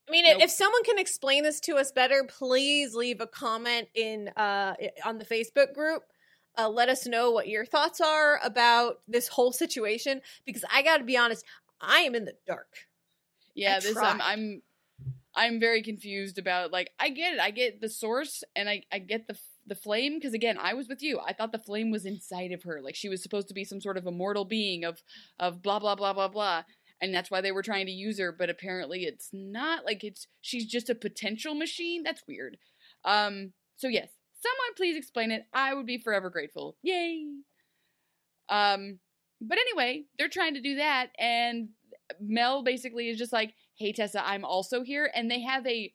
I 0.10 0.12
mean, 0.12 0.26
Nope. 0.26 0.41
if 0.41 0.50
someone 0.50 0.84
can 0.84 0.98
explain 0.98 1.43
this 1.43 1.60
to 1.62 1.76
us 1.76 1.91
better, 1.91 2.26
please 2.28 2.95
leave 2.95 3.22
a 3.22 3.28
comment 3.28 3.88
in 3.93 4.30
uh 4.30 4.74
on 5.06 5.19
the 5.19 5.26
Facebook 5.26 5.74
group. 5.74 6.04
Uh, 6.58 6.67
let 6.67 6.89
us 6.89 7.06
know 7.06 7.32
what 7.32 7.48
your 7.48 7.63
thoughts 7.63 8.02
are 8.02 8.39
about 8.43 9.02
this 9.08 9.28
whole 9.28 9.52
situation 9.52 10.19
because 10.45 10.65
I 10.74 10.82
got 10.82 10.98
to 10.98 11.04
be 11.04 11.15
honest, 11.15 11.45
I 11.80 12.00
am 12.00 12.15
in 12.15 12.26
the 12.26 12.34
dark. 12.48 12.88
Yeah, 13.54 13.78
I 13.78 13.80
this 13.80 13.98
I'm. 13.98 14.19
I'm 14.22 14.62
I'm 15.36 15.60
very 15.60 15.84
confused 15.84 16.38
about 16.39 16.72
like 16.72 16.91
I 17.00 17.10
get 17.10 17.34
it. 17.36 17.39
I 17.39 17.52
get 17.52 17.82
the 17.82 17.89
source 17.89 18.43
and 18.56 18.67
I 18.67 18.84
I 18.91 19.00
get 19.00 19.28
the 19.28 19.38
the 19.67 19.76
flame 19.76 20.15
because 20.15 20.34
again, 20.34 20.58
I 20.60 20.74
was 20.74 20.89
with 20.89 21.04
you. 21.04 21.19
I 21.26 21.34
thought 21.34 21.52
the 21.52 21.60
flame 21.60 21.91
was 21.91 22.06
inside 22.06 22.52
of 22.52 22.63
her. 22.63 22.82
Like 22.82 22.95
she 22.95 23.08
was 23.08 23.22
supposed 23.22 23.48
to 23.50 23.54
be 23.54 23.63
some 23.63 23.80
sort 23.80 23.98
of 23.98 24.08
immortal 24.08 24.43
being 24.43 24.84
of 24.84 25.02
of 25.39 25.62
blah 25.62 25.80
blah 25.80 25.95
blah 25.95 26.13
blah 26.13 26.28
blah. 26.28 26.63
And 27.01 27.13
that's 27.13 27.31
why 27.31 27.41
they 27.41 27.51
were 27.51 27.63
trying 27.63 27.85
to 27.85 27.91
use 27.91 28.19
her, 28.19 28.31
but 28.31 28.49
apparently 28.49 29.03
it's 29.03 29.29
not 29.31 29.85
like 29.85 30.03
it's 30.03 30.27
she's 30.41 30.65
just 30.65 30.89
a 30.89 30.95
potential 30.95 31.55
machine. 31.55 32.03
That's 32.03 32.23
weird. 32.27 32.57
Um 33.05 33.53
so 33.77 33.88
yes, 33.88 34.09
someone 34.41 34.75
please 34.75 34.97
explain 34.97 35.31
it. 35.31 35.45
I 35.53 35.73
would 35.73 35.85
be 35.85 35.97
forever 35.97 36.29
grateful. 36.29 36.77
Yay. 36.83 37.25
Um 38.49 38.99
but 39.41 39.57
anyway, 39.57 40.03
they're 40.17 40.27
trying 40.27 40.55
to 40.55 40.62
do 40.62 40.75
that 40.75 41.12
and 41.17 41.69
Mel 42.19 42.63
basically 42.63 43.09
is 43.09 43.17
just 43.17 43.31
like, 43.33 43.53
"Hey 43.77 43.93
Tessa, 43.93 44.25
I'm 44.25 44.43
also 44.43 44.83
here," 44.83 45.12
and 45.13 45.29
they 45.29 45.41
have 45.41 45.65
a 45.67 45.93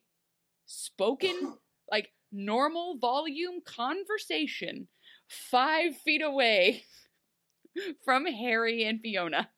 spoken, 0.65 1.57
like 1.91 2.11
normal 2.31 2.97
volume 2.97 3.61
conversation 3.65 4.87
five 5.27 5.97
feet 5.97 6.21
away 6.21 6.83
from 8.05 8.25
Harry 8.25 8.83
and 8.83 9.01
Fiona. 9.01 9.49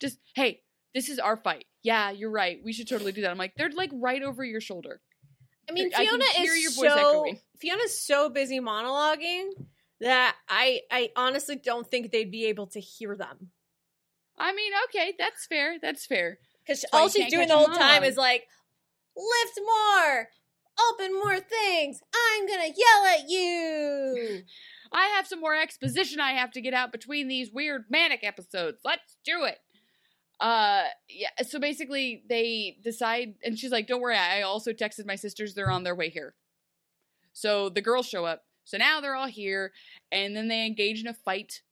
Just, 0.00 0.18
hey, 0.34 0.60
this 0.94 1.08
is 1.08 1.18
our 1.18 1.36
fight. 1.36 1.64
Yeah, 1.82 2.10
you're 2.10 2.30
right. 2.30 2.60
We 2.64 2.72
should 2.72 2.88
totally 2.88 3.12
do 3.12 3.22
that. 3.22 3.30
I'm 3.30 3.38
like, 3.38 3.54
they're 3.56 3.70
like 3.70 3.90
right 3.92 4.22
over 4.22 4.44
your 4.44 4.60
shoulder. 4.60 5.00
I 5.68 5.72
mean, 5.72 5.90
I 5.94 6.04
can 6.04 6.20
Fiona 6.20 6.24
hear 6.34 6.52
is 6.52 6.76
so 6.76 6.84
echoing. 6.86 7.40
Fiona's 7.58 7.98
so 7.98 8.28
busy 8.28 8.60
monologuing 8.60 9.50
that 10.00 10.36
I 10.48 10.82
I 10.90 11.10
honestly 11.16 11.56
don't 11.56 11.90
think 11.90 12.10
they'd 12.12 12.30
be 12.30 12.46
able 12.46 12.66
to 12.68 12.80
hear 12.80 13.16
them 13.16 13.50
I 14.38 14.52
mean, 14.52 14.72
okay, 14.88 15.14
that's 15.18 15.46
fair. 15.46 15.76
That's 15.80 16.06
fair. 16.06 16.38
because 16.66 16.84
all 16.92 17.08
she's 17.08 17.30
doing 17.30 17.48
the 17.48 17.56
whole 17.56 17.68
time 17.68 18.04
is 18.04 18.16
like, 18.16 18.46
lift 19.16 19.60
more, 19.64 20.28
open 20.90 21.14
more 21.14 21.40
things. 21.40 22.00
I'm 22.14 22.46
gonna 22.46 22.64
yell 22.64 23.06
at 23.16 23.28
you. 23.28 24.42
I 24.92 25.06
have 25.16 25.26
some 25.26 25.40
more 25.40 25.56
exposition 25.56 26.20
I 26.20 26.32
have 26.32 26.52
to 26.52 26.60
get 26.60 26.74
out 26.74 26.92
between 26.92 27.26
these 27.28 27.50
weird 27.52 27.84
manic 27.90 28.20
episodes. 28.22 28.78
Let's 28.84 29.16
do 29.24 29.44
it. 29.44 29.58
Uh 30.40 30.84
yeah, 31.08 31.28
so 31.46 31.58
basically 31.58 32.24
they 32.28 32.76
decide 32.82 33.34
and 33.44 33.58
she's 33.58 33.70
like, 33.70 33.86
"Don't 33.86 34.00
worry, 34.00 34.16
I 34.16 34.42
also 34.42 34.72
texted 34.72 35.06
my 35.06 35.16
sisters 35.16 35.54
they're 35.54 35.70
on 35.70 35.84
their 35.84 35.94
way 35.94 36.10
here." 36.10 36.34
So 37.32 37.68
the 37.68 37.82
girls 37.82 38.06
show 38.06 38.24
up. 38.24 38.42
So 38.64 38.78
now 38.78 39.00
they're 39.00 39.14
all 39.14 39.28
here 39.28 39.72
and 40.10 40.34
then 40.34 40.48
they 40.48 40.66
engage 40.66 41.00
in 41.00 41.06
a 41.06 41.14
fight 41.14 41.62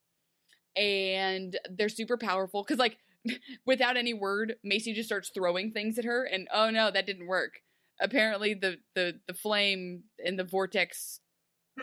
and 0.77 1.59
they're 1.71 1.89
super 1.89 2.17
powerful 2.17 2.65
cuz 2.65 2.79
like 2.79 2.99
without 3.67 3.97
any 3.97 4.15
word, 4.15 4.57
Macy 4.65 4.93
just 4.93 5.09
starts 5.09 5.31
throwing 5.35 5.73
things 5.73 5.99
at 5.99 6.05
her 6.05 6.25
and 6.25 6.49
oh 6.53 6.71
no, 6.71 6.91
that 6.91 7.07
didn't 7.07 7.27
work. 7.27 7.63
Apparently 8.01 8.55
the 8.55 8.79
the 8.95 9.21
the 9.27 9.35
flame 9.35 10.05
in 10.19 10.37
the 10.37 10.45
vortex 10.45 11.21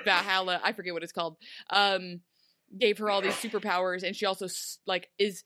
Valhalla, 0.06 0.62
I 0.64 0.74
forget 0.74 0.94
what 0.94 1.04
it's 1.04 1.12
called, 1.12 1.38
um, 1.70 2.22
gave 2.78 2.98
her 3.00 3.10
all 3.10 3.22
these 3.22 3.34
superpowers, 3.34 4.04
and 4.04 4.16
she 4.16 4.26
also 4.26 4.48
like 4.86 5.10
is 5.18 5.44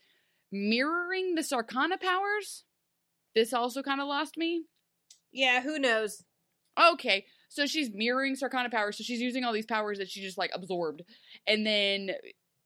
mirroring 0.54 1.36
the 1.36 1.42
Sarkana 1.42 2.00
powers. 2.00 2.64
This 3.36 3.54
also 3.54 3.82
kind 3.82 4.00
of 4.00 4.08
lost 4.08 4.38
me. 4.38 4.66
Yeah, 5.32 5.62
who 5.62 5.80
knows? 5.80 6.24
Okay, 6.80 7.26
so 7.50 7.66
she's 7.66 7.90
mirroring 7.94 8.36
Sarkana 8.36 8.72
powers, 8.72 8.98
so 8.98 9.04
she's 9.04 9.22
using 9.22 9.44
all 9.44 9.54
these 9.54 9.66
powers 9.66 9.98
that 9.98 10.10
she 10.10 10.22
just 10.22 10.38
like 10.38 10.52
absorbed, 10.54 11.02
and 11.46 11.66
then 11.66 12.12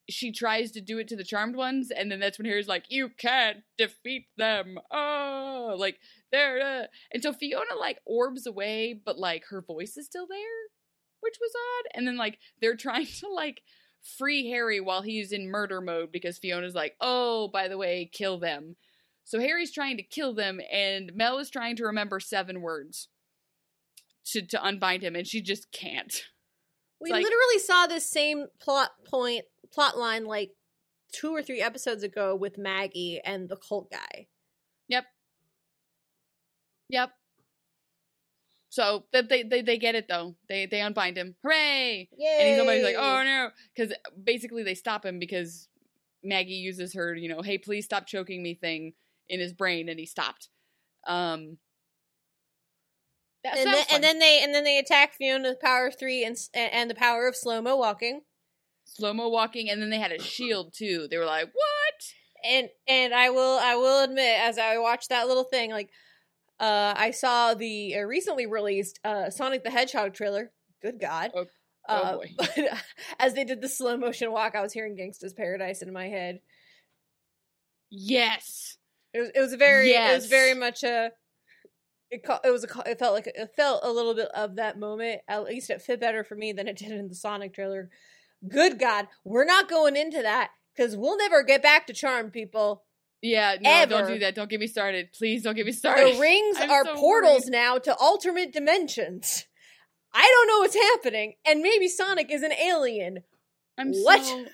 she 0.10 0.32
tries 0.32 0.72
to 0.72 0.82
do 0.82 0.98
it 1.00 1.08
to 1.10 1.16
the 1.16 1.24
charmed 1.24 1.56
ones, 1.56 1.92
and 1.92 2.12
then 2.12 2.20
that's 2.20 2.38
when 2.38 2.46
Harry's 2.46 2.68
like, 2.68 2.86
"You 2.90 3.10
can't 3.10 3.60
defeat 3.78 4.28
them." 4.38 4.78
Oh, 4.92 5.76
like 5.78 6.00
they're, 6.32 6.62
uh... 6.62 6.88
and 7.12 7.24
so 7.24 7.34
Fiona 7.34 7.76
like 7.78 8.00
orbs 8.06 8.48
away, 8.48 8.94
but 8.94 9.18
like 9.18 9.46
her 9.50 9.62
voice 9.62 9.98
is 9.98 10.06
still 10.06 10.28
there, 10.28 10.38
which 11.20 11.36
was 11.40 11.52
odd. 11.56 11.92
And 11.98 12.08
then 12.08 12.18
like 12.18 12.40
they're 12.62 12.76
trying 12.78 13.08
to 13.08 13.30
like 13.30 13.62
free 14.18 14.50
Harry 14.50 14.80
while 14.80 15.02
he's 15.02 15.32
in 15.32 15.50
murder 15.50 15.82
mode 15.82 16.12
because 16.12 16.38
Fiona's 16.38 16.76
like, 16.76 16.96
"Oh, 17.02 17.48
by 17.50 17.68
the 17.68 17.78
way, 17.78 18.10
kill 18.12 18.38
them." 18.40 18.76
So 19.24 19.40
Harry's 19.40 19.74
trying 19.74 19.98
to 19.98 20.04
kill 20.04 20.34
them, 20.34 20.62
and 20.72 21.14
Mel 21.14 21.38
is 21.40 21.50
trying 21.50 21.76
to 21.78 21.84
remember 21.86 22.20
seven 22.20 22.62
words 22.62 23.10
to 24.28 24.42
to 24.42 24.64
unbind 24.64 25.04
him, 25.04 25.16
and 25.16 25.28
she 25.28 25.42
just 25.42 25.72
can't. 25.72 26.26
We 27.00 27.12
like- 27.12 27.24
literally 27.24 27.60
saw 27.60 27.88
this 27.88 28.10
same 28.10 28.48
plot 28.60 28.92
point 29.04 29.46
plot 29.72 29.98
line 29.98 30.26
like 30.26 30.52
two 31.12 31.34
or 31.34 31.42
three 31.42 31.62
episodes 31.62 32.04
ago 32.04 32.36
with 32.36 32.58
Maggie 32.58 33.20
and 33.24 33.50
the 33.50 33.58
cult 33.58 33.92
guy. 33.92 34.28
Yep. 34.88 35.06
Yep. 36.90 37.12
So 38.70 39.06
that 39.14 39.30
they, 39.30 39.44
they 39.44 39.62
they 39.62 39.78
get 39.78 39.96
it 39.96 40.08
though. 40.10 40.36
They 40.50 40.66
they 40.66 40.82
unbind 40.82 41.18
him. 41.18 41.36
Hooray! 41.44 42.10
Yay! 42.18 42.38
And 42.40 42.50
he's 42.50 42.60
always 42.60 42.84
like, 42.84 42.96
"Oh 42.98 43.24
no!" 43.24 43.50
Because 43.76 43.94
basically 44.22 44.64
they 44.64 44.76
stop 44.76 45.06
him 45.06 45.20
because 45.20 45.70
Maggie 46.24 46.54
uses 46.54 46.94
her, 46.94 47.16
you 47.16 47.30
know, 47.30 47.42
"Hey, 47.42 47.58
please 47.58 47.86
stop 47.86 48.08
choking 48.08 48.44
me" 48.44 48.56
thing 48.56 48.94
in 49.30 49.40
his 49.40 49.54
brain, 49.54 49.90
and 49.90 50.00
he 50.00 50.06
stopped. 50.06 50.50
Um. 51.06 51.58
And 53.46 53.66
then, 53.66 53.86
and 53.94 54.04
then 54.04 54.20
they 54.20 54.42
and 54.44 54.54
then 54.54 54.66
they 54.66 54.78
attack 54.78 55.14
Fiona 55.14 55.50
with 55.50 55.62
power 55.62 55.88
of 55.88 55.98
three 55.98 56.26
and 56.26 56.36
and 56.54 56.90
the 56.90 56.96
power 56.96 57.28
of 57.28 57.36
slow 57.36 57.62
mo 57.62 57.78
walking. 57.78 58.22
slow 58.84 59.14
mo 59.14 59.30
walking, 59.30 59.70
and 59.70 59.82
then 59.82 59.90
they 59.90 60.00
had 60.00 60.12
a 60.12 60.22
shield 60.22 60.74
too. 60.74 61.08
They 61.10 61.18
were 61.18 61.26
like, 61.26 61.46
"What?" 61.46 62.14
And 62.44 62.70
and 62.88 63.14
I 63.14 63.30
will 63.30 63.58
I 63.60 63.76
will 63.76 64.04
admit 64.04 64.40
as 64.42 64.58
I 64.58 64.78
watched 64.80 65.10
that 65.10 65.28
little 65.28 65.46
thing 65.46 65.72
like 65.72 65.90
Uh, 66.60 66.94
I 66.98 67.12
saw 67.12 67.54
the 67.54 67.96
uh, 67.98 68.02
recently 68.02 68.46
released 68.48 69.00
uh, 69.04 69.30
Sonic 69.30 69.64
the 69.64 69.70
Hedgehog 69.70 70.14
trailer. 70.14 70.52
Good 70.82 71.00
God. 71.00 71.32
Oh- 71.36 71.46
oh 71.90 71.94
Uh, 71.96 72.16
boy. 72.18 72.32
but 72.38 72.58
as 73.20 73.34
they 73.34 73.44
did 73.44 73.62
the 73.62 73.70
slow 73.70 73.96
motion 73.98 74.32
walk, 74.32 74.56
I 74.56 74.62
was 74.62 74.74
hearing 74.74 74.96
Gangsta's 74.98 75.34
Paradise 75.34 75.82
in 75.82 75.94
my 75.94 76.08
head. 76.08 76.40
Yes. 77.90 78.78
It 79.14 79.20
was, 79.20 79.30
it 79.36 79.40
was 79.40 79.54
very, 79.54 79.92
it 79.92 80.16
was 80.16 80.28
very 80.28 80.54
much 80.54 80.84
a. 80.84 81.12
It, 82.10 82.24
ca- 82.24 82.40
it 82.46 82.52
was 82.52 82.64
a, 82.64 82.68
ca- 82.68 82.84
it 82.86 83.00
felt 83.00 83.14
like 83.14 83.28
it 83.28 83.50
felt 83.56 83.82
a 83.84 83.92
little 83.92 84.14
bit 84.14 84.30
of 84.34 84.56
that 84.56 84.80
moment. 84.80 85.22
At 85.28 85.44
least 85.44 85.70
it 85.70 85.82
fit 85.82 86.00
better 86.00 86.24
for 86.24 86.36
me 86.36 86.54
than 86.54 86.68
it 86.68 86.78
did 86.78 86.92
in 86.92 87.08
the 87.10 87.16
Sonic 87.16 87.54
trailer. 87.54 87.90
Good 88.48 88.80
God, 88.80 89.08
we're 89.26 89.46
not 89.46 89.68
going 89.70 89.96
into 89.98 90.22
that 90.22 90.52
because 90.76 90.96
we'll 90.96 91.18
never 91.18 91.44
get 91.44 91.62
back 91.62 91.88
to 91.88 91.94
Charm, 91.94 92.32
people. 92.32 92.84
Yeah, 93.22 93.56
no, 93.60 93.86
don't 93.88 94.08
do 94.08 94.20
that. 94.20 94.36
Don't 94.36 94.50
get 94.50 94.60
me 94.60 94.68
started. 94.68 95.10
Please 95.14 95.42
don't 95.44 95.56
get 95.56 95.66
me 95.66 95.72
started. 95.72 96.16
The 96.16 96.20
rings 96.20 96.58
I'm 96.60 96.70
are 96.70 96.86
so 96.86 96.96
portals 96.96 97.44
worried. 97.46 97.52
now 97.52 97.78
to 97.80 97.96
alternate 97.96 98.54
dimensions. 98.54 99.46
I 100.14 100.22
don't 100.22 100.48
know 100.48 100.60
what's 100.60 100.76
happening, 100.76 101.34
and 101.46 101.62
maybe 101.62 101.88
Sonic 101.88 102.32
is 102.32 102.44
an 102.44 102.54
alien. 102.54 103.24
I'm 103.78 103.92
What? 103.94 104.24
so 104.24 104.46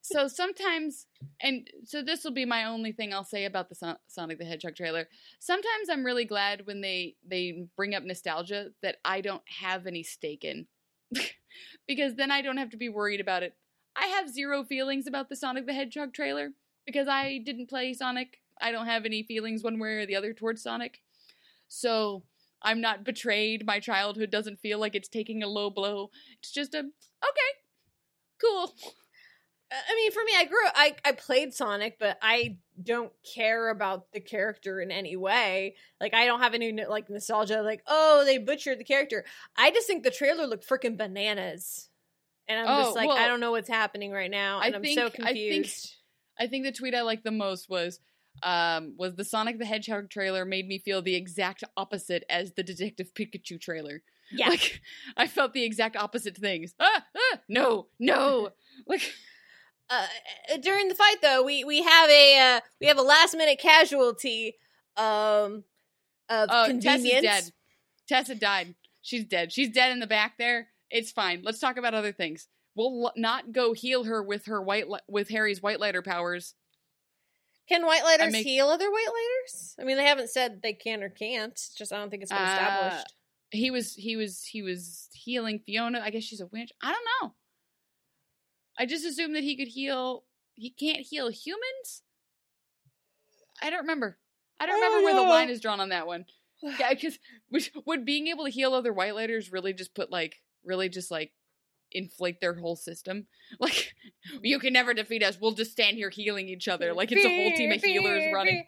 so 0.00 0.28
sometimes 0.28 1.06
and 1.40 1.68
so 1.84 2.02
this 2.02 2.24
will 2.24 2.32
be 2.32 2.44
my 2.44 2.64
only 2.64 2.92
thing 2.92 3.12
I'll 3.12 3.24
say 3.24 3.44
about 3.44 3.68
the 3.68 3.74
Son- 3.74 3.98
Sonic 4.08 4.38
the 4.38 4.44
Hedgehog 4.44 4.76
trailer. 4.76 5.08
Sometimes 5.40 5.88
I'm 5.90 6.04
really 6.04 6.24
glad 6.24 6.66
when 6.66 6.80
they 6.80 7.16
they 7.28 7.66
bring 7.76 7.94
up 7.94 8.02
nostalgia 8.04 8.68
that 8.82 8.96
I 9.04 9.20
don't 9.20 9.42
have 9.60 9.86
any 9.86 10.02
stake 10.02 10.44
in. 10.44 10.66
because 11.86 12.14
then 12.16 12.30
I 12.30 12.42
don't 12.42 12.56
have 12.56 12.70
to 12.70 12.76
be 12.76 12.88
worried 12.88 13.20
about 13.20 13.42
it. 13.42 13.54
I 13.96 14.06
have 14.06 14.28
zero 14.28 14.64
feelings 14.64 15.06
about 15.06 15.28
the 15.28 15.36
Sonic 15.36 15.66
the 15.66 15.72
Hedgehog 15.74 16.14
trailer 16.14 16.52
because 16.86 17.08
I 17.08 17.38
didn't 17.38 17.68
play 17.68 17.94
Sonic. 17.94 18.40
I 18.60 18.70
don't 18.72 18.86
have 18.86 19.04
any 19.04 19.22
feelings 19.22 19.62
one 19.62 19.78
way 19.78 19.94
or 19.94 20.06
the 20.06 20.16
other 20.16 20.32
towards 20.32 20.62
Sonic. 20.62 21.00
So 21.68 22.22
I'm 22.60 22.80
not 22.80 23.04
betrayed. 23.04 23.66
My 23.66 23.80
childhood 23.80 24.30
doesn't 24.30 24.60
feel 24.60 24.78
like 24.78 24.94
it's 24.94 25.08
taking 25.08 25.42
a 25.42 25.48
low 25.48 25.70
blow. 25.70 26.10
It's 26.38 26.52
just 26.52 26.74
a 26.74 26.78
okay, 26.78 27.50
cool. 28.40 28.72
I 29.72 29.94
mean, 29.96 30.12
for 30.12 30.22
me, 30.24 30.32
I 30.36 30.44
grew. 30.44 30.58
I 30.74 30.94
I 31.04 31.12
played 31.12 31.54
Sonic, 31.54 31.96
but 31.98 32.18
I 32.20 32.58
don't 32.82 33.10
care 33.34 33.70
about 33.70 34.12
the 34.12 34.20
character 34.20 34.80
in 34.82 34.90
any 34.90 35.16
way. 35.16 35.76
Like, 35.98 36.12
I 36.12 36.26
don't 36.26 36.40
have 36.40 36.52
any 36.52 36.72
like 36.84 37.08
nostalgia. 37.08 37.62
Like, 37.62 37.82
oh, 37.86 38.22
they 38.26 38.36
butchered 38.36 38.78
the 38.78 38.84
character. 38.84 39.24
I 39.56 39.70
just 39.70 39.86
think 39.86 40.02
the 40.02 40.10
trailer 40.10 40.46
looked 40.46 40.68
freaking 40.68 40.98
bananas, 40.98 41.88
and 42.48 42.60
I'm 42.60 42.66
Oh, 42.68 42.82
just 42.84 42.96
like, 42.96 43.08
I 43.08 43.26
don't 43.28 43.40
know 43.40 43.52
what's 43.52 43.68
happening 43.68 44.12
right 44.12 44.30
now, 44.30 44.60
and 44.60 44.74
so 44.74 45.06
I 45.06 45.10
think- 45.10 45.14
confused. 45.14 45.94
I 46.38 46.46
think 46.46 46.64
the 46.64 46.72
tweet 46.72 46.94
I 46.94 47.02
liked 47.02 47.24
the 47.24 47.30
most 47.30 47.68
was 47.68 48.00
um 48.42 48.94
was 48.96 49.14
the 49.14 49.24
Sonic 49.24 49.58
the 49.58 49.66
Hedgehog 49.66 50.08
trailer 50.08 50.44
made 50.44 50.66
me 50.66 50.78
feel 50.78 51.02
the 51.02 51.14
exact 51.14 51.64
opposite 51.76 52.24
as 52.30 52.52
the 52.52 52.62
Detective 52.62 53.12
Pikachu 53.14 53.60
trailer. 53.60 54.02
Yeah. 54.30 54.48
Like 54.48 54.80
I 55.16 55.26
felt 55.26 55.52
the 55.52 55.64
exact 55.64 55.96
opposite 55.96 56.36
things. 56.36 56.74
Ah, 56.80 57.04
ah, 57.16 57.38
no, 57.48 57.88
no. 57.98 58.50
Like 58.86 59.12
uh, 59.90 60.06
during 60.62 60.88
the 60.88 60.94
fight 60.94 61.16
though 61.20 61.42
we 61.42 61.62
we 61.64 61.82
have 61.82 62.08
a 62.08 62.56
uh, 62.56 62.60
we 62.80 62.86
have 62.86 62.98
a 62.98 63.02
last 63.02 63.36
minute 63.36 63.58
casualty 63.58 64.54
um 64.96 65.64
of 66.28 66.48
oh, 66.50 66.64
convenience 66.66 67.22
Tessa's 67.22 67.22
dead. 67.22 67.52
Tessa 68.08 68.34
died. 68.34 68.74
She's 69.02 69.24
dead. 69.24 69.52
She's 69.52 69.68
dead 69.68 69.92
in 69.92 70.00
the 70.00 70.06
back 70.06 70.38
there. 70.38 70.68
It's 70.90 71.10
fine. 71.10 71.42
Let's 71.44 71.58
talk 71.58 71.76
about 71.76 71.94
other 71.94 72.12
things. 72.12 72.48
We'll 72.74 73.06
l- 73.06 73.12
not 73.16 73.52
go 73.52 73.72
heal 73.74 74.04
her 74.04 74.22
with 74.22 74.46
her 74.46 74.62
white 74.62 74.88
li- 74.88 75.00
with 75.08 75.28
Harry's 75.28 75.60
white 75.62 75.80
lighter 75.80 76.02
powers. 76.02 76.54
can 77.68 77.84
white 77.86 78.02
lighters 78.04 78.32
make- 78.32 78.46
heal 78.46 78.68
other 78.68 78.90
white 78.90 79.06
lighters 79.06 79.76
i 79.78 79.84
mean 79.84 79.96
they 79.96 80.04
haven't 80.04 80.28
said 80.28 80.60
they 80.62 80.72
can 80.72 81.02
or 81.02 81.08
can't 81.08 81.52
it's 81.52 81.72
just 81.74 81.92
i 81.92 81.96
don't 81.96 82.10
think 82.10 82.22
it's 82.22 82.32
been 82.32 82.40
Uh, 82.42 82.52
established 82.52 83.14
he 83.50 83.70
was 83.70 83.94
he 83.94 84.16
was 84.16 84.42
he 84.44 84.62
was 84.62 85.08
healing 85.12 85.60
Fiona. 85.64 86.00
I 86.00 86.08
guess 86.10 86.24
she's 86.24 86.40
a 86.40 86.46
witch. 86.46 86.72
I 86.82 86.90
don't 86.90 87.06
know. 87.22 87.34
I 88.78 88.86
just 88.86 89.04
assumed 89.04 89.36
that 89.36 89.42
he 89.44 89.56
could 89.56 89.68
heal. 89.68 90.24
He 90.54 90.70
can't 90.70 91.04
heal 91.06 91.28
humans. 91.28 92.02
I 93.60 93.68
don't 93.68 93.80
remember. 93.80 94.18
I 94.58 94.64
don't 94.64 94.76
I 94.76 94.78
remember 94.78 95.04
where 95.04 95.14
the 95.14 95.28
line 95.30 95.50
is 95.50 95.60
drawn 95.60 95.80
on 95.80 95.90
that 95.90 96.06
one. 96.06 96.24
Yeah, 96.62 96.90
because 96.94 97.18
would 97.86 98.04
being 98.06 98.28
able 98.28 98.44
to 98.44 98.50
heal 98.50 98.72
other 98.72 98.92
white 98.92 99.14
lighters 99.16 99.50
really 99.52 99.72
just 99.74 99.94
put 99.94 100.10
like 100.10 100.36
really 100.64 100.88
just 100.88 101.10
like 101.10 101.32
inflate 101.94 102.40
their 102.40 102.54
whole 102.54 102.76
system? 102.76 103.26
Like 103.60 103.94
you 104.40 104.58
can 104.58 104.72
never 104.72 104.94
defeat 104.94 105.22
us. 105.22 105.38
We'll 105.38 105.52
just 105.52 105.72
stand 105.72 105.98
here 105.98 106.08
healing 106.08 106.48
each 106.48 106.68
other. 106.68 106.94
Like 106.94 107.12
it's 107.12 107.24
a 107.24 107.28
whole 107.28 107.54
team 107.54 107.70
of 107.70 107.82
healers 107.82 108.32
running. 108.32 108.64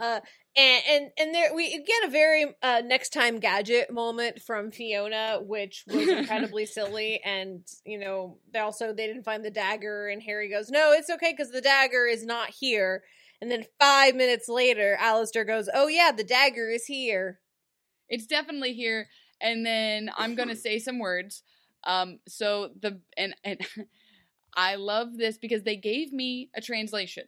Uh, 0.00 0.20
and 0.56 0.82
and 0.88 1.10
and 1.16 1.34
there 1.34 1.54
we 1.54 1.70
get 1.84 2.04
a 2.04 2.10
very 2.10 2.46
uh, 2.60 2.82
next 2.84 3.12
time 3.12 3.38
gadget 3.38 3.92
moment 3.92 4.42
from 4.42 4.72
Fiona, 4.72 5.38
which 5.40 5.84
was 5.86 6.08
incredibly 6.18 6.66
silly. 6.66 7.20
And 7.24 7.64
you 7.84 8.00
know, 8.00 8.38
they 8.52 8.58
also 8.58 8.92
they 8.92 9.06
didn't 9.06 9.22
find 9.22 9.44
the 9.44 9.50
dagger, 9.50 10.08
and 10.08 10.20
Harry 10.22 10.50
goes, 10.50 10.70
"No, 10.70 10.92
it's 10.92 11.08
okay 11.08 11.32
because 11.32 11.52
the 11.52 11.60
dagger 11.60 12.06
is 12.06 12.26
not 12.26 12.50
here." 12.50 13.04
And 13.40 13.48
then 13.48 13.64
five 13.78 14.16
minutes 14.16 14.48
later, 14.48 14.96
Alistair 14.98 15.44
goes, 15.44 15.68
"Oh 15.72 15.86
yeah, 15.86 16.10
the 16.10 16.24
dagger 16.24 16.68
is 16.68 16.86
here." 16.86 17.38
it's 18.08 18.26
definitely 18.26 18.72
here 18.72 19.08
and 19.40 19.64
then 19.64 20.10
i'm 20.16 20.34
gonna 20.34 20.56
say 20.66 20.78
some 20.78 20.98
words 20.98 21.42
um 21.86 22.18
so 22.28 22.70
the 22.80 23.00
and 23.16 23.34
and 23.44 23.60
i 24.54 24.74
love 24.74 25.16
this 25.16 25.38
because 25.38 25.62
they 25.62 25.76
gave 25.76 26.12
me 26.12 26.50
a 26.54 26.60
translation 26.60 27.24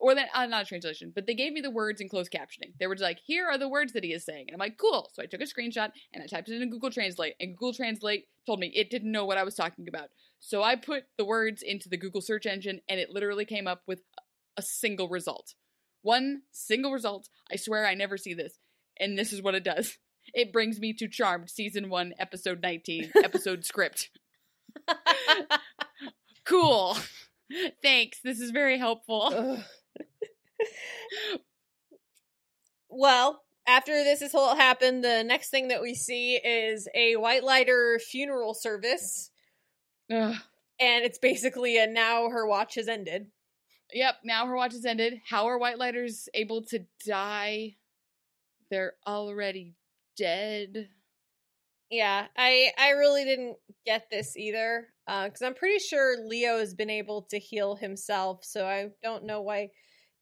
or 0.00 0.14
that 0.14 0.28
uh, 0.34 0.46
not 0.46 0.62
a 0.62 0.66
translation 0.66 1.12
but 1.14 1.26
they 1.26 1.34
gave 1.34 1.52
me 1.52 1.60
the 1.60 1.70
words 1.70 2.00
in 2.00 2.08
closed 2.08 2.32
captioning. 2.32 2.72
They 2.80 2.86
were 2.86 2.94
just 2.94 3.04
like 3.04 3.20
here 3.24 3.46
are 3.46 3.58
the 3.58 3.68
words 3.68 3.92
that 3.92 4.02
he 4.02 4.12
is 4.12 4.24
saying 4.24 4.46
and 4.48 4.54
i'm 4.54 4.58
like 4.58 4.78
cool. 4.78 5.10
So 5.12 5.22
i 5.22 5.26
took 5.26 5.42
a 5.42 5.44
screenshot 5.44 5.90
and 6.12 6.22
i 6.22 6.26
typed 6.26 6.48
it 6.48 6.54
into 6.54 6.66
google 6.66 6.90
translate 6.90 7.34
and 7.38 7.54
google 7.54 7.74
translate 7.74 8.26
told 8.46 8.58
me 8.58 8.72
it 8.74 8.90
didn't 8.90 9.12
know 9.12 9.26
what 9.26 9.38
i 9.38 9.44
was 9.44 9.54
talking 9.54 9.86
about. 9.88 10.08
So 10.40 10.62
i 10.62 10.74
put 10.74 11.04
the 11.18 11.24
words 11.24 11.62
into 11.62 11.88
the 11.88 11.98
google 11.98 12.22
search 12.22 12.46
engine 12.46 12.80
and 12.88 12.98
it 12.98 13.10
literally 13.10 13.44
came 13.44 13.66
up 13.68 13.82
with 13.86 14.00
a 14.56 14.62
single 14.62 15.08
result. 15.08 15.54
One 16.02 16.42
single 16.50 16.92
result. 16.92 17.28
I 17.52 17.56
swear 17.56 17.86
i 17.86 17.94
never 17.94 18.16
see 18.16 18.34
this 18.34 18.58
and 18.98 19.18
this 19.18 19.32
is 19.32 19.42
what 19.42 19.54
it 19.54 19.64
does 19.64 19.98
it 20.34 20.52
brings 20.52 20.78
me 20.80 20.92
to 20.94 21.08
Charmed 21.08 21.50
season 21.50 21.88
1 21.90 22.14
episode 22.18 22.60
19 22.62 23.12
episode 23.24 23.64
script. 23.64 24.10
Cool. 26.44 26.96
Thanks. 27.82 28.20
This 28.22 28.40
is 28.40 28.50
very 28.50 28.78
helpful. 28.78 29.62
Well, 32.88 33.42
after 33.66 33.92
this 33.92 34.20
has 34.20 34.34
all 34.34 34.56
happened, 34.56 35.04
the 35.04 35.22
next 35.22 35.50
thing 35.50 35.68
that 35.68 35.82
we 35.82 35.94
see 35.94 36.36
is 36.36 36.88
a 36.94 37.16
white 37.16 37.44
lighter 37.44 38.00
funeral 38.00 38.52
service, 38.54 39.30
Ugh. 40.12 40.34
and 40.80 41.04
it's 41.04 41.18
basically 41.18 41.78
a 41.78 41.86
now 41.86 42.28
her 42.30 42.46
watch 42.46 42.74
has 42.74 42.88
ended. 42.88 43.28
Yep, 43.92 44.16
now 44.24 44.46
her 44.46 44.56
watch 44.56 44.72
has 44.72 44.84
ended. 44.84 45.20
How 45.28 45.46
are 45.46 45.58
White 45.58 45.78
Lighters 45.78 46.28
able 46.34 46.62
to 46.66 46.84
die? 47.06 47.76
They're 48.70 48.94
already 49.06 49.74
dead. 50.20 50.88
Yeah, 51.90 52.26
I 52.36 52.70
I 52.78 52.90
really 52.90 53.24
didn't 53.24 53.56
get 53.84 54.08
this 54.10 54.36
either 54.36 54.86
because 55.06 55.42
I'm 55.42 55.54
pretty 55.54 55.80
sure 55.80 56.24
Leo 56.24 56.58
has 56.58 56.74
been 56.74 56.90
able 56.90 57.22
to 57.30 57.38
heal 57.38 57.74
himself, 57.74 58.44
so 58.44 58.64
I 58.66 58.90
don't 59.02 59.24
know 59.24 59.42
why 59.42 59.70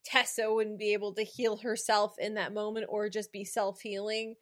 Tessa 0.03 0.51
wouldn't 0.51 0.79
be 0.79 0.93
able 0.93 1.13
to 1.13 1.23
heal 1.23 1.57
herself 1.57 2.15
in 2.17 2.35
that 2.35 2.53
moment 2.53 2.87
or 2.89 3.09
just 3.09 3.31
be 3.31 3.43
self 3.45 3.81
healing. 3.81 4.35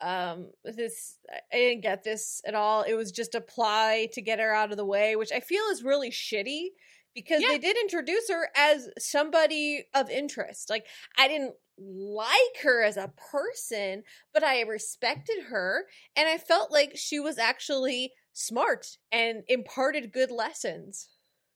Um, 0.00 0.50
this 0.64 1.18
I 1.52 1.56
didn't 1.56 1.82
get 1.82 2.04
this 2.04 2.40
at 2.46 2.54
all. 2.54 2.82
It 2.82 2.94
was 2.94 3.10
just 3.10 3.34
a 3.34 3.40
ply 3.40 4.08
to 4.12 4.22
get 4.22 4.38
her 4.38 4.54
out 4.54 4.70
of 4.70 4.76
the 4.76 4.84
way, 4.84 5.16
which 5.16 5.32
I 5.32 5.40
feel 5.40 5.64
is 5.72 5.82
really 5.82 6.10
shitty 6.10 6.66
because 7.14 7.40
Yeah. 7.42 7.48
they 7.48 7.58
did 7.58 7.76
introduce 7.78 8.28
her 8.28 8.50
as 8.56 8.88
somebody 8.98 9.86
of 9.94 10.10
interest. 10.10 10.68
Like 10.70 10.86
I 11.18 11.26
didn't 11.28 11.54
like 11.78 12.62
her 12.62 12.82
as 12.82 12.96
a 12.96 13.12
person, 13.30 14.04
but 14.32 14.44
I 14.44 14.62
respected 14.62 15.44
her 15.48 15.86
and 16.16 16.28
I 16.28 16.38
felt 16.38 16.70
like 16.70 16.96
she 16.96 17.18
was 17.18 17.38
actually 17.38 18.12
smart 18.32 18.98
and 19.10 19.42
imparted 19.48 20.12
good 20.12 20.30
lessons. 20.30 21.08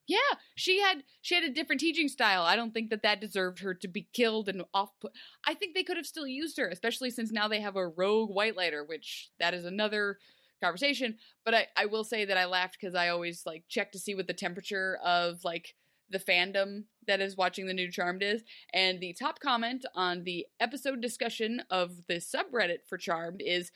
Yeah, 0.06 0.38
she 0.54 0.80
had 0.80 1.02
she 1.20 1.34
had 1.34 1.44
a 1.44 1.50
different 1.52 1.80
teaching 1.80 2.08
style. 2.08 2.42
I 2.42 2.56
don't 2.56 2.72
think 2.72 2.88
that 2.90 3.02
that 3.02 3.20
deserved 3.20 3.58
her 3.60 3.74
to 3.74 3.88
be 3.88 4.08
killed 4.14 4.48
and 4.48 4.64
off 4.72 4.90
put. 5.00 5.12
I 5.46 5.52
think 5.52 5.74
they 5.74 5.82
could 5.82 5.98
have 5.98 6.06
still 6.06 6.26
used 6.26 6.56
her, 6.56 6.66
especially 6.68 7.10
since 7.10 7.30
now 7.30 7.46
they 7.46 7.60
have 7.60 7.76
a 7.76 7.86
rogue 7.86 8.30
white 8.30 8.56
lighter, 8.56 8.82
which 8.82 9.30
that 9.38 9.52
is 9.52 9.66
another 9.66 10.18
conversation. 10.62 11.18
But 11.44 11.54
I 11.54 11.66
I 11.76 11.86
will 11.86 12.04
say 12.04 12.24
that 12.24 12.38
I 12.38 12.46
laughed 12.46 12.78
because 12.80 12.94
I 12.94 13.08
always 13.08 13.42
like 13.44 13.64
check 13.68 13.92
to 13.92 13.98
see 13.98 14.14
what 14.14 14.26
the 14.26 14.32
temperature 14.32 14.98
of 15.04 15.44
like 15.44 15.74
the 16.10 16.18
fandom 16.18 16.84
that 17.06 17.20
is 17.20 17.36
watching 17.36 17.66
the 17.66 17.74
new 17.74 17.90
Charmed 17.90 18.22
is, 18.22 18.42
and 18.72 19.00
the 19.00 19.12
top 19.12 19.40
comment 19.40 19.84
on 19.94 20.24
the 20.24 20.46
episode 20.60 21.00
discussion 21.00 21.62
of 21.70 22.06
the 22.08 22.14
subreddit 22.16 22.86
for 22.88 22.98
Charmed 22.98 23.42
is 23.44 23.70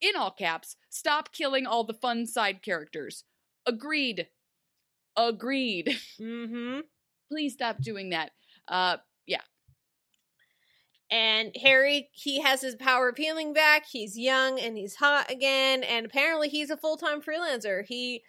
in 0.00 0.16
all 0.16 0.30
caps, 0.32 0.76
stop 0.90 1.32
killing 1.32 1.66
all 1.66 1.84
the 1.84 1.94
fun 1.94 2.26
side 2.26 2.62
characters. 2.62 3.24
Agreed. 3.66 4.28
Agreed. 5.16 5.96
Mm-hmm. 6.20 6.80
Please 7.30 7.54
stop 7.54 7.78
doing 7.80 8.10
that. 8.10 8.32
Uh, 8.68 8.98
yeah. 9.26 9.40
and 11.10 11.54
Harry, 11.62 12.08
he 12.12 12.40
has 12.40 12.60
his 12.62 12.74
power 12.74 13.08
of 13.08 13.16
healing 13.16 13.52
back. 13.52 13.84
He's 13.90 14.18
young 14.18 14.58
and 14.58 14.76
he's 14.76 14.96
hot 14.96 15.30
again. 15.30 15.82
And 15.82 16.06
apparently, 16.06 16.48
he's 16.48 16.70
a 16.70 16.76
full 16.76 16.96
time 16.96 17.20
freelancer. 17.22 17.84
He 17.86 18.22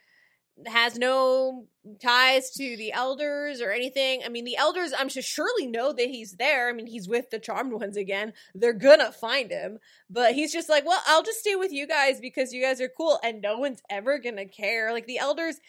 has 0.68 0.98
no 0.98 1.66
ties 2.02 2.52
to 2.52 2.78
the 2.78 2.94
elders 2.94 3.60
or 3.60 3.72
anything. 3.72 4.22
I 4.24 4.30
mean, 4.30 4.46
the 4.46 4.56
elders, 4.56 4.94
I'm 4.98 5.10
sure, 5.10 5.24
surely 5.24 5.68
know 5.68 5.92
that 5.92 6.10
he's 6.10 6.34
there. 6.34 6.70
I 6.70 6.74
mean, 6.74 6.88
he's 6.88 7.08
with 7.08 7.30
the 7.30 7.40
charmed 7.40 7.74
ones 7.74 7.98
again. 7.98 8.34
They're 8.54 8.74
gonna 8.74 9.12
find 9.12 9.52
him. 9.52 9.80
But 10.10 10.34
he's 10.34 10.54
just 10.54 10.70
like, 10.70 10.86
well, 10.86 11.02
I'll 11.08 11.24
just 11.24 11.40
stay 11.40 11.56
with 11.56 11.72
you 11.72 11.88
guys 11.88 12.22
because 12.22 12.54
you 12.54 12.62
guys 12.62 12.80
are 12.82 12.92
cool. 12.96 13.20
And 13.24 13.42
no 13.42 13.58
one's 13.58 13.82
ever 13.90 14.20
gonna 14.20 14.48
care. 14.48 14.94
Like, 14.94 15.08
the 15.08 15.18
elders, 15.18 15.60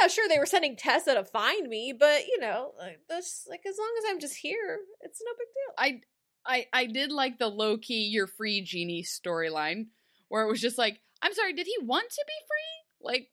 yeah, 0.00 0.08
sure, 0.08 0.28
they 0.28 0.38
were 0.38 0.46
sending 0.46 0.76
Tessa 0.76 1.14
to 1.14 1.24
find 1.24 1.68
me. 1.68 1.92
But, 1.98 2.26
you 2.26 2.40
know, 2.40 2.72
like, 2.78 3.00
that's 3.08 3.46
like, 3.48 3.60
as 3.68 3.76
long 3.78 3.92
as 3.98 4.04
I'm 4.10 4.20
just 4.20 4.36
here, 4.36 4.78
it's 5.02 5.22
no 5.24 5.32
big 5.38 5.48
deal. 5.54 5.74
I 5.78 6.00
I 6.46 6.66
I 6.72 6.86
did 6.86 7.12
like 7.12 7.38
the 7.38 7.48
low 7.48 7.76
key 7.76 8.08
"you're 8.10 8.26
free" 8.26 8.62
genie 8.62 9.04
storyline, 9.04 9.88
where 10.28 10.42
it 10.42 10.50
was 10.50 10.60
just 10.60 10.78
like, 10.78 11.00
I'm 11.22 11.34
sorry, 11.34 11.52
did 11.52 11.66
he 11.66 11.76
want 11.84 12.08
to 12.08 12.24
be 12.26 12.32
free? 12.48 13.12
Like, 13.12 13.28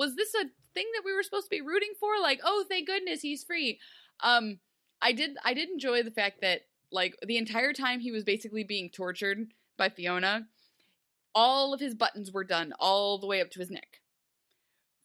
was 0.00 0.16
this 0.16 0.34
a 0.34 0.46
thing 0.72 0.86
that 0.94 1.02
we 1.04 1.12
were 1.12 1.22
supposed 1.22 1.44
to 1.44 1.50
be 1.50 1.60
rooting 1.60 1.92
for? 2.00 2.18
Like, 2.20 2.40
oh, 2.42 2.64
thank 2.68 2.86
goodness 2.86 3.20
he's 3.20 3.44
free. 3.44 3.78
Um, 4.20 4.58
I 5.02 5.12
did 5.12 5.36
I 5.44 5.52
did 5.52 5.68
enjoy 5.68 6.02
the 6.02 6.10
fact 6.10 6.40
that 6.40 6.62
like 6.90 7.16
the 7.24 7.36
entire 7.36 7.74
time 7.74 8.00
he 8.00 8.10
was 8.10 8.24
basically 8.24 8.64
being 8.64 8.88
tortured 8.90 9.52
by 9.76 9.90
Fiona, 9.90 10.46
all 11.34 11.74
of 11.74 11.80
his 11.80 11.94
buttons 11.94 12.32
were 12.32 12.44
done 12.44 12.72
all 12.80 13.18
the 13.18 13.26
way 13.26 13.42
up 13.42 13.50
to 13.50 13.60
his 13.60 13.70
neck. 13.70 14.00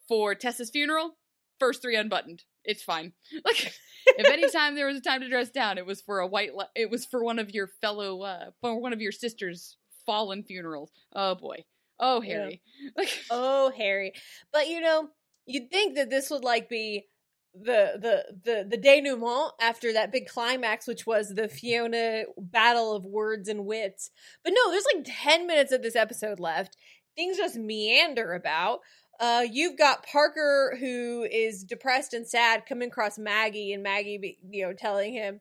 For 0.07 0.33
Tessa's 0.33 0.69
funeral, 0.69 1.17
first 1.59 1.81
three 1.81 1.97
unbuttoned. 1.97 2.43
It's 2.63 2.83
fine. 2.83 3.13
Like 3.45 3.73
if 4.07 4.29
any 4.29 4.47
time 4.51 4.75
there 4.75 4.85
was 4.85 4.97
a 4.97 5.01
time 5.01 5.21
to 5.21 5.29
dress 5.29 5.49
down, 5.49 5.79
it 5.79 5.85
was 5.85 5.99
for 5.99 6.19
a 6.19 6.27
white. 6.27 6.53
Le- 6.53 6.69
it 6.75 6.91
was 6.91 7.05
for 7.05 7.23
one 7.23 7.39
of 7.39 7.49
your 7.49 7.67
fellow, 7.81 8.21
uh, 8.21 8.51
for 8.61 8.79
one 8.79 8.93
of 8.93 9.01
your 9.01 9.11
sister's 9.11 9.77
fallen 10.05 10.43
funerals. 10.43 10.91
Oh 11.13 11.33
boy. 11.33 11.65
Oh 11.99 12.21
Harry. 12.21 12.61
Like 12.97 13.09
oh 13.31 13.71
Harry. 13.75 14.13
But 14.51 14.67
you 14.67 14.81
know, 14.81 15.09
you'd 15.45 15.71
think 15.71 15.95
that 15.95 16.09
this 16.09 16.29
would 16.29 16.43
like 16.43 16.69
be 16.69 17.07
the 17.53 17.93
the 18.01 18.35
the 18.43 18.67
the 18.69 18.77
denouement 18.77 19.53
after 19.61 19.93
that 19.93 20.11
big 20.11 20.27
climax 20.27 20.87
which 20.87 21.07
was 21.07 21.29
the 21.29 21.47
Fiona 21.47 22.23
battle 22.37 22.93
of 22.93 23.05
words 23.05 23.47
and 23.47 23.65
wits. 23.65 24.11
But 24.43 24.53
no, 24.55 24.71
there's 24.71 24.85
like 24.93 25.05
10 25.07 25.47
minutes 25.47 25.71
of 25.71 25.81
this 25.81 25.95
episode 25.95 26.39
left. 26.39 26.75
Things 27.15 27.37
just 27.37 27.55
meander 27.55 28.33
about. 28.33 28.79
Uh, 29.19 29.45
you've 29.49 29.77
got 29.77 30.05
Parker 30.05 30.75
who 30.77 31.25
is 31.31 31.63
depressed 31.63 32.13
and 32.13 32.27
sad 32.27 32.65
coming 32.67 32.89
across 32.89 33.17
Maggie, 33.17 33.71
and 33.71 33.81
Maggie, 33.81 34.17
be, 34.17 34.37
you 34.49 34.65
know, 34.65 34.73
telling 34.73 35.13
him, 35.13 35.39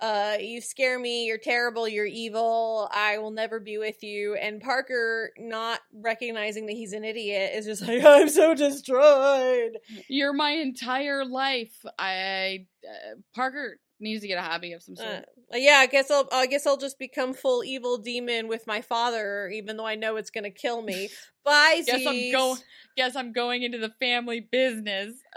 uh, 0.00 0.36
"You 0.40 0.60
scare 0.60 0.98
me. 0.98 1.26
You're 1.26 1.38
terrible. 1.38 1.88
You're 1.88 2.06
evil. 2.06 2.88
I 2.92 3.18
will 3.18 3.30
never 3.30 3.60
be 3.60 3.78
with 3.78 4.02
you." 4.02 4.34
And 4.34 4.60
Parker, 4.60 5.32
not 5.38 5.80
recognizing 5.92 6.66
that 6.66 6.72
he's 6.72 6.92
an 6.92 7.04
idiot, 7.04 7.52
is 7.54 7.66
just 7.66 7.86
like, 7.86 8.02
"I'm 8.04 8.28
so 8.28 8.54
destroyed." 8.54 9.78
you're 10.08 10.32
my 10.32 10.52
entire 10.52 11.24
life. 11.24 11.74
I 11.98 12.66
uh, 12.84 13.16
Parker 13.34 13.78
needs 14.00 14.22
to 14.22 14.28
get 14.28 14.38
a 14.38 14.42
hobby 14.42 14.72
of 14.72 14.82
some 14.82 14.96
sort. 14.96 15.08
Uh, 15.52 15.56
yeah, 15.56 15.78
I 15.78 15.86
guess 15.86 16.10
I'll. 16.10 16.28
I 16.32 16.46
guess 16.46 16.66
I'll 16.66 16.76
just 16.76 16.98
become 16.98 17.34
full 17.34 17.64
evil 17.64 17.98
demon 17.98 18.48
with 18.48 18.66
my 18.66 18.80
father, 18.80 19.48
even 19.48 19.76
though 19.76 19.86
I 19.86 19.94
know 19.94 20.16
it's 20.16 20.30
gonna 20.30 20.50
kill 20.50 20.82
me. 20.82 21.08
Bye. 21.44 21.82
guess 21.86 22.06
I'm 22.06 22.32
going. 22.32 22.60
Guess 22.96 23.16
I'm 23.16 23.32
going 23.32 23.62
into 23.62 23.78
the 23.78 23.92
family 24.00 24.40
business. 24.40 25.14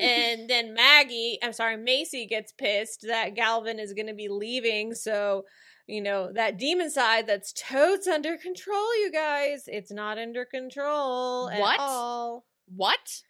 and 0.00 0.48
then 0.50 0.74
Maggie, 0.74 1.38
I'm 1.42 1.52
sorry, 1.52 1.76
Macy 1.76 2.26
gets 2.26 2.52
pissed 2.52 3.02
that 3.06 3.34
Galvin 3.34 3.78
is 3.78 3.92
going 3.92 4.06
to 4.08 4.14
be 4.14 4.28
leaving. 4.28 4.94
So, 4.94 5.44
you 5.86 6.00
know, 6.00 6.32
that 6.32 6.58
demon 6.58 6.90
side 6.90 7.26
that's 7.26 7.52
totes 7.52 8.06
under 8.06 8.36
control, 8.36 8.96
you 9.00 9.10
guys. 9.12 9.64
It's 9.66 9.92
not 9.92 10.18
under 10.18 10.44
control 10.44 11.48
at 11.48 11.60
What? 11.60 11.80
all. 11.80 12.44
what? 12.74 13.22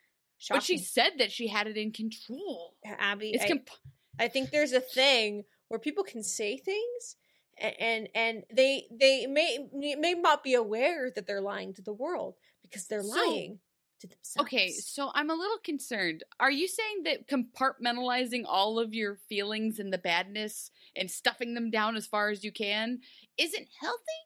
But 0.51 0.63
she 0.63 0.79
said 0.79 1.13
that 1.19 1.33
she 1.33 1.49
had 1.49 1.67
it 1.67 1.77
in 1.77 1.93
control. 1.93 2.75
Abby, 2.85 3.31
It's 3.31 3.45
I, 3.45 3.49
comp- 3.49 3.71
I 4.19 4.29
think 4.29 4.51
there's 4.51 4.73
a 4.73 4.81
thing 4.81 5.45
where 5.69 5.81
people 5.81 6.05
can 6.05 6.23
say 6.23 6.57
things 6.59 7.17
and 7.59 8.09
and 8.15 8.45
they 8.53 8.85
they 8.91 9.27
may 9.27 9.59
may 9.73 10.13
not 10.15 10.45
be 10.45 10.53
aware 10.55 11.11
that 11.15 11.27
they're 11.27 11.41
lying 11.41 11.73
to 11.75 11.83
the 11.83 11.93
world 11.93 12.35
because 12.63 12.87
they're 12.87 13.03
So- 13.03 13.09
lying 13.17 13.61
to 14.09 14.17
themselves. 14.17 14.49
Okay, 14.49 14.71
so 14.73 15.11
I'm 15.15 15.31
a 15.31 15.35
little 15.35 15.59
concerned. 15.59 16.25
Are 16.39 16.51
you 16.51 16.69
saying 16.69 17.05
that 17.05 17.29
compartmentalizing 17.29 18.45
all 18.47 18.79
of 18.79 18.95
your 18.95 19.17
feelings 19.29 19.79
and 19.79 19.93
the 19.93 19.99
badness 19.99 20.71
and 20.95 21.11
stuffing 21.11 21.55
them 21.55 21.71
down 21.71 21.97
as 21.97 22.07
far 22.07 22.29
as 22.31 22.45
you 22.45 22.53
can 22.53 23.01
isn't 23.39 23.69
healthy 23.81 24.21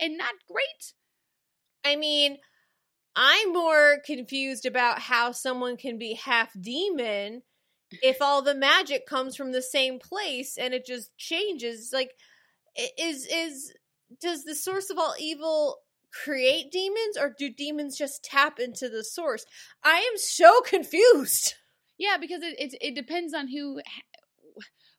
and 0.00 0.16
not 0.18 0.34
great? 0.50 0.94
I 1.84 1.96
mean, 1.96 2.38
I'm 3.16 3.52
more 3.52 3.98
confused 4.04 4.66
about 4.66 5.00
how 5.00 5.32
someone 5.32 5.76
can 5.76 5.98
be 5.98 6.14
half 6.14 6.50
demon 6.60 7.42
if 8.02 8.22
all 8.22 8.42
the 8.42 8.54
magic 8.54 9.06
comes 9.06 9.36
from 9.36 9.52
the 9.52 9.62
same 9.62 9.98
place 9.98 10.58
and 10.58 10.74
it 10.74 10.86
just 10.86 11.16
changes. 11.18 11.90
Like, 11.92 12.12
i- 12.78 12.90
is 12.98 13.26
is 13.26 13.74
does 14.20 14.44
the 14.44 14.54
source 14.54 14.90
of 14.90 14.98
all 14.98 15.14
evil 15.18 15.78
create 16.12 16.70
demons, 16.70 17.16
or 17.18 17.34
do 17.36 17.50
demons 17.50 17.96
just 17.96 18.24
tap 18.24 18.58
into 18.58 18.88
the 18.88 19.04
source? 19.04 19.44
I 19.84 19.98
am 19.98 20.16
so 20.16 20.60
confused. 20.66 21.54
Yeah, 21.98 22.16
because 22.20 22.42
it 22.42 22.54
it, 22.58 22.74
it 22.80 22.94
depends 22.94 23.34
on 23.34 23.48
who 23.48 23.80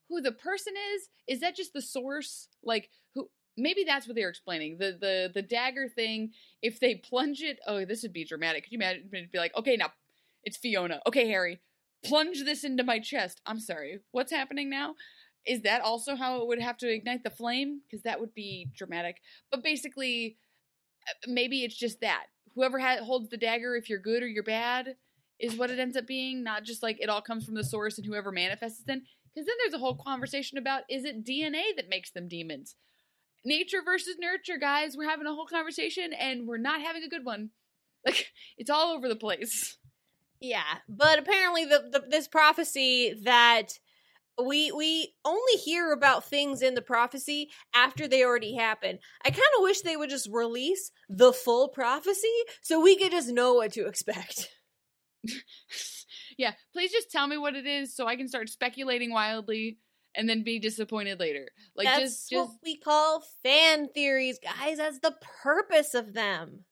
who 0.10 0.22
the 0.22 0.32
person 0.32 0.74
is. 0.96 1.10
Is 1.28 1.40
that 1.42 1.56
just 1.56 1.74
the 1.74 1.82
source? 1.82 2.48
Like 2.64 2.90
who? 3.14 3.30
Maybe 3.56 3.84
that's 3.84 4.08
what 4.08 4.16
they're 4.16 4.30
explaining. 4.30 4.78
The 4.80 4.98
the 5.00 5.32
the 5.34 5.42
dagger 5.42 5.88
thing. 5.88 6.32
If 6.62 6.80
they 6.80 6.96
plunge 6.96 7.42
it, 7.42 7.60
oh, 7.68 7.86
this 7.86 8.04
would 8.04 8.14
be 8.14 8.26
dramatic. 8.26 8.64
Could 8.64 8.72
you 8.72 8.80
imagine? 8.80 9.10
It'd 9.12 9.32
be 9.32 9.38
like, 9.38 9.56
okay, 9.56 9.76
now 9.76 9.92
it's 10.44 10.58
Fiona. 10.58 11.02
Okay, 11.08 11.28
Harry, 11.30 11.62
plunge 12.04 12.44
this 12.44 12.64
into 12.64 12.84
my 12.84 13.00
chest. 13.00 13.42
I'm 13.46 13.60
sorry. 13.60 14.00
What's 14.12 14.32
happening 14.32 14.70
now? 14.70 14.96
Is 15.46 15.62
that 15.64 15.82
also 15.82 16.16
how 16.16 16.42
it 16.42 16.48
would 16.48 16.62
have 16.62 16.78
to 16.78 16.90
ignite 16.90 17.24
the 17.24 17.30
flame? 17.30 17.82
Because 17.86 18.04
that 18.04 18.20
would 18.20 18.34
be 18.34 18.70
dramatic. 18.76 19.18
But 19.52 19.64
basically, 19.64 20.38
Uh, 21.08 21.32
maybe 21.32 21.64
it's 21.64 21.78
just 21.78 22.02
that 22.02 22.26
whoever 22.56 22.80
ha- 22.80 23.04
holds 23.04 23.30
the 23.30 23.38
dagger, 23.38 23.76
if 23.76 23.90
you're 23.90 24.00
good 24.00 24.24
or 24.24 24.28
you're 24.28 24.44
bad, 24.44 24.96
is 25.40 25.56
what 25.56 25.70
it 25.72 25.80
ends 25.80 25.98
up 25.98 26.08
being. 26.08 26.44
Not 26.44 26.64
just 26.64 26.84
like 26.84 26.98
it 27.02 27.10
all 27.10 27.22
comes 27.22 27.46
from 27.46 27.56
the 27.56 27.64
source 27.64 27.98
and 27.98 28.06
whoever 28.06 28.32
manifests 28.32 28.82
it 28.82 28.88
then. 28.88 29.04
Because 29.34 29.48
then 29.48 29.56
there's 29.64 29.74
a 29.74 29.84
whole 29.84 29.96
conversation 29.96 30.58
about 30.58 30.84
is 30.90 31.06
it 31.06 31.26
DNA 31.26 31.76
that 31.76 31.90
makes 31.90 32.12
them 32.12 32.28
demons? 32.28 32.76
Nature 33.46 33.82
versus 33.84 34.16
nurture, 34.20 34.58
guys. 34.58 34.96
We're 34.96 35.10
having 35.10 35.28
a 35.28 35.34
whole 35.34 35.48
conversation 35.48 36.14
and 36.14 36.48
we're 36.48 36.58
not 36.58 36.82
having 36.82 37.04
a 37.04 37.10
good 37.10 37.26
one. 37.26 37.50
Like 38.06 38.34
it's 38.58 38.70
all 38.70 38.94
over 38.94 39.08
the 39.08 39.16
place. 39.16 39.78
Yeah, 40.42 40.80
but 40.90 41.20
apparently 41.20 41.64
the, 41.64 41.88
the 41.90 42.04
this 42.10 42.28
prophecy 42.28 43.16
that 43.24 43.80
we 44.42 44.72
we 44.72 45.14
only 45.26 45.54
hear 45.54 45.92
about 45.92 46.26
things 46.26 46.62
in 46.62 46.76
the 46.76 46.82
prophecy 46.82 47.50
after 47.74 48.08
they 48.08 48.24
already 48.24 48.56
happen. 48.56 49.00
I 49.24 49.30
kind 49.30 49.42
of 49.58 49.64
wish 49.64 49.82
they 49.82 49.98
would 49.98 50.10
just 50.10 50.30
release 50.32 50.92
the 51.10 51.34
full 51.34 51.70
prophecy 51.70 52.34
so 52.62 52.82
we 52.82 52.98
could 52.98 53.12
just 53.12 53.30
know 53.30 53.54
what 53.54 53.74
to 53.74 53.88
expect. 53.88 54.50
yeah, 56.38 56.54
please 56.74 56.92
just 56.92 57.12
tell 57.12 57.28
me 57.28 57.38
what 57.38 57.56
it 57.56 57.66
is 57.66 57.96
so 57.96 58.08
I 58.08 58.16
can 58.16 58.28
start 58.28 58.50
speculating 58.50 59.12
wildly 59.12 59.78
and 60.16 60.30
then 60.30 60.44
be 60.44 60.60
disappointed 60.60 61.20
later. 61.20 61.48
Like 61.76 61.86
That's 61.86 62.02
just 62.02 62.30
just 62.32 62.50
what 62.50 62.60
we 62.64 62.78
call 62.78 63.24
fan 63.44 63.90
theories, 63.90 64.40
guys. 64.44 64.78
That's 64.78 65.00
the 65.00 65.16
purpose 65.44 65.94
of 65.94 66.14
them. 66.14 66.66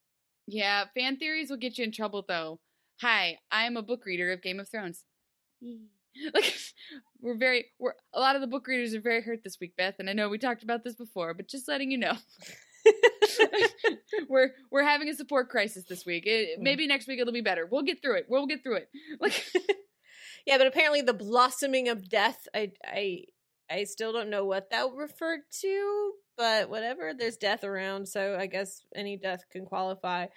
yeah, 0.47 0.86
fan 0.95 1.18
theories 1.18 1.49
will 1.49 1.57
get 1.57 1.78
you 1.78 1.84
in 1.84 1.91
trouble 1.91 2.26
though. 2.28 2.59
Hi, 3.01 3.39
I 3.51 3.66
am 3.66 3.78
a 3.78 3.82
book 3.82 4.05
reader 4.05 4.32
of 4.32 4.43
Game 4.43 4.59
of 4.59 4.70
Thrones. 4.70 5.03
Like 6.34 6.53
we're 7.22 7.38
very 7.38 7.66
we're 7.80 7.93
a 8.14 8.20
lot 8.20 8.36
of 8.36 8.41
the 8.41 8.47
book 8.47 8.68
readers 8.68 8.93
are 8.93 9.01
very 9.01 9.22
hurt 9.22 9.43
this 9.43 9.57
week, 9.62 9.76
Beth, 9.78 9.95
and 9.99 10.09
I 10.09 10.14
know 10.14 10.30
we 10.30 10.38
talked 10.38 10.64
about 10.64 10.84
this 10.84 10.95
before, 10.95 11.34
but 11.34 11.47
just 11.47 11.68
letting 11.68 11.91
you 11.91 11.97
know. 11.97 12.14
we're 14.30 14.51
we're 14.72 14.84
having 14.84 15.07
a 15.07 15.14
support 15.14 15.49
crisis 15.49 15.86
this 15.88 16.05
week. 16.05 16.24
It, 16.26 16.59
mm. 16.59 16.64
maybe 16.64 16.88
next 16.88 17.07
week 17.07 17.20
it'll 17.20 17.34
be 17.34 17.41
better. 17.41 17.68
We'll 17.72 17.84
get 17.84 18.01
through 18.01 18.18
it. 18.18 18.26
We'll 18.28 18.47
get 18.47 18.64
through 18.64 18.78
it. 18.78 18.89
Like 19.20 19.45
Yeah, 20.45 20.57
but 20.57 20.68
apparently 20.68 21.01
the 21.01 21.14
blossoming 21.14 21.88
of 21.88 22.09
death, 22.09 22.47
I 22.53 22.72
I 22.86 23.26
I 23.70 23.84
still 23.86 24.12
don't 24.12 24.30
know 24.30 24.45
what 24.45 24.70
that 24.72 24.88
referred 24.95 25.41
to, 25.62 26.14
but 26.38 26.70
whatever. 26.70 27.14
There's 27.14 27.38
death 27.38 27.64
around, 27.64 28.07
so 28.07 28.38
I 28.39 28.47
guess 28.47 28.82
any 28.95 29.18
death 29.18 29.43
can 29.51 29.66
qualify. 29.66 30.28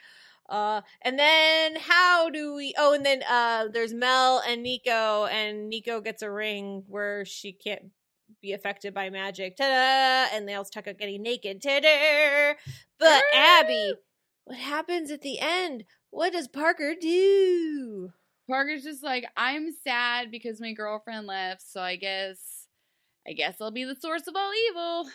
Uh 0.48 0.82
and 1.02 1.18
then 1.18 1.76
how 1.76 2.28
do 2.28 2.54
we 2.54 2.74
oh 2.76 2.92
and 2.92 3.04
then 3.04 3.22
uh 3.28 3.66
there's 3.72 3.94
Mel 3.94 4.42
and 4.46 4.62
Nico 4.62 5.24
and 5.26 5.68
Nico 5.68 6.00
gets 6.00 6.22
a 6.22 6.30
ring 6.30 6.84
where 6.86 7.24
she 7.24 7.52
can't 7.52 7.90
be 8.44 8.52
affected 8.52 8.92
by 8.92 9.08
magic. 9.08 9.56
Ta-da! 9.56 10.36
And 10.36 10.46
they 10.46 10.54
all 10.54 10.64
talk 10.64 10.86
about 10.86 10.98
getting 10.98 11.22
naked. 11.22 11.62
Ta-da! 11.62 12.54
But 12.98 13.22
Abby, 13.34 13.94
what 14.44 14.58
happens 14.58 15.10
at 15.10 15.22
the 15.22 15.38
end? 15.40 15.84
What 16.10 16.32
does 16.32 16.46
Parker 16.46 16.94
do? 17.00 18.12
Parker's 18.48 18.84
just 18.84 19.02
like, 19.02 19.24
I'm 19.36 19.70
sad 19.82 20.30
because 20.30 20.60
my 20.60 20.72
girlfriend 20.72 21.26
left, 21.26 21.62
so 21.62 21.80
I 21.80 21.96
guess 21.96 22.68
I 23.26 23.32
guess 23.32 23.56
I'll 23.60 23.70
be 23.70 23.84
the 23.84 23.96
source 23.96 24.26
of 24.26 24.36
all 24.36 24.52
evil. 24.70 25.06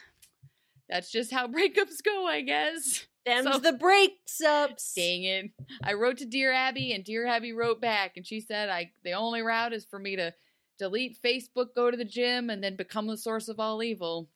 That's 0.89 1.11
just 1.11 1.31
how 1.31 1.47
breakups 1.57 2.03
go, 2.03 2.25
I 2.27 2.41
guess. 2.41 3.05
Them's 3.25 3.51
So- 3.53 3.59
the 3.59 3.73
breaks 3.73 4.41
ups. 4.41 4.93
Dang 4.95 5.23
it. 5.23 5.51
I 5.83 5.93
wrote 5.93 6.17
to 6.19 6.25
Dear 6.25 6.51
Abby 6.51 6.93
and 6.93 7.03
Dear 7.03 7.27
Abby 7.27 7.53
wrote 7.53 7.81
back 7.81 8.13
and 8.17 8.25
she 8.25 8.39
said 8.41 8.69
I 8.69 8.91
the 9.03 9.13
only 9.13 9.41
route 9.41 9.73
is 9.73 9.85
for 9.85 9.99
me 9.99 10.15
to 10.15 10.33
delete 10.77 11.21
Facebook, 11.21 11.75
go 11.75 11.91
to 11.91 11.97
the 11.97 12.05
gym, 12.05 12.49
and 12.49 12.63
then 12.63 12.77
become 12.77 13.07
the 13.07 13.17
source 13.17 13.49
of 13.49 13.59
all 13.59 13.83
evil. 13.83 14.29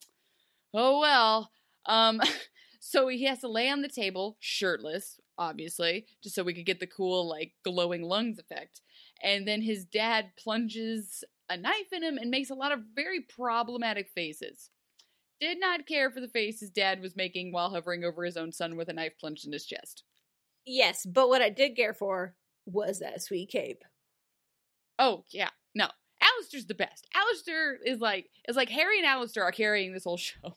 Oh 0.73 0.99
well. 0.99 1.51
Um 1.85 2.21
so 2.79 3.07
he 3.07 3.23
has 3.23 3.39
to 3.39 3.47
lay 3.47 3.69
on 3.69 3.81
the 3.81 3.87
table, 3.87 4.37
shirtless, 4.41 5.19
obviously, 5.37 6.05
just 6.21 6.35
so 6.35 6.43
we 6.43 6.53
could 6.53 6.65
get 6.65 6.79
the 6.81 6.87
cool, 6.87 7.27
like, 7.27 7.53
glowing 7.63 8.03
lungs 8.03 8.37
effect. 8.39 8.81
And 9.23 9.47
then 9.47 9.61
his 9.61 9.85
dad 9.85 10.31
plunges 10.37 11.23
a 11.49 11.55
knife 11.57 11.93
in 11.93 12.03
him 12.03 12.17
and 12.17 12.29
makes 12.29 12.49
a 12.49 12.55
lot 12.55 12.73
of 12.73 12.79
very 12.93 13.21
problematic 13.21 14.09
faces. 14.13 14.69
Did 15.43 15.59
not 15.59 15.85
care 15.85 16.09
for 16.09 16.21
the 16.21 16.29
face 16.29 16.61
his 16.61 16.69
dad 16.69 17.01
was 17.01 17.17
making 17.17 17.51
while 17.51 17.69
hovering 17.69 18.05
over 18.05 18.23
his 18.23 18.37
own 18.37 18.53
son 18.53 18.77
with 18.77 18.87
a 18.87 18.93
knife 18.93 19.11
plunged 19.19 19.45
in 19.45 19.51
his 19.51 19.65
chest. 19.65 20.03
Yes, 20.65 21.05
but 21.05 21.27
what 21.27 21.41
I 21.41 21.49
did 21.49 21.75
care 21.75 21.93
for 21.93 22.33
was 22.65 22.99
that 22.99 23.21
sweet 23.21 23.49
cape. 23.49 23.83
Oh 24.97 25.25
yeah, 25.31 25.49
no. 25.75 25.87
Alistair's 26.21 26.65
the 26.67 26.73
best. 26.75 27.05
Alistair 27.13 27.75
is 27.85 27.99
like 27.99 28.29
is 28.47 28.55
like 28.55 28.69
Harry 28.69 28.99
and 28.99 29.05
Alistair 29.05 29.43
are 29.43 29.51
carrying 29.51 29.91
this 29.91 30.05
whole 30.05 30.15
show, 30.29 30.55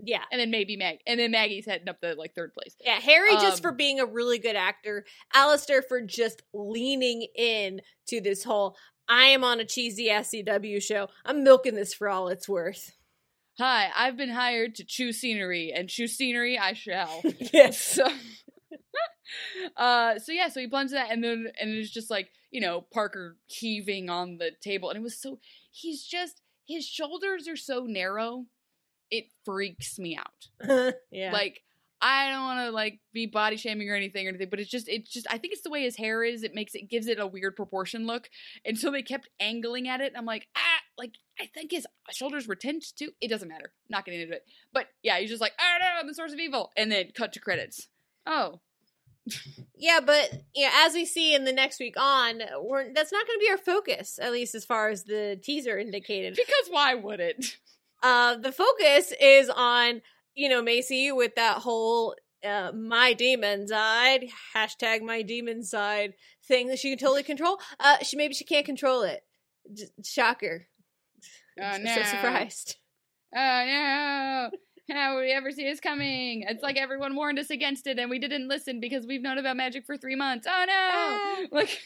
Yeah. 0.00 0.24
and 0.32 0.40
then 0.40 0.50
maybe 0.50 0.76
Mag, 0.76 0.98
and 1.06 1.20
then 1.20 1.30
Maggie's 1.30 1.66
heading 1.66 1.88
up 1.88 2.00
the 2.00 2.16
like 2.16 2.34
third 2.34 2.52
place. 2.52 2.74
Yeah, 2.84 2.98
Harry 2.98 3.34
just 3.34 3.58
Um, 3.58 3.62
for 3.62 3.72
being 3.72 4.00
a 4.00 4.04
really 4.06 4.40
good 4.40 4.56
actor, 4.56 5.04
Alistair 5.32 5.82
for 5.82 6.00
just 6.00 6.42
leaning 6.52 7.28
in 7.36 7.82
to 8.08 8.20
this 8.20 8.42
whole 8.42 8.76
I 9.08 9.26
am 9.26 9.44
on 9.44 9.60
a 9.60 9.64
cheesy 9.64 10.06
CW 10.06 10.82
show. 10.82 11.08
I'm 11.24 11.44
milking 11.44 11.76
this 11.76 11.94
for 11.94 12.08
all 12.08 12.26
it's 12.26 12.48
worth. 12.48 12.96
Hi, 13.58 13.90
I've 13.94 14.16
been 14.16 14.30
hired 14.30 14.76
to 14.76 14.84
chew 14.84 15.12
scenery, 15.12 15.72
and 15.74 15.88
chew 15.88 16.06
scenery 16.06 16.58
I 16.58 16.72
shall. 16.72 17.22
yes. 17.52 17.78
so, 17.82 18.06
uh, 19.76 20.18
so 20.18 20.32
yeah, 20.32 20.48
so 20.48 20.60
he 20.60 20.66
plunged 20.66 20.94
that, 20.94 21.10
and 21.10 21.22
then 21.22 21.46
and 21.60 21.70
it's 21.70 21.90
just 21.90 22.10
like 22.10 22.30
you 22.50 22.60
know 22.60 22.86
Parker 22.92 23.36
heaving 23.46 24.08
on 24.08 24.38
the 24.38 24.50
table, 24.62 24.90
and 24.90 24.98
it 24.98 25.02
was 25.02 25.20
so 25.20 25.38
he's 25.70 26.04
just 26.04 26.40
his 26.66 26.86
shoulders 26.86 27.48
are 27.48 27.56
so 27.56 27.84
narrow, 27.86 28.46
it 29.10 29.24
freaks 29.44 29.98
me 29.98 30.16
out. 30.16 30.94
yeah. 31.10 31.32
Like 31.32 31.62
I 32.02 32.30
don't 32.30 32.42
want 32.42 32.66
to 32.66 32.70
like 32.70 33.00
be 33.12 33.26
body 33.26 33.56
shaming 33.56 33.90
or 33.90 33.94
anything 33.94 34.26
or 34.26 34.30
anything, 34.30 34.48
but 34.50 34.60
it's 34.60 34.70
just 34.70 34.88
it's 34.88 35.10
just 35.10 35.26
I 35.28 35.36
think 35.36 35.52
it's 35.52 35.62
the 35.62 35.70
way 35.70 35.82
his 35.82 35.96
hair 35.96 36.24
is. 36.24 36.42
It 36.42 36.54
makes 36.54 36.74
it 36.74 36.88
gives 36.88 37.06
it 37.06 37.18
a 37.18 37.26
weird 37.26 37.56
proportion 37.56 38.06
look, 38.06 38.30
and 38.64 38.78
so 38.78 38.90
they 38.90 39.02
kept 39.02 39.28
angling 39.38 39.86
at 39.86 40.00
it. 40.00 40.08
And 40.08 40.16
I'm 40.16 40.24
like 40.24 40.48
ah, 40.56 40.69
like 41.00 41.14
I 41.40 41.46
think 41.46 41.72
his 41.72 41.86
shoulders 42.10 42.46
were 42.46 42.54
tinged 42.54 42.96
too. 42.96 43.10
It 43.20 43.28
doesn't 43.28 43.48
matter. 43.48 43.72
Not 43.88 44.04
getting 44.04 44.20
into 44.20 44.34
it, 44.34 44.44
but 44.72 44.86
yeah, 45.02 45.18
he's 45.18 45.30
just 45.30 45.40
like 45.40 45.52
oh 45.60 45.76
no, 45.80 45.86
I'm 46.00 46.06
the 46.06 46.14
source 46.14 46.32
of 46.32 46.38
evil, 46.38 46.70
and 46.76 46.92
then 46.92 47.10
cut 47.14 47.32
to 47.32 47.40
credits. 47.40 47.88
Oh, 48.26 48.60
yeah, 49.76 50.00
but 50.04 50.42
you 50.54 50.66
know, 50.66 50.72
as 50.74 50.94
we 50.94 51.04
see 51.04 51.34
in 51.34 51.44
the 51.44 51.52
next 51.52 51.80
week 51.80 51.94
on, 51.98 52.42
we're 52.60 52.92
that's 52.92 53.12
not 53.12 53.26
going 53.26 53.38
to 53.38 53.44
be 53.44 53.50
our 53.50 53.58
focus, 53.58 54.18
at 54.20 54.32
least 54.32 54.54
as 54.54 54.64
far 54.64 54.88
as 54.90 55.04
the 55.04 55.38
teaser 55.42 55.78
indicated. 55.78 56.34
because 56.36 56.68
why 56.70 56.94
would 56.94 57.20
it? 57.20 57.56
Uh, 58.02 58.36
the 58.36 58.52
focus 58.52 59.12
is 59.20 59.50
on 59.50 60.02
you 60.34 60.48
know 60.48 60.62
Macy 60.62 61.12
with 61.12 61.34
that 61.34 61.58
whole 61.58 62.14
uh, 62.44 62.72
my 62.72 63.12
demon 63.12 63.68
side 63.68 64.26
hashtag 64.54 65.02
my 65.02 65.22
demon 65.22 65.62
side 65.62 66.14
thing 66.46 66.68
that 66.68 66.78
she 66.78 66.90
can 66.90 66.98
totally 66.98 67.22
control. 67.22 67.58
Uh, 67.78 67.98
she 68.02 68.16
maybe 68.16 68.34
she 68.34 68.44
can't 68.44 68.66
control 68.66 69.02
it. 69.02 69.22
J- 69.72 69.84
shocker. 70.04 70.66
Oh 71.60 71.64
I'm 71.64 71.82
no! 71.82 71.94
So 71.94 72.02
surprised. 72.04 72.76
Oh 73.34 73.38
no! 74.88 74.94
How 74.94 75.14
would 75.14 75.20
we 75.22 75.32
ever 75.32 75.50
see 75.52 75.64
this 75.64 75.78
coming? 75.80 76.44
It's 76.48 76.62
like 76.62 76.76
everyone 76.76 77.14
warned 77.14 77.38
us 77.38 77.50
against 77.50 77.86
it, 77.86 77.98
and 77.98 78.10
we 78.10 78.18
didn't 78.18 78.48
listen 78.48 78.80
because 78.80 79.06
we've 79.06 79.22
known 79.22 79.38
about 79.38 79.56
magic 79.56 79.84
for 79.86 79.96
three 79.96 80.16
months. 80.16 80.46
Oh 80.48 80.66
Ah. 80.68 81.38
no! 81.40 81.46
Like. 81.58 81.78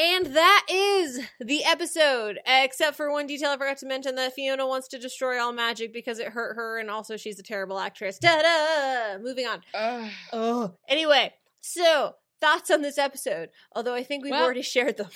And 0.00 0.26
that 0.26 0.64
is 0.70 1.26
the 1.40 1.64
episode, 1.64 2.38
except 2.46 2.96
for 2.96 3.10
one 3.10 3.26
detail 3.26 3.50
I 3.50 3.56
forgot 3.56 3.78
to 3.78 3.86
mention 3.86 4.14
that 4.14 4.32
Fiona 4.32 4.64
wants 4.64 4.86
to 4.88 4.98
destroy 4.98 5.40
all 5.42 5.52
magic 5.52 5.92
because 5.92 6.20
it 6.20 6.28
hurt 6.28 6.54
her, 6.54 6.78
and 6.78 6.88
also 6.88 7.16
she's 7.16 7.40
a 7.40 7.42
terrible 7.42 7.80
actress. 7.80 8.16
Da 8.16 8.40
da! 8.40 9.18
Moving 9.18 9.46
on. 9.48 9.60
Ugh. 9.74 10.10
Oh. 10.32 10.74
Anyway, 10.88 11.34
so 11.60 12.14
thoughts 12.40 12.70
on 12.70 12.82
this 12.82 12.96
episode, 12.96 13.48
although 13.74 13.94
I 13.94 14.04
think 14.04 14.22
we've 14.22 14.30
Well- 14.30 14.44
already 14.44 14.62
shared 14.62 14.98
them. 14.98 15.08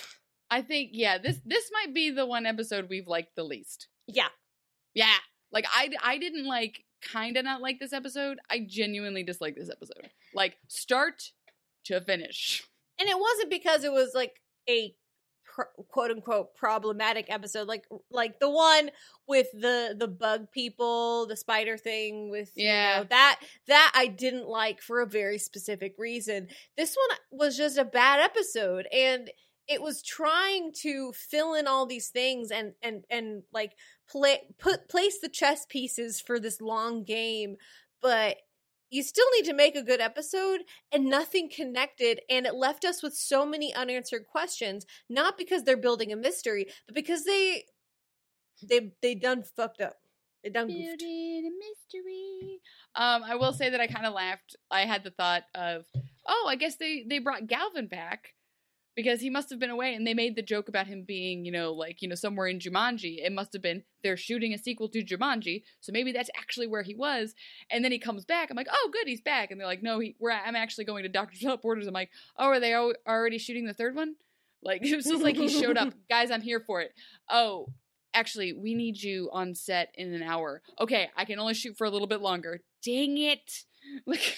I 0.52 0.62
think 0.62 0.90
yeah, 0.92 1.18
this 1.18 1.40
this 1.44 1.70
might 1.72 1.94
be 1.94 2.10
the 2.10 2.26
one 2.26 2.46
episode 2.46 2.88
we've 2.88 3.08
liked 3.08 3.34
the 3.36 3.44
least. 3.44 3.88
Yeah. 4.06 4.28
Yeah, 4.94 5.16
like 5.50 5.64
I 5.72 5.90
I 6.02 6.18
didn't 6.18 6.46
like 6.46 6.84
kind 7.00 7.36
of 7.36 7.44
not 7.44 7.60
like 7.62 7.80
this 7.80 7.92
episode. 7.92 8.38
I 8.50 8.66
genuinely 8.68 9.22
dislike 9.22 9.56
this 9.56 9.70
episode, 9.70 10.10
like 10.34 10.56
start 10.68 11.30
to 11.86 12.00
finish. 12.00 12.62
and 13.00 13.08
it 13.08 13.18
wasn't 13.18 13.50
because 13.50 13.84
it 13.84 13.92
was 13.92 14.12
like 14.14 14.34
a 14.68 14.94
quote 15.88 16.10
unquote 16.10 16.54
problematic 16.54 17.26
episode 17.28 17.68
like 17.68 17.84
like 18.10 18.38
the 18.40 18.48
one 18.48 18.90
with 19.28 19.48
the 19.52 19.94
the 19.98 20.08
bug 20.08 20.50
people 20.52 21.26
the 21.26 21.36
spider 21.36 21.76
thing 21.76 22.30
with 22.30 22.50
you 22.54 22.66
Yeah. 22.68 22.98
know, 23.00 23.06
that 23.10 23.40
that 23.68 23.92
i 23.94 24.06
didn't 24.06 24.48
like 24.48 24.80
for 24.80 25.02
a 25.02 25.06
very 25.06 25.36
specific 25.36 25.94
reason 25.98 26.48
this 26.78 26.96
one 26.96 27.18
was 27.38 27.56
just 27.58 27.76
a 27.76 27.84
bad 27.84 28.20
episode 28.20 28.86
and 28.92 29.30
it 29.68 29.82
was 29.82 30.02
trying 30.02 30.72
to 30.82 31.12
fill 31.12 31.54
in 31.54 31.66
all 31.66 31.86
these 31.86 32.08
things 32.08 32.50
and 32.50 32.72
and 32.82 33.04
and 33.10 33.42
like 33.52 33.72
play 34.08 34.40
put 34.58 34.88
place 34.88 35.18
the 35.20 35.28
chess 35.28 35.66
pieces 35.68 36.20
for 36.20 36.38
this 36.38 36.60
long 36.60 37.04
game 37.04 37.56
but 38.00 38.36
you 38.90 39.02
still 39.02 39.26
need 39.36 39.46
to 39.46 39.54
make 39.54 39.74
a 39.74 39.82
good 39.82 40.00
episode 40.00 40.60
and 40.92 41.06
nothing 41.06 41.48
connected 41.48 42.20
and 42.28 42.46
it 42.46 42.54
left 42.54 42.84
us 42.84 43.02
with 43.02 43.14
so 43.14 43.46
many 43.46 43.74
unanswered 43.74 44.26
questions 44.30 44.84
not 45.08 45.38
because 45.38 45.62
they're 45.64 45.76
building 45.76 46.12
a 46.12 46.16
mystery 46.16 46.66
but 46.86 46.94
because 46.94 47.24
they 47.24 47.64
they 48.68 48.92
they 49.00 49.14
done 49.14 49.42
fucked 49.56 49.80
up 49.80 49.96
they 50.42 50.50
done. 50.50 50.66
Building 50.66 51.46
a 51.46 51.50
mystery. 51.50 52.60
Um, 52.96 53.22
I 53.22 53.36
will 53.36 53.52
say 53.52 53.70
that 53.70 53.80
I 53.80 53.86
kind 53.86 54.06
of 54.06 54.12
laughed. 54.12 54.56
I 54.72 54.86
had 54.86 55.04
the 55.04 55.12
thought 55.12 55.44
of, 55.54 55.84
oh, 56.26 56.46
I 56.48 56.56
guess 56.56 56.76
they 56.76 57.04
they 57.08 57.20
brought 57.20 57.46
Galvin 57.46 57.86
back 57.86 58.34
because 58.94 59.20
he 59.20 59.30
must 59.30 59.50
have 59.50 59.58
been 59.58 59.70
away, 59.70 59.94
and 59.94 60.06
they 60.06 60.14
made 60.14 60.36
the 60.36 60.42
joke 60.42 60.68
about 60.68 60.86
him 60.86 61.04
being, 61.06 61.44
you 61.44 61.52
know, 61.52 61.72
like 61.72 62.02
you 62.02 62.08
know 62.08 62.14
somewhere 62.14 62.46
in 62.46 62.58
Jumanji. 62.58 63.24
It 63.24 63.32
must 63.32 63.52
have 63.52 63.62
been 63.62 63.82
they're 64.02 64.16
shooting 64.16 64.52
a 64.52 64.58
sequel 64.58 64.88
to 64.90 65.04
Jumanji, 65.04 65.62
so 65.80 65.92
maybe 65.92 66.12
that's 66.12 66.30
actually 66.36 66.66
where 66.66 66.82
he 66.82 66.94
was. 66.94 67.34
And 67.70 67.84
then 67.84 67.92
he 67.92 67.98
comes 67.98 68.24
back. 68.24 68.50
I'm 68.50 68.56
like, 68.56 68.68
oh, 68.70 68.90
good, 68.92 69.08
he's 69.08 69.20
back. 69.20 69.50
And 69.50 69.58
they're 69.58 69.66
like, 69.66 69.82
no, 69.82 69.98
he, 69.98 70.16
we're 70.18 70.30
I'm 70.30 70.56
actually 70.56 70.84
going 70.84 71.04
to 71.04 71.08
Doctors 71.08 71.40
Without 71.42 71.62
Borders. 71.62 71.86
I'm 71.86 71.94
like, 71.94 72.10
oh, 72.36 72.46
are 72.46 72.60
they 72.60 72.74
al- 72.74 72.94
already 73.06 73.38
shooting 73.38 73.66
the 73.66 73.74
third 73.74 73.94
one? 73.94 74.16
Like 74.62 74.82
it 74.86 74.96
was 74.96 75.06
just 75.06 75.22
like 75.22 75.36
he 75.36 75.48
showed 75.48 75.76
up, 75.76 75.94
guys. 76.10 76.30
I'm 76.30 76.42
here 76.42 76.60
for 76.60 76.80
it. 76.80 76.92
Oh, 77.30 77.68
actually, 78.14 78.52
we 78.52 78.74
need 78.74 79.02
you 79.02 79.30
on 79.32 79.54
set 79.54 79.94
in 79.94 80.12
an 80.12 80.22
hour. 80.22 80.62
Okay, 80.80 81.10
I 81.16 81.24
can 81.24 81.38
only 81.38 81.54
shoot 81.54 81.76
for 81.76 81.86
a 81.86 81.90
little 81.90 82.06
bit 82.08 82.20
longer. 82.20 82.60
Dang 82.84 83.18
it. 83.18 83.64
Like, 84.06 84.36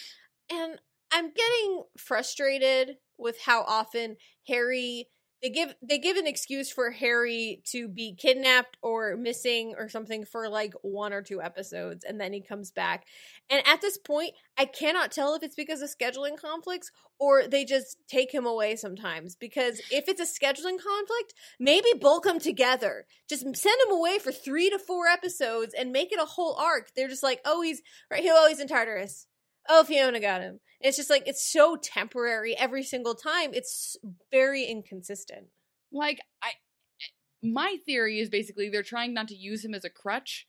and 0.51 0.79
i'm 1.15 1.31
getting 1.33 1.83
frustrated 1.97 2.97
with 3.17 3.41
how 3.41 3.63
often 3.63 4.17
harry 4.47 5.09
they 5.45 5.51
give 5.51 5.75
they 5.83 5.99
give 5.99 6.17
an 6.17 6.27
excuse 6.27 6.73
for 6.73 6.91
harry 6.91 7.61
to 7.67 7.87
be 7.87 8.15
kidnapped 8.15 8.79
or 8.83 9.15
missing 9.15 9.75
or 9.77 9.91
something 9.91 10.25
for 10.25 10.49
like 10.49 10.73
one 10.81 11.13
or 11.13 11.21
two 11.21 11.43
episodes 11.43 12.03
and 12.03 12.19
then 12.19 12.33
he 12.33 12.41
comes 12.41 12.71
back. 12.71 13.05
And 13.51 13.63
at 13.67 13.83
this 13.83 13.99
point 13.99 14.33
i 14.57 14.65
cannot 14.65 15.13
tell 15.13 15.35
if 15.35 15.43
it's 15.43 15.55
because 15.55 15.83
of 15.83 15.91
scheduling 15.91 16.41
conflicts 16.41 16.91
or 17.21 17.47
they 17.47 17.67
just 17.67 17.99
take 18.09 18.33
him 18.33 18.47
away 18.47 18.75
sometimes 18.75 19.37
because 19.37 19.83
if 19.91 20.09
it's 20.09 20.21
a 20.21 20.25
scheduling 20.25 20.79
conflict 20.83 21.35
maybe 21.61 21.89
bulk 22.01 22.25
them 22.25 22.41
together. 22.41 23.05
Just 23.29 23.43
send 23.43 23.81
him 23.87 23.93
away 23.93 24.19
for 24.19 24.33
three 24.33 24.71
to 24.71 24.79
four 24.79 25.09
episodes 25.09 25.75
and 25.79 25.93
make 25.93 26.11
it 26.11 26.19
a 26.21 26.25
whole 26.25 26.55
arc. 26.55 26.89
They're 26.97 27.09
just 27.09 27.23
like 27.23 27.41
oh 27.45 27.61
he's 27.61 27.83
right 28.11 28.25
oh 28.25 28.49
he's 28.49 28.61
in 28.61 28.69
tartarus 28.69 29.27
oh 29.69 29.85
fiona 29.85 30.21
got 30.21 30.41
him 30.41 30.61
it's 30.81 30.97
just 30.97 31.11
like 31.11 31.27
it's 31.27 31.45
so 31.45 31.77
temporary 31.77 32.57
every 32.57 32.83
single 32.83 33.15
time 33.15 33.51
it's 33.53 33.97
very 34.31 34.65
inconsistent 34.65 35.47
like 35.95 36.21
I 36.43 36.49
eh, 36.49 37.13
my 37.43 37.77
theory 37.87 38.19
is 38.19 38.29
basically 38.29 38.69
they're 38.69 38.83
trying 38.83 39.15
not 39.15 39.29
to 39.29 39.37
use 39.37 39.65
him 39.65 39.75
as 39.75 39.85
a 39.85 39.91
crutch. 39.91 40.47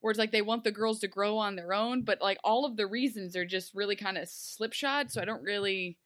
Where 0.00 0.10
it's 0.10 0.18
like 0.18 0.32
they 0.32 0.42
want 0.42 0.64
the 0.64 0.72
girls 0.72 0.98
to 1.00 1.08
grow 1.08 1.38
on 1.38 1.54
their 1.54 1.72
own, 1.72 2.02
but 2.02 2.20
like 2.20 2.38
all 2.42 2.64
of 2.64 2.76
the 2.76 2.88
reasons 2.88 3.36
are 3.36 3.44
just 3.44 3.72
really 3.72 3.94
kind 3.94 4.18
of 4.18 4.28
slipshod, 4.28 5.12
so 5.12 5.22
I 5.22 5.24
don't 5.24 5.44
really 5.44 5.96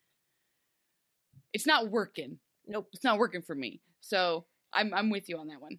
it's 1.55 1.67
not 1.67 1.91
working. 1.91 2.39
nope 2.67 2.89
It's 2.93 3.05
not 3.05 3.19
working 3.19 3.41
for 3.41 3.55
me. 3.55 3.81
So 4.01 4.45
I'm 4.73 4.93
I'm 4.93 5.09
with 5.09 5.31
you 5.31 5.39
on 5.39 5.49
that 5.49 5.63
one. 5.63 5.79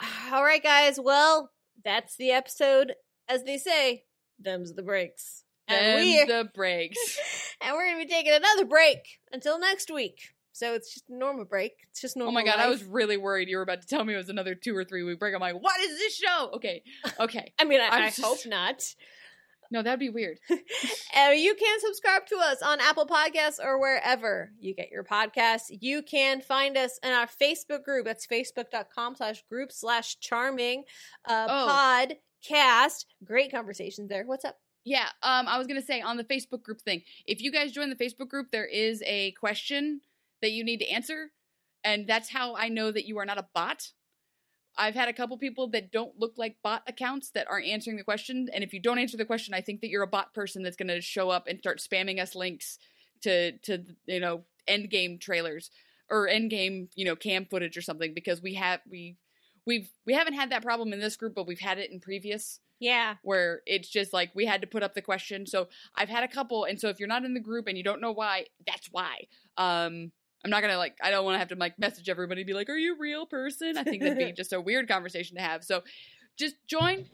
all 0.32 0.44
right 0.44 0.62
guys 0.62 0.98
well 1.00 1.52
that's 1.84 2.16
the 2.16 2.32
episode 2.32 2.94
as 3.28 3.44
they 3.44 3.56
say 3.56 4.04
them's 4.38 4.74
the 4.74 4.82
breaks 4.82 5.44
and 5.68 6.00
we 6.00 6.24
the 6.24 6.48
breaks. 6.54 7.18
and 7.60 7.74
we're 7.74 7.86
gonna 7.90 8.04
be 8.04 8.10
taking 8.10 8.32
another 8.32 8.64
break 8.64 8.98
until 9.32 9.58
next 9.58 9.90
week 9.92 10.18
So 10.52 10.74
it's 10.74 10.92
just 10.92 11.08
a 11.08 11.14
normal 11.16 11.44
break. 11.44 11.72
It's 11.90 12.00
just 12.00 12.16
normal. 12.16 12.32
Oh 12.32 12.34
my 12.34 12.44
god, 12.44 12.58
I 12.58 12.68
was 12.68 12.82
really 12.84 13.16
worried 13.16 13.48
you 13.48 13.56
were 13.56 13.62
about 13.62 13.82
to 13.82 13.86
tell 13.88 14.04
me 14.04 14.14
it 14.14 14.16
was 14.16 14.28
another 14.28 14.54
two 14.54 14.76
or 14.76 14.84
three 14.84 15.02
week 15.04 15.18
break. 15.20 15.34
I'm 15.34 15.40
like, 15.40 15.54
what 15.60 15.80
is 15.80 15.98
this 15.98 16.16
show? 16.16 16.50
Okay, 16.54 16.82
okay. 17.20 17.52
I 17.58 17.64
mean, 17.64 17.80
I, 17.80 17.88
I 17.88 18.06
just- 18.08 18.20
hope 18.22 18.38
not. 18.46 18.82
No, 19.70 19.82
that'd 19.82 20.00
be 20.00 20.08
weird. 20.08 20.38
Uh, 20.50 21.32
you 21.32 21.54
can 21.54 21.80
subscribe 21.80 22.24
to 22.28 22.36
us 22.36 22.62
on 22.62 22.80
Apple 22.80 23.04
Podcasts 23.04 23.62
or 23.62 23.78
wherever 23.78 24.50
you 24.58 24.74
get 24.74 24.90
your 24.90 25.04
podcasts. 25.04 25.64
You 25.68 26.00
can 26.00 26.40
find 26.40 26.74
us 26.78 26.98
in 27.02 27.12
our 27.12 27.26
Facebook 27.26 27.84
group. 27.84 28.06
That's 28.06 28.26
facebook.com 28.26 29.16
slash 29.16 29.44
group 29.46 29.70
slash 29.70 30.18
charming 30.20 30.84
uh, 31.28 31.46
Oh. 31.50 32.06
podcast. 32.48 33.04
Great 33.22 33.50
conversations 33.52 34.08
there. 34.08 34.24
What's 34.24 34.46
up? 34.46 34.56
Yeah, 34.88 35.08
um, 35.22 35.46
I 35.46 35.58
was 35.58 35.66
gonna 35.66 35.82
say 35.82 36.00
on 36.00 36.16
the 36.16 36.24
Facebook 36.24 36.62
group 36.62 36.80
thing. 36.80 37.02
If 37.26 37.42
you 37.42 37.52
guys 37.52 37.72
join 37.72 37.90
the 37.90 37.96
Facebook 37.96 38.28
group, 38.28 38.50
there 38.50 38.64
is 38.64 39.02
a 39.04 39.32
question 39.32 40.00
that 40.40 40.52
you 40.52 40.64
need 40.64 40.78
to 40.78 40.88
answer, 40.88 41.30
and 41.84 42.06
that's 42.06 42.30
how 42.30 42.56
I 42.56 42.70
know 42.70 42.90
that 42.90 43.04
you 43.04 43.18
are 43.18 43.26
not 43.26 43.36
a 43.36 43.46
bot. 43.54 43.92
I've 44.78 44.94
had 44.94 45.10
a 45.10 45.12
couple 45.12 45.36
people 45.36 45.66
that 45.72 45.92
don't 45.92 46.18
look 46.18 46.34
like 46.38 46.56
bot 46.62 46.84
accounts 46.86 47.30
that 47.32 47.50
are 47.50 47.60
answering 47.60 47.98
the 47.98 48.02
question, 48.02 48.48
and 48.50 48.64
if 48.64 48.72
you 48.72 48.80
don't 48.80 48.98
answer 48.98 49.18
the 49.18 49.26
question, 49.26 49.52
I 49.52 49.60
think 49.60 49.82
that 49.82 49.90
you're 49.90 50.02
a 50.02 50.06
bot 50.06 50.32
person 50.32 50.62
that's 50.62 50.76
gonna 50.76 51.02
show 51.02 51.28
up 51.28 51.48
and 51.48 51.58
start 51.58 51.80
spamming 51.80 52.18
us 52.18 52.34
links 52.34 52.78
to 53.20 53.52
to 53.58 53.84
you 54.06 54.20
know 54.20 54.44
end 54.66 54.88
game 54.88 55.18
trailers 55.18 55.70
or 56.08 56.28
end 56.28 56.48
game 56.48 56.88
you 56.94 57.04
know 57.04 57.14
cam 57.14 57.44
footage 57.44 57.76
or 57.76 57.82
something 57.82 58.14
because 58.14 58.40
we 58.40 58.54
have 58.54 58.80
we 58.90 59.16
we've 59.66 59.90
we 60.06 60.14
haven't 60.14 60.32
had 60.32 60.50
that 60.50 60.62
problem 60.62 60.94
in 60.94 61.00
this 61.00 61.16
group, 61.18 61.34
but 61.34 61.46
we've 61.46 61.60
had 61.60 61.78
it 61.78 61.90
in 61.90 62.00
previous 62.00 62.60
Yeah. 62.80 63.14
where 63.22 63.62
it's 63.66 63.88
just 63.88 64.12
like 64.12 64.30
we 64.34 64.46
had 64.46 64.60
to 64.60 64.66
put 64.66 64.82
up 64.82 64.94
the 64.94 65.02
question. 65.02 65.46
So 65.46 65.68
I've 65.96 66.08
had 66.08 66.24
a 66.24 66.28
couple, 66.28 66.64
and 66.64 66.80
so 66.80 66.88
if 66.88 66.98
you're 66.98 67.08
not 67.08 67.24
in 67.24 67.34
the 67.34 67.40
group 67.40 67.66
and 67.66 67.76
you 67.76 67.84
don't 67.84 68.00
know 68.00 68.12
why, 68.12 68.46
that's 68.66 68.88
why. 68.92 69.26
Um, 69.56 70.12
I'm 70.44 70.50
not 70.50 70.62
gonna 70.62 70.78
like. 70.78 70.96
I 71.02 71.10
don't 71.10 71.24
want 71.24 71.34
to 71.34 71.38
have 71.40 71.48
to 71.48 71.56
like 71.56 71.78
message 71.78 72.08
everybody, 72.08 72.42
and 72.42 72.46
be 72.46 72.54
like, 72.54 72.68
"Are 72.68 72.76
you 72.76 72.94
a 72.94 72.98
real 72.98 73.26
person?" 73.26 73.76
I 73.76 73.82
think 73.82 74.02
that'd 74.02 74.18
be 74.18 74.32
just 74.36 74.52
a 74.52 74.60
weird 74.60 74.86
conversation 74.88 75.36
to 75.36 75.42
have. 75.42 75.64
So 75.64 75.82
just 76.38 76.54
join, 76.68 77.06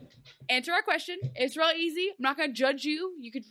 answer 0.49 0.71
our 0.71 0.83
question. 0.83 1.17
It's 1.35 1.57
real 1.57 1.71
easy. 1.75 2.09
I'm 2.09 2.15
not 2.21 2.37
gonna 2.37 2.53
judge 2.53 2.85
you. 2.85 3.15
You 3.19 3.31
could 3.31 3.43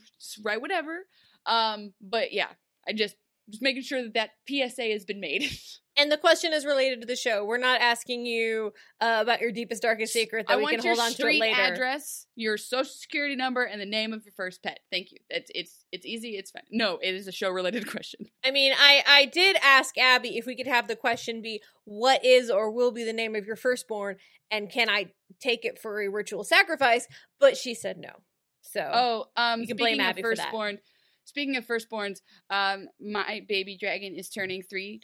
write 0.45 0.61
whatever. 0.61 1.07
Um, 1.47 1.93
but 2.01 2.33
yeah, 2.33 2.49
I 2.89 2.93
just 2.93 3.17
just 3.51 3.63
making 3.63 3.83
sure 3.83 4.03
that 4.03 4.15
that 4.15 4.31
PSA 4.49 4.85
has 4.93 5.05
been 5.05 5.21
made. 5.21 5.45
And 5.97 6.11
the 6.11 6.19
question 6.19 6.53
is 6.53 6.67
related 6.67 7.03
to 7.03 7.07
the 7.07 7.15
show. 7.15 7.45
We're 7.45 7.57
not 7.57 7.81
asking 7.81 8.27
you 8.27 8.73
uh, 9.01 9.19
about 9.23 9.41
your 9.41 9.53
deepest, 9.53 9.83
darkest 9.83 10.13
secret 10.13 10.47
that 10.49 10.55
I 10.55 10.57
we 10.57 10.67
can 10.67 10.81
hold 10.81 10.99
on 10.99 11.07
to 11.07 11.13
it 11.13 11.15
street 11.15 11.41
later. 11.41 11.61
address, 11.61 12.27
your 12.35 12.57
social 12.57 12.91
security 12.91 13.37
number, 13.37 13.63
and 13.63 13.81
the 13.81 13.87
name 13.87 14.13
of 14.13 14.25
your 14.25 14.33
first 14.33 14.61
pet. 14.61 14.81
Thank 14.91 15.13
you. 15.13 15.19
It's 15.31 15.53
it's 15.55 15.85
it's 15.93 16.05
easy. 16.05 16.31
It's 16.31 16.51
fine. 16.51 16.65
No, 16.73 16.99
it 17.01 17.15
is 17.15 17.29
a 17.29 17.33
show 17.33 17.49
related 17.49 17.89
question. 17.93 18.27
I 18.45 18.51
mean, 18.51 18.73
I 18.77 19.05
I 19.07 19.27
did 19.27 19.57
ask 19.63 19.97
Abby 19.97 20.37
if 20.37 20.47
we 20.47 20.57
could 20.57 20.67
have 20.67 20.89
the 20.89 20.97
question 20.97 21.41
be 21.41 21.63
what 21.85 22.25
is 22.25 22.51
or 22.51 22.73
will 22.73 22.91
be 22.91 23.05
the 23.05 23.13
name 23.13 23.37
of 23.37 23.47
your 23.47 23.55
firstborn 23.55 24.17
and 24.51 24.69
can 24.69 24.91
I 24.91 25.13
take 25.41 25.65
it 25.65 25.79
for 25.81 26.03
a 26.03 26.09
ritual 26.09 26.43
sacrifice, 26.43 27.07
but 27.39 27.57
she 27.57 27.73
said 27.73 27.99
no. 27.99 28.11
So 28.63 28.91
Oh, 28.93 29.25
um, 29.37 29.61
You 29.61 29.69
can 29.69 29.77
blame 29.77 30.01
Abby 30.01 30.23
for 30.23 30.35
that. 30.35 30.43
firstborn. 30.43 30.79
Speaking 31.25 31.57
of 31.57 31.67
firstborns, 31.67 32.21
um, 32.51 32.89
my 33.01 33.43
baby 33.49 33.77
dragon 33.79 34.15
is 34.15 34.29
turning 34.29 34.63
three. 34.63 35.01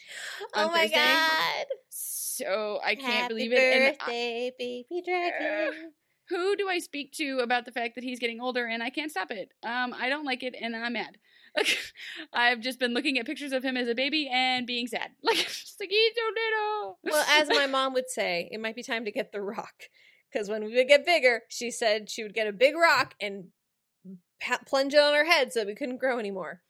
Oh 0.55 0.69
my 0.69 0.83
Thursday. 0.83 0.95
god. 0.97 1.67
So 1.89 2.81
I 2.85 2.95
can't 2.95 3.13
Happy 3.13 3.29
believe 3.29 3.53
it. 3.53 3.59
And 3.59 3.85
I- 3.85 3.91
birthday, 4.05 4.53
baby 4.59 5.03
dragon. 5.05 5.93
who 6.29 6.57
do 6.57 6.69
I 6.69 6.79
speak 6.79 7.13
to 7.15 7.39
about 7.41 7.65
the 7.65 7.73
fact 7.73 7.95
that 7.97 8.05
he's 8.05 8.19
getting 8.21 8.41
older 8.41 8.67
and 8.67 8.83
I 8.83 8.91
can't 8.91 9.11
stop 9.11 9.31
it? 9.31 9.51
Um, 9.63 9.95
I 9.99 10.09
don't 10.09 10.25
like 10.25 10.43
it 10.43 10.55
and 10.61 10.75
I'm 10.77 10.93
mad. 10.93 11.19
I've 12.33 12.61
just 12.61 12.79
been 12.79 12.95
looking 12.95 13.19
at 13.19 13.27
pictures 13.27 13.53
of 13.53 13.63
him 13.65 13.77
as 13.77 13.89
a 13.89 13.95
baby 13.95 14.29
and 14.33 14.67
being 14.67 14.87
sad. 14.87 15.11
Like, 15.23 15.37
just 15.39 15.81
like 15.81 15.91
he's 15.91 16.13
so 16.17 16.23
little. 16.25 16.99
well, 17.05 17.27
as 17.29 17.49
my 17.49 17.67
mom 17.67 17.93
would 17.95 18.09
say, 18.09 18.49
it 18.53 18.61
might 18.61 18.77
be 18.77 18.83
time 18.83 19.05
to 19.05 19.11
get 19.13 19.33
the 19.33 19.41
rock. 19.43 19.85
Because 20.33 20.49
when 20.49 20.65
we 20.65 20.75
would 20.77 20.87
get 20.87 21.05
bigger, 21.05 21.43
she 21.49 21.71
said 21.73 22.09
she 22.09 22.23
would 22.23 22.35
get 22.35 22.47
a 22.47 22.53
big 22.53 22.77
rock 22.77 23.15
and 23.21 23.47
plunge 24.67 24.95
it 24.95 25.01
on 25.01 25.15
her 25.15 25.25
head 25.25 25.53
so 25.53 25.65
we 25.65 25.75
couldn't 25.75 25.99
grow 25.99 26.19
anymore. 26.19 26.63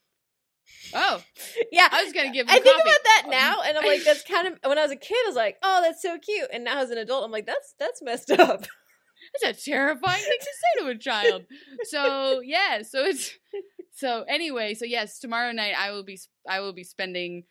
oh, 0.95 1.23
Yeah, 1.73 1.89
I 1.91 2.05
was 2.05 2.12
gonna 2.12 2.33
give 2.33 2.47
him 2.47 2.51
I 2.51 2.61
think 2.61 2.77
coffee. 2.77 2.89
about 2.89 3.05
that 3.05 3.23
Um, 3.27 3.31
now, 3.31 3.62
and 3.62 3.79
I'm 3.79 3.85
like, 3.85 4.05
that's 4.05 4.23
kind 4.25 4.49
of. 4.49 4.59
When 4.64 4.79
I 4.79 4.83
was 4.83 4.91
a 4.93 4.97
kid, 4.97 5.16
I 5.25 5.29
was 5.29 5.37
like, 5.37 5.57
oh, 5.62 5.81
that's 5.83 6.03
so 6.03 6.18
cute, 6.18 6.49
and 6.53 6.64
now 6.64 6.81
as 6.81 6.91
an 6.91 6.99
adult, 6.99 7.25
I'm 7.25 7.31
like, 7.31 7.47
that's 7.47 7.75
that's 7.79 8.03
messed 8.03 8.31
up. 8.31 8.64
That's 9.43 9.61
a 9.61 9.71
terrifying 9.71 10.18
thing 10.18 10.39
to 10.41 10.47
say 10.47 10.85
to 10.85 10.91
a 10.91 10.99
child. 10.99 11.43
So 11.85 12.41
yeah, 12.41 12.81
so 12.83 13.05
it's 13.05 13.37
so 13.95 14.25
anyway. 14.27 14.73
So 14.75 14.87
yes, 14.87 15.18
tomorrow 15.21 15.53
night 15.53 15.75
I 15.79 15.91
will 15.93 16.03
be 16.03 16.18
I 16.49 16.61
will 16.61 16.73
be 16.73 16.83
spending 16.85 17.45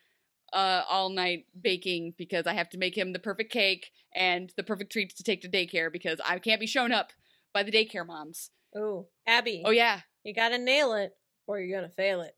uh 0.51 0.81
all 0.89 1.09
night 1.09 1.45
baking 1.61 2.15
because 2.17 2.47
I 2.47 2.53
have 2.53 2.69
to 2.71 2.77
make 2.79 2.97
him 2.97 3.13
the 3.13 3.19
perfect 3.19 3.53
cake 3.53 3.91
and 4.15 4.51
the 4.57 4.63
perfect 4.63 4.91
treats 4.91 5.13
to 5.15 5.23
take 5.23 5.41
to 5.43 5.47
daycare 5.49 5.91
because 5.91 6.19
I 6.27 6.39
can't 6.39 6.59
be 6.59 6.65
shown 6.67 6.91
up 6.91 7.11
by 7.53 7.61
the 7.63 7.71
daycare 7.71 8.05
moms. 8.05 8.49
Oh, 8.75 9.07
Abby, 9.27 9.61
Oh 9.63 9.71
yeah. 9.71 10.01
You 10.23 10.33
gotta 10.33 10.57
nail 10.57 10.93
it, 10.93 11.15
or 11.47 11.59
you're 11.59 11.79
gonna 11.79 11.91
fail 11.93 12.21
it. 12.21 12.35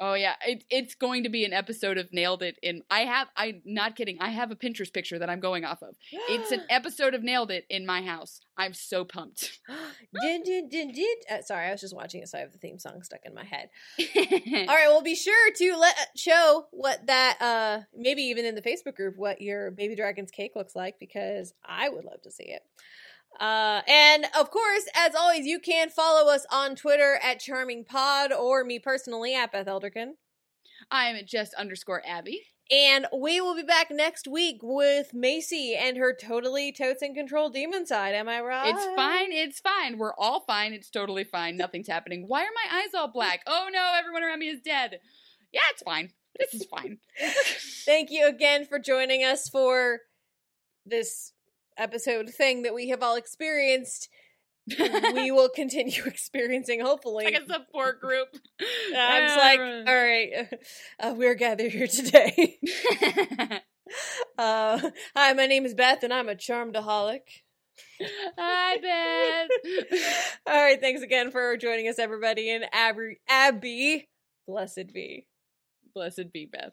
Oh 0.00 0.14
yeah, 0.14 0.34
it, 0.46 0.64
it's 0.70 0.94
going 0.94 1.24
to 1.24 1.28
be 1.28 1.44
an 1.44 1.52
episode 1.52 1.98
of 1.98 2.12
Nailed 2.12 2.42
It. 2.42 2.56
In 2.62 2.82
I 2.88 3.00
have, 3.00 3.28
I'm 3.36 3.62
not 3.64 3.96
kidding. 3.96 4.18
I 4.20 4.28
have 4.28 4.52
a 4.52 4.56
Pinterest 4.56 4.92
picture 4.92 5.18
that 5.18 5.28
I'm 5.28 5.40
going 5.40 5.64
off 5.64 5.82
of. 5.82 5.96
It's 6.28 6.52
an 6.52 6.62
episode 6.70 7.14
of 7.14 7.24
Nailed 7.24 7.50
It 7.50 7.64
in 7.68 7.84
my 7.84 8.02
house. 8.02 8.40
I'm 8.56 8.74
so 8.74 9.04
pumped. 9.04 9.58
did, 10.22 10.44
did, 10.44 10.70
did, 10.70 10.94
did. 10.94 11.18
Uh, 11.28 11.42
sorry, 11.42 11.66
I 11.66 11.72
was 11.72 11.80
just 11.80 11.96
watching 11.96 12.22
it, 12.22 12.28
so 12.28 12.38
I 12.38 12.42
have 12.42 12.52
the 12.52 12.58
theme 12.58 12.78
song 12.78 13.02
stuck 13.02 13.20
in 13.24 13.34
my 13.34 13.44
head. 13.44 13.70
All 13.98 14.74
right, 14.74 14.86
well, 14.86 15.02
be 15.02 15.16
sure 15.16 15.52
to 15.52 15.76
let 15.76 15.96
show 16.16 16.66
what 16.70 17.06
that, 17.06 17.38
uh, 17.40 17.80
maybe 17.96 18.22
even 18.22 18.44
in 18.44 18.54
the 18.54 18.62
Facebook 18.62 18.94
group, 18.94 19.14
what 19.16 19.40
your 19.40 19.72
baby 19.72 19.96
dragon's 19.96 20.30
cake 20.30 20.52
looks 20.54 20.76
like 20.76 21.00
because 21.00 21.52
I 21.64 21.88
would 21.88 22.04
love 22.04 22.22
to 22.22 22.30
see 22.30 22.44
it. 22.44 22.62
Uh, 23.38 23.82
and 23.86 24.26
of 24.38 24.50
course, 24.50 24.84
as 24.94 25.14
always, 25.14 25.46
you 25.46 25.60
can 25.60 25.90
follow 25.90 26.30
us 26.30 26.44
on 26.50 26.74
Twitter 26.74 27.18
at 27.22 27.40
Charming 27.40 27.84
Pod 27.84 28.32
or 28.32 28.64
me 28.64 28.78
personally 28.78 29.34
at 29.34 29.52
Beth 29.52 29.66
Elderkin. 29.66 30.12
I'm 30.90 31.16
at 31.16 31.26
just 31.26 31.54
underscore 31.54 32.02
Abby. 32.06 32.42
And 32.70 33.06
we 33.16 33.40
will 33.40 33.54
be 33.54 33.62
back 33.62 33.90
next 33.90 34.28
week 34.28 34.58
with 34.62 35.14
Macy 35.14 35.74
and 35.74 35.96
her 35.96 36.14
totally 36.14 36.70
totes 36.70 37.00
and 37.00 37.14
control 37.14 37.48
demon 37.48 37.86
side. 37.86 38.14
Am 38.14 38.28
I 38.28 38.40
right? 38.42 38.74
It's 38.74 38.84
fine. 38.94 39.32
It's 39.32 39.60
fine. 39.60 39.96
We're 39.96 40.12
all 40.18 40.40
fine. 40.40 40.74
It's 40.74 40.90
totally 40.90 41.24
fine. 41.24 41.56
Nothing's 41.56 41.88
happening. 41.88 42.24
Why 42.26 42.42
are 42.42 42.50
my 42.54 42.78
eyes 42.78 42.92
all 42.94 43.08
black? 43.08 43.40
Oh 43.46 43.68
no, 43.72 43.94
everyone 43.98 44.22
around 44.22 44.40
me 44.40 44.48
is 44.48 44.60
dead. 44.60 45.00
Yeah, 45.50 45.60
it's 45.70 45.82
fine. 45.82 46.10
This 46.38 46.52
is 46.52 46.66
fine. 46.66 46.98
Thank 47.86 48.10
you 48.10 48.28
again 48.28 48.66
for 48.66 48.78
joining 48.78 49.24
us 49.24 49.48
for 49.48 50.00
this 50.84 51.32
episode 51.78 52.30
thing 52.30 52.62
that 52.62 52.74
we 52.74 52.88
have 52.88 53.02
all 53.02 53.16
experienced. 53.16 54.08
we 54.76 55.30
will 55.30 55.48
continue 55.48 56.02
experiencing, 56.06 56.80
hopefully. 56.80 57.24
like 57.24 57.42
a 57.42 57.46
support 57.46 58.00
group. 58.00 58.28
I'm 58.94 59.26
just 59.26 59.38
like, 59.38 59.60
all 59.60 59.84
right, 59.84 60.48
uh, 61.00 61.14
we're 61.16 61.34
gathered 61.34 61.72
here 61.72 61.86
today. 61.86 62.58
uh, 64.38 64.78
hi, 65.16 65.32
my 65.32 65.46
name 65.46 65.64
is 65.64 65.74
Beth, 65.74 66.02
and 66.02 66.12
I'm 66.12 66.28
a 66.28 66.34
charmedaholic. 66.34 67.20
Hi, 68.38 68.76
Beth. 68.78 69.72
All 70.46 70.54
right, 70.62 70.80
thanks 70.80 71.02
again 71.02 71.30
for 71.30 71.56
joining 71.56 71.88
us, 71.88 71.98
everybody. 71.98 72.50
And 72.50 72.64
Abby, 72.72 73.20
Abby, 73.28 74.08
blessed 74.46 74.92
be. 74.92 75.26
Blessed 75.94 76.32
be 76.32 76.46
Beth. 76.46 76.72